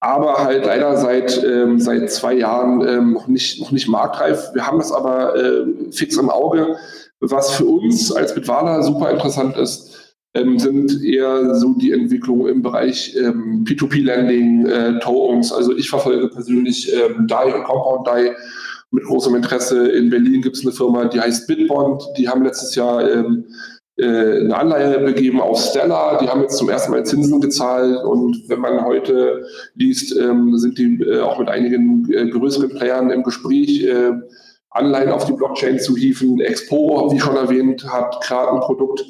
aber 0.00 0.44
halt 0.44 0.66
leider 0.66 0.96
seit, 0.96 1.42
ähm, 1.44 1.78
seit 1.80 2.10
zwei 2.10 2.34
Jahren 2.34 2.86
ähm, 2.86 3.12
noch, 3.12 3.28
nicht, 3.28 3.60
noch 3.60 3.70
nicht 3.70 3.88
marktreif. 3.88 4.50
Wir 4.52 4.66
haben 4.66 4.78
das 4.78 4.92
aber 4.92 5.36
äh, 5.36 5.64
fix 5.92 6.16
im 6.16 6.28
Auge. 6.30 6.76
Was 7.20 7.52
für 7.52 7.66
uns 7.66 8.10
als 8.10 8.34
Bitwala 8.34 8.82
super 8.82 9.10
interessant 9.10 9.56
ist, 9.56 10.16
ähm, 10.34 10.58
sind 10.58 11.02
eher 11.04 11.54
so 11.54 11.74
die 11.74 11.92
Entwicklungen 11.92 12.48
im 12.48 12.62
Bereich 12.62 13.14
ähm, 13.16 13.64
P2P-Lending, 13.64 14.66
äh, 14.66 14.98
Tokens. 14.98 15.52
Also 15.52 15.76
ich 15.76 15.88
verfolge 15.88 16.28
persönlich 16.28 16.92
ähm, 16.92 17.26
DAI 17.26 17.54
und 17.54 17.64
Compound 17.64 18.06
DAI 18.06 18.34
mit 18.92 19.04
großem 19.04 19.34
Interesse. 19.34 19.88
In 19.88 20.10
Berlin 20.10 20.42
gibt 20.42 20.56
es 20.56 20.62
eine 20.62 20.72
Firma, 20.72 21.06
die 21.06 21.20
heißt 21.20 21.46
Bitbond. 21.46 22.02
Die 22.16 22.28
haben 22.28 22.44
letztes 22.44 22.74
Jahr 22.74 23.10
ähm, 23.10 23.46
äh, 23.96 24.40
eine 24.40 24.56
Anleihe 24.56 25.00
begeben 25.00 25.40
auf 25.40 25.60
Stella. 25.60 26.18
Die 26.18 26.28
haben 26.28 26.42
jetzt 26.42 26.58
zum 26.58 26.68
ersten 26.68 26.92
Mal 26.92 27.04
Zinsen 27.04 27.40
gezahlt. 27.40 28.04
Und 28.04 28.48
wenn 28.48 28.60
man 28.60 28.84
heute 28.84 29.44
liest, 29.74 30.16
ähm, 30.16 30.56
sind 30.58 30.78
die 30.78 31.00
äh, 31.02 31.20
auch 31.20 31.38
mit 31.38 31.48
einigen 31.48 32.10
äh, 32.12 32.28
größeren 32.28 32.68
Playern 32.68 33.10
im 33.10 33.22
Gespräch. 33.22 33.84
Äh, 33.84 34.12
Anleihen 34.70 35.10
auf 35.10 35.26
die 35.26 35.32
Blockchain 35.32 35.78
zu 35.78 35.96
hieven. 35.96 36.40
Expo, 36.40 37.10
wie 37.12 37.20
schon 37.20 37.36
erwähnt, 37.36 37.84
hat 37.90 38.22
gerade 38.22 38.52
ein 38.52 38.60
Produkt 38.60 39.04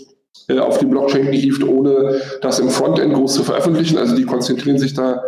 äh, 0.48 0.58
auf 0.58 0.78
die 0.78 0.86
Blockchain 0.86 1.30
gehievt, 1.30 1.62
ohne 1.62 2.20
das 2.40 2.58
im 2.58 2.68
Frontend 2.68 3.14
groß 3.14 3.34
zu 3.34 3.44
veröffentlichen. 3.44 3.98
Also 3.98 4.16
die 4.16 4.24
konzentrieren 4.24 4.78
sich 4.78 4.94
da 4.94 5.22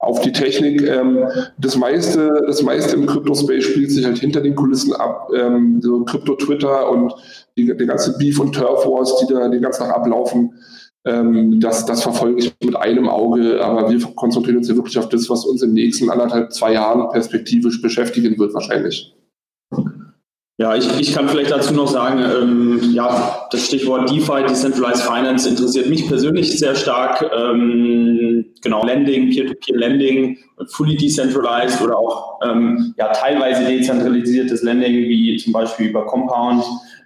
auf 0.00 0.20
die 0.22 0.32
Technik. 0.32 0.82
Ähm, 0.82 1.26
das 1.58 1.76
meiste, 1.76 2.42
das 2.46 2.62
meiste 2.62 2.96
im 2.96 3.06
Crypto-Space 3.06 3.64
spielt 3.64 3.90
sich 3.90 4.04
halt 4.04 4.18
hinter 4.18 4.40
den 4.40 4.56
Kulissen 4.56 4.94
ab. 4.94 5.28
Ähm, 5.36 5.80
so 5.82 6.02
Crypto-Twitter 6.04 6.90
und 6.90 7.14
die, 7.56 7.66
der 7.66 7.86
ganze 7.86 8.16
Beef 8.18 8.40
und 8.40 8.54
Turf 8.54 8.86
Wars, 8.86 9.16
die 9.20 9.32
da 9.32 9.48
den 9.48 9.62
ganzen 9.62 9.84
Tag 9.84 9.94
ablaufen. 9.94 10.54
Ähm, 11.04 11.60
das, 11.60 11.84
das 11.86 12.02
verfolge 12.02 12.40
ich 12.40 12.54
mit 12.64 12.76
einem 12.76 13.08
Auge, 13.08 13.62
aber 13.62 13.90
wir 13.90 14.00
konzentrieren 14.14 14.58
uns 14.58 14.68
ja 14.68 14.74
wirklich 14.74 14.98
auf 14.98 15.08
das, 15.08 15.28
was 15.30 15.44
uns 15.44 15.62
in 15.62 15.70
den 15.70 15.84
nächsten 15.84 16.10
anderthalb, 16.10 16.52
zwei 16.52 16.72
Jahren 16.72 17.10
perspektivisch 17.10 17.80
beschäftigen 17.80 18.38
wird, 18.38 18.54
wahrscheinlich. 18.54 19.14
Ja, 20.60 20.76
ich, 20.76 20.86
ich 21.00 21.14
kann 21.14 21.26
vielleicht 21.26 21.50
dazu 21.50 21.72
noch 21.72 21.88
sagen, 21.88 22.22
ähm, 22.22 22.90
ja, 22.92 23.48
das 23.50 23.64
Stichwort 23.64 24.10
DeFi, 24.10 24.44
Decentralized 24.46 25.02
Finance, 25.04 25.48
interessiert 25.48 25.88
mich 25.88 26.06
persönlich 26.06 26.58
sehr 26.58 26.74
stark. 26.74 27.24
Ähm, 27.34 28.44
genau, 28.60 28.84
Lending, 28.84 29.30
Peer-to-Peer-Lending, 29.30 30.36
fully 30.66 30.98
decentralized 30.98 31.80
oder 31.80 31.96
auch 31.96 32.40
ähm, 32.44 32.94
ja, 32.98 33.10
teilweise 33.10 33.64
dezentralisiertes 33.64 34.62
Lending, 34.62 34.92
wie 34.92 35.34
zum 35.38 35.54
Beispiel 35.54 35.86
über 35.86 36.04
Compound 36.04 36.62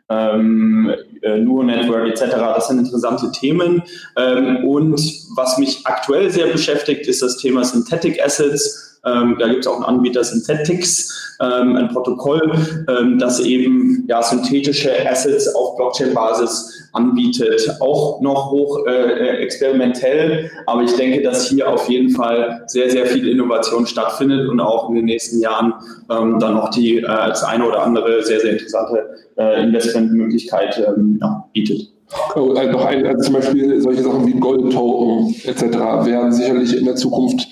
ähm, 0.08 0.92
äh, 1.22 1.38
Nuo 1.38 1.62
Network 1.62 2.08
etc. 2.08 2.34
Das 2.56 2.66
sind 2.66 2.80
interessante 2.80 3.30
Themen. 3.30 3.84
Ähm, 4.16 4.64
und 4.66 5.00
was 5.36 5.58
mich 5.58 5.86
aktuell 5.86 6.28
sehr 6.28 6.48
beschäftigt, 6.48 7.06
ist 7.06 7.22
das 7.22 7.36
Thema 7.36 7.62
Synthetic 7.62 8.20
Assets. 8.20 8.93
Ähm, 9.06 9.36
da 9.38 9.48
gibt 9.48 9.60
es 9.60 9.66
auch 9.66 9.76
einen 9.76 9.84
Anbieter 9.84 10.24
Synthetics, 10.24 11.36
ähm, 11.40 11.76
ein 11.76 11.88
Protokoll, 11.88 12.52
ähm, 12.88 13.18
das 13.18 13.40
eben 13.40 14.04
ja, 14.08 14.22
synthetische 14.22 14.90
Assets 15.08 15.54
auf 15.54 15.76
Blockchain-Basis 15.76 16.88
anbietet. 16.92 17.76
Auch 17.80 18.20
noch 18.20 18.50
hoch 18.50 18.86
äh, 18.86 19.38
experimentell, 19.38 20.50
aber 20.66 20.82
ich 20.82 20.94
denke, 20.96 21.22
dass 21.22 21.48
hier 21.48 21.68
auf 21.68 21.88
jeden 21.88 22.10
Fall 22.10 22.62
sehr, 22.66 22.90
sehr 22.90 23.06
viel 23.06 23.28
Innovation 23.28 23.86
stattfindet 23.86 24.48
und 24.48 24.60
auch 24.60 24.88
in 24.88 24.94
den 24.94 25.04
nächsten 25.06 25.40
Jahren 25.40 25.74
ähm, 26.10 26.38
dann 26.38 26.54
noch 26.54 26.70
die 26.70 26.98
äh, 26.98 27.02
das 27.02 27.42
eine 27.42 27.66
oder 27.66 27.82
andere 27.82 28.22
sehr, 28.22 28.40
sehr 28.40 28.52
interessante 28.52 29.08
äh, 29.36 29.62
Investmentmöglichkeit 29.64 30.82
ähm, 30.86 31.18
ja, 31.20 31.44
bietet. 31.52 31.90
Oh, 32.36 32.52
also 32.52 32.70
noch 32.70 32.84
ein, 32.84 33.04
also 33.06 33.22
zum 33.22 33.34
Beispiel 33.34 33.80
solche 33.80 34.02
Sachen 34.02 34.26
wie 34.26 34.38
Gold-Token 34.38 35.34
etc. 35.44 35.62
werden 36.06 36.32
sicherlich 36.32 36.76
in 36.76 36.84
der 36.84 36.94
Zukunft 36.94 37.48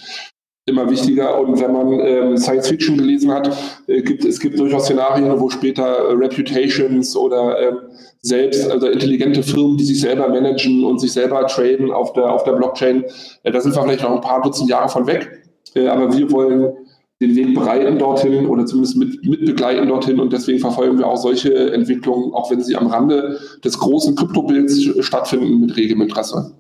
immer 0.66 0.88
wichtiger. 0.88 1.38
Und 1.40 1.60
wenn 1.60 1.72
man 1.72 2.00
ähm, 2.00 2.36
Science 2.36 2.68
Fiction 2.68 2.96
gelesen 2.96 3.32
hat, 3.32 3.50
äh, 3.88 4.02
gibt 4.02 4.24
es 4.24 4.38
gibt 4.38 4.58
durchaus 4.58 4.84
Szenarien, 4.84 5.40
wo 5.40 5.50
später 5.50 5.84
äh, 5.84 6.12
Reputations 6.12 7.16
oder 7.16 7.60
ähm, 7.60 7.78
selbst, 8.20 8.70
also 8.70 8.86
intelligente 8.86 9.42
Firmen, 9.42 9.76
die 9.76 9.84
sich 9.84 10.00
selber 10.00 10.28
managen 10.28 10.84
und 10.84 11.00
sich 11.00 11.12
selber 11.12 11.46
traden 11.46 11.90
auf 11.90 12.12
der, 12.12 12.30
auf 12.30 12.44
der 12.44 12.52
Blockchain, 12.52 13.04
äh, 13.42 13.50
da 13.50 13.60
sind 13.60 13.74
wir 13.74 13.82
vielleicht 13.82 14.02
noch 14.02 14.14
ein 14.14 14.20
paar 14.20 14.42
Dutzend 14.42 14.70
Jahre 14.70 14.88
von 14.88 15.06
weg. 15.06 15.42
Äh, 15.74 15.88
aber 15.88 16.16
wir 16.16 16.30
wollen 16.30 16.72
den 17.20 17.36
Weg 17.36 17.54
bereiten 17.54 17.98
dorthin 17.98 18.46
oder 18.46 18.66
zumindest 18.66 18.96
mit, 18.96 19.24
mit 19.24 19.44
begleiten 19.44 19.88
dorthin 19.88 20.18
und 20.18 20.32
deswegen 20.32 20.58
verfolgen 20.58 20.98
wir 20.98 21.06
auch 21.06 21.16
solche 21.16 21.72
Entwicklungen, 21.72 22.34
auch 22.34 22.50
wenn 22.50 22.62
sie 22.62 22.76
am 22.76 22.88
Rande 22.88 23.38
des 23.64 23.78
großen 23.78 24.16
Kryptobilds 24.16 25.04
stattfinden, 25.04 25.60
mit 25.60 25.76
regem 25.76 26.02
Interesse. 26.02 26.52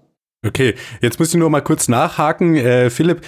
Okay, 0.46 0.74
jetzt 1.00 1.18
muss 1.18 1.28
ich 1.28 1.36
nur 1.36 1.50
mal 1.50 1.60
kurz 1.60 1.88
nachhaken. 1.88 2.56
Äh, 2.56 2.90
Philipp, 2.90 3.20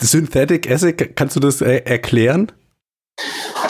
Synthetic 0.00 0.70
Acid, 0.70 1.16
kannst 1.16 1.36
du 1.36 1.40
das 1.40 1.60
äh, 1.60 1.82
erklären? 1.84 2.52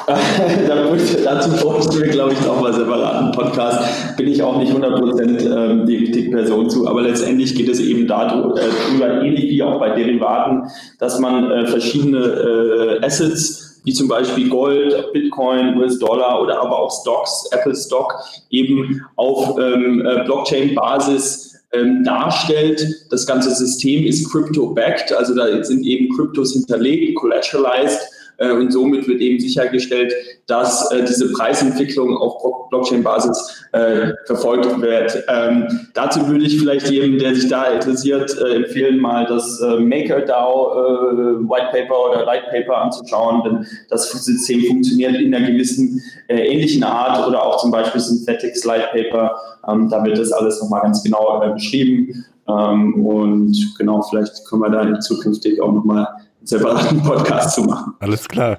dazu 1.24 1.50
bräuchten 1.50 2.00
wir, 2.00 2.08
glaube 2.08 2.32
ich, 2.32 2.48
auch 2.48 2.60
mal 2.60 2.72
separaten 2.72 3.32
Podcast. 3.32 4.16
Bin 4.16 4.28
ich 4.28 4.42
auch 4.42 4.58
nicht 4.58 4.72
100% 4.72 5.70
ähm, 5.72 5.86
die 5.86 5.96
richtige 5.96 6.30
Person 6.30 6.70
zu, 6.70 6.88
aber 6.88 7.02
letztendlich 7.02 7.54
geht 7.54 7.68
es 7.68 7.80
eben 7.80 8.06
darüber, 8.06 8.54
äh, 8.60 9.26
ähnlich 9.26 9.50
wie 9.50 9.62
auch 9.62 9.78
bei 9.78 9.90
Derivaten, 9.90 10.68
dass 10.98 11.18
man 11.18 11.50
äh, 11.50 11.66
verschiedene 11.66 12.18
äh, 12.18 13.04
Assets 13.04 13.80
wie 13.84 13.92
zum 13.92 14.08
Beispiel 14.08 14.48
Gold, 14.48 15.12
Bitcoin, 15.12 15.76
US-Dollar 15.76 16.42
oder 16.42 16.60
aber 16.60 16.76
auch 16.76 16.90
Stocks, 16.90 17.48
Apple 17.52 17.74
Stock, 17.74 18.14
eben 18.50 19.00
auf 19.14 19.56
ähm, 19.58 20.04
äh, 20.04 20.24
Blockchain-Basis 20.24 21.55
ähm, 21.72 22.04
darstellt. 22.04 22.86
Das 23.10 23.26
ganze 23.26 23.54
System 23.54 24.04
ist 24.04 24.30
crypto-backed, 24.30 25.12
also 25.12 25.34
da 25.34 25.62
sind 25.64 25.84
eben 25.84 26.14
Kryptos 26.16 26.52
hinterlegt, 26.52 27.16
collateralized 27.16 28.00
und 28.38 28.72
somit 28.72 29.08
wird 29.08 29.20
eben 29.20 29.40
sichergestellt, 29.40 30.12
dass 30.46 30.90
äh, 30.92 31.04
diese 31.04 31.32
Preisentwicklung 31.32 32.16
auf 32.16 32.68
Blockchain-Basis 32.70 33.66
äh, 33.72 34.12
verfolgt 34.26 34.80
wird. 34.80 35.24
Ähm, 35.28 35.88
dazu 35.94 36.26
würde 36.28 36.44
ich 36.44 36.58
vielleicht 36.58 36.90
jedem, 36.90 37.18
der 37.18 37.34
sich 37.34 37.48
da 37.48 37.64
interessiert, 37.64 38.36
äh, 38.38 38.56
empfehlen, 38.56 39.00
mal 39.00 39.26
das 39.26 39.60
äh, 39.60 39.78
MakerDAO 39.78 40.72
äh, 40.72 41.48
White 41.48 41.68
Paper 41.72 42.10
oder 42.10 42.24
Light 42.24 42.50
Paper 42.50 42.76
anzuschauen, 42.78 43.42
denn 43.44 43.66
das 43.88 44.10
System 44.10 44.64
funktioniert 44.64 45.14
in 45.16 45.34
einer 45.34 45.46
gewissen 45.46 46.02
ähnlichen 46.28 46.82
Art 46.82 47.26
oder 47.26 47.44
auch 47.44 47.58
zum 47.58 47.70
Beispiel 47.70 48.00
Synthetics 48.00 48.64
Light 48.64 48.90
Paper. 48.92 49.36
Ähm, 49.68 49.88
da 49.88 50.04
wird 50.04 50.18
das 50.18 50.32
alles 50.32 50.60
nochmal 50.60 50.82
ganz 50.82 51.02
genau 51.02 51.40
beschrieben. 51.54 52.24
Ähm, 52.48 53.04
und 53.04 53.74
genau, 53.78 54.02
vielleicht 54.02 54.46
können 54.48 54.62
wir 54.62 54.70
da 54.70 55.00
zukünftig 55.00 55.60
auch 55.60 55.72
nochmal 55.72 56.06
separaten 56.48 57.02
Podcast 57.02 57.54
zu 57.54 57.62
machen. 57.62 57.94
Alles 58.00 58.28
klar. 58.28 58.58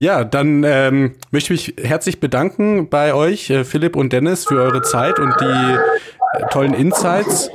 Ja, 0.00 0.24
dann 0.24 0.64
ähm, 0.64 1.14
möchte 1.30 1.54
ich 1.54 1.76
mich 1.76 1.86
herzlich 1.86 2.18
bedanken 2.18 2.88
bei 2.88 3.14
euch, 3.14 3.50
äh, 3.50 3.64
Philipp 3.64 3.94
und 3.94 4.12
Dennis, 4.12 4.46
für 4.46 4.60
eure 4.60 4.82
Zeit 4.82 5.20
und 5.20 5.32
die 5.40 5.76
äh, 6.38 6.48
tollen 6.50 6.74
Insights. 6.74 7.50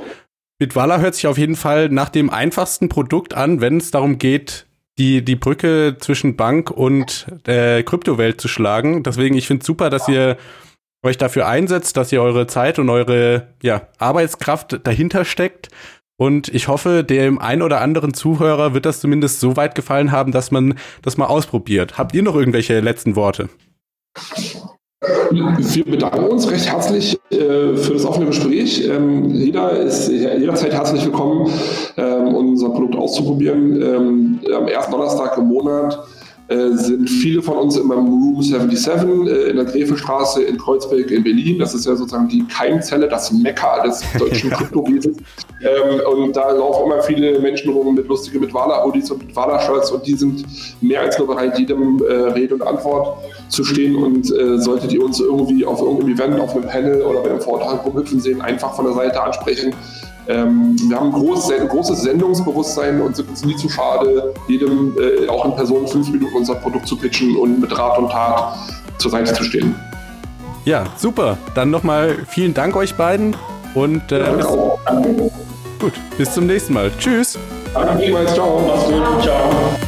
Bitwala 0.58 0.98
hört 0.98 1.14
sich 1.14 1.26
auf 1.26 1.36
jeden 1.36 1.56
Fall 1.56 1.90
nach 1.90 2.08
dem 2.08 2.30
einfachsten 2.30 2.88
Produkt 2.88 3.34
an, 3.34 3.60
wenn 3.60 3.76
es 3.76 3.90
darum 3.90 4.18
geht, 4.18 4.66
die, 4.98 5.24
die 5.24 5.36
Brücke 5.36 5.96
zwischen 6.00 6.36
Bank 6.36 6.70
und 6.70 7.26
äh, 7.46 7.82
Kryptowelt 7.82 8.40
zu 8.40 8.48
schlagen. 8.48 9.02
Deswegen, 9.02 9.36
ich 9.36 9.46
finde 9.46 9.60
es 9.60 9.66
super, 9.66 9.90
dass 9.90 10.08
ihr 10.08 10.36
euch 11.04 11.16
dafür 11.16 11.46
einsetzt, 11.46 11.96
dass 11.96 12.10
ihr 12.12 12.22
eure 12.22 12.46
Zeit 12.46 12.78
und 12.78 12.90
eure 12.90 13.48
ja, 13.62 13.88
Arbeitskraft 13.98 14.80
dahinter 14.84 15.24
steckt. 15.24 15.68
Und 16.20 16.48
ich 16.48 16.66
hoffe, 16.66 17.04
dem 17.04 17.38
ein 17.38 17.62
oder 17.62 17.80
anderen 17.80 18.12
Zuhörer 18.12 18.74
wird 18.74 18.86
das 18.86 19.00
zumindest 19.00 19.38
so 19.38 19.56
weit 19.56 19.76
gefallen 19.76 20.10
haben, 20.10 20.32
dass 20.32 20.50
man 20.50 20.74
das 21.00 21.16
mal 21.16 21.26
ausprobiert. 21.26 21.96
Habt 21.96 22.12
ihr 22.12 22.24
noch 22.24 22.34
irgendwelche 22.34 22.80
letzten 22.80 23.14
Worte? 23.14 23.48
Wir 25.30 25.84
bedanken 25.84 26.24
uns 26.24 26.50
recht 26.50 26.68
herzlich 26.68 27.20
äh, 27.30 27.76
für 27.76 27.92
das 27.92 28.04
offene 28.04 28.26
Gespräch. 28.26 28.84
Ähm, 28.84 29.30
jeder 29.30 29.70
ist 29.70 30.08
jederzeit 30.08 30.72
herzlich 30.72 31.04
willkommen, 31.04 31.52
ähm, 31.96 32.34
unser 32.34 32.70
Produkt 32.70 32.96
auszuprobieren. 32.96 33.80
Ähm, 33.80 34.40
am 34.52 34.66
ersten 34.66 34.90
Donnerstag 34.90 35.38
im 35.38 35.46
Monat 35.46 36.04
äh, 36.48 36.72
sind 36.72 37.10
viele 37.10 37.42
von 37.42 37.58
uns 37.58 37.76
immer 37.76 37.94
im 37.94 38.06
Room 38.06 38.42
77 38.42 39.06
äh, 39.26 39.50
in 39.50 39.56
der 39.56 39.66
Gräfestraße 39.66 40.42
in 40.42 40.56
Kreuzberg 40.56 41.10
in 41.10 41.22
Berlin. 41.22 41.58
Das 41.58 41.74
ist 41.74 41.84
ja 41.84 41.94
sozusagen 41.94 42.28
die 42.28 42.42
Keimzelle, 42.46 43.06
das 43.06 43.30
Mekka 43.32 43.82
des 43.82 44.02
deutschen 44.18 44.50
Kryptowesens. 44.52 45.18
Ähm, 45.60 46.00
und 46.10 46.34
da 46.34 46.50
laufen 46.52 46.86
immer 46.86 47.02
viele 47.02 47.38
Menschen 47.40 47.70
rum 47.70 47.94
mit 47.94 48.08
lustigen 48.08 48.40
mit 48.40 48.54
Wala-Hoodies 48.54 49.10
und 49.10 49.26
mit 49.26 49.36
Wala-Shirts 49.36 49.90
und 49.90 50.06
die 50.06 50.14
sind 50.14 50.44
mehr 50.80 51.02
als 51.02 51.18
nur 51.18 51.26
bereit, 51.26 51.58
jedem 51.58 52.02
äh, 52.02 52.12
Rede 52.12 52.54
und 52.54 52.62
Antwort 52.62 53.18
zu 53.50 53.62
stehen. 53.62 53.96
Und 53.96 54.30
äh, 54.34 54.58
solltet 54.58 54.90
ihr 54.92 55.04
uns 55.04 55.20
irgendwie 55.20 55.66
auf 55.66 55.82
irgendeinem 55.82 56.14
Event, 56.14 56.40
auf 56.40 56.54
einem 56.54 56.66
Panel 56.66 57.02
oder 57.02 57.20
bei 57.20 57.30
einem 57.30 57.40
Vortrag 57.40 57.84
rumhüpfen 57.84 58.20
sehen, 58.20 58.40
einfach 58.40 58.74
von 58.74 58.86
der 58.86 58.94
Seite 58.94 59.22
ansprechen. 59.22 59.74
Ähm, 60.28 60.76
wir 60.88 60.96
haben 61.00 61.06
ein, 61.06 61.12
groß, 61.12 61.50
großes 61.68 62.02
Sendungsbewusstsein 62.02 63.00
und 63.00 63.16
sind 63.16 63.30
uns 63.30 63.44
nie 63.44 63.56
zu 63.56 63.68
schade, 63.68 64.34
jedem 64.46 64.94
äh, 64.98 65.26
auch 65.26 65.46
in 65.46 65.54
Person 65.54 65.88
fünf 65.88 66.10
Minuten 66.10 66.36
unser 66.36 66.54
Produkt 66.56 66.86
zu 66.86 66.96
pitchen 66.96 67.34
und 67.36 67.60
mit 67.60 67.76
Rat 67.76 67.98
und 67.98 68.10
Tat 68.10 68.58
zur 68.98 69.10
Seite 69.10 69.32
zu 69.32 69.42
stehen. 69.44 69.74
Ja, 70.66 70.84
super. 70.98 71.38
Dann 71.54 71.70
nochmal 71.70 72.26
vielen 72.28 72.52
Dank 72.52 72.76
euch 72.76 72.94
beiden 72.94 73.34
und 73.74 74.12
äh, 74.12 74.24
bis, 74.36 74.46
gut, 75.78 75.92
bis 76.18 76.34
zum 76.34 76.46
nächsten 76.46 76.74
Mal. 76.74 76.90
Tschüss. 76.98 77.38
Danke 77.72 77.98
vielmals. 77.98 78.34
Ciao. 78.34 78.62
Mach's 78.66 78.84
gut. 78.84 79.22
Ciao. 79.22 79.87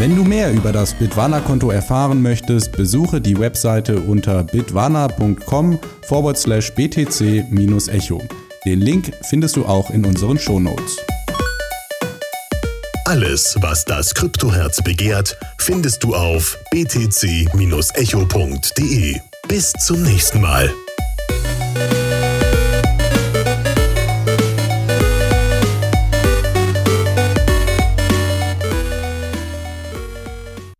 Wenn 0.00 0.16
du 0.16 0.24
mehr 0.24 0.50
über 0.50 0.72
das 0.72 0.94
Bitwana-Konto 0.94 1.70
erfahren 1.70 2.22
möchtest, 2.22 2.72
besuche 2.72 3.20
die 3.20 3.38
Webseite 3.38 4.00
unter 4.00 4.44
bitwana.com 4.44 5.78
forward 6.08 6.38
slash 6.38 6.72
btc-echo. 6.72 8.22
Den 8.64 8.80
Link 8.80 9.12
findest 9.28 9.56
du 9.56 9.66
auch 9.66 9.90
in 9.90 10.06
unseren 10.06 10.38
Shownotes. 10.38 10.96
Alles, 13.04 13.58
was 13.60 13.84
das 13.84 14.14
Kryptoherz 14.14 14.82
begehrt, 14.82 15.36
findest 15.58 16.02
du 16.02 16.14
auf 16.14 16.56
btc-echo.de. 16.72 17.50
Bis 19.48 19.72
zum 19.84 20.02
nächsten 20.02 20.40
Mal. 20.40 20.72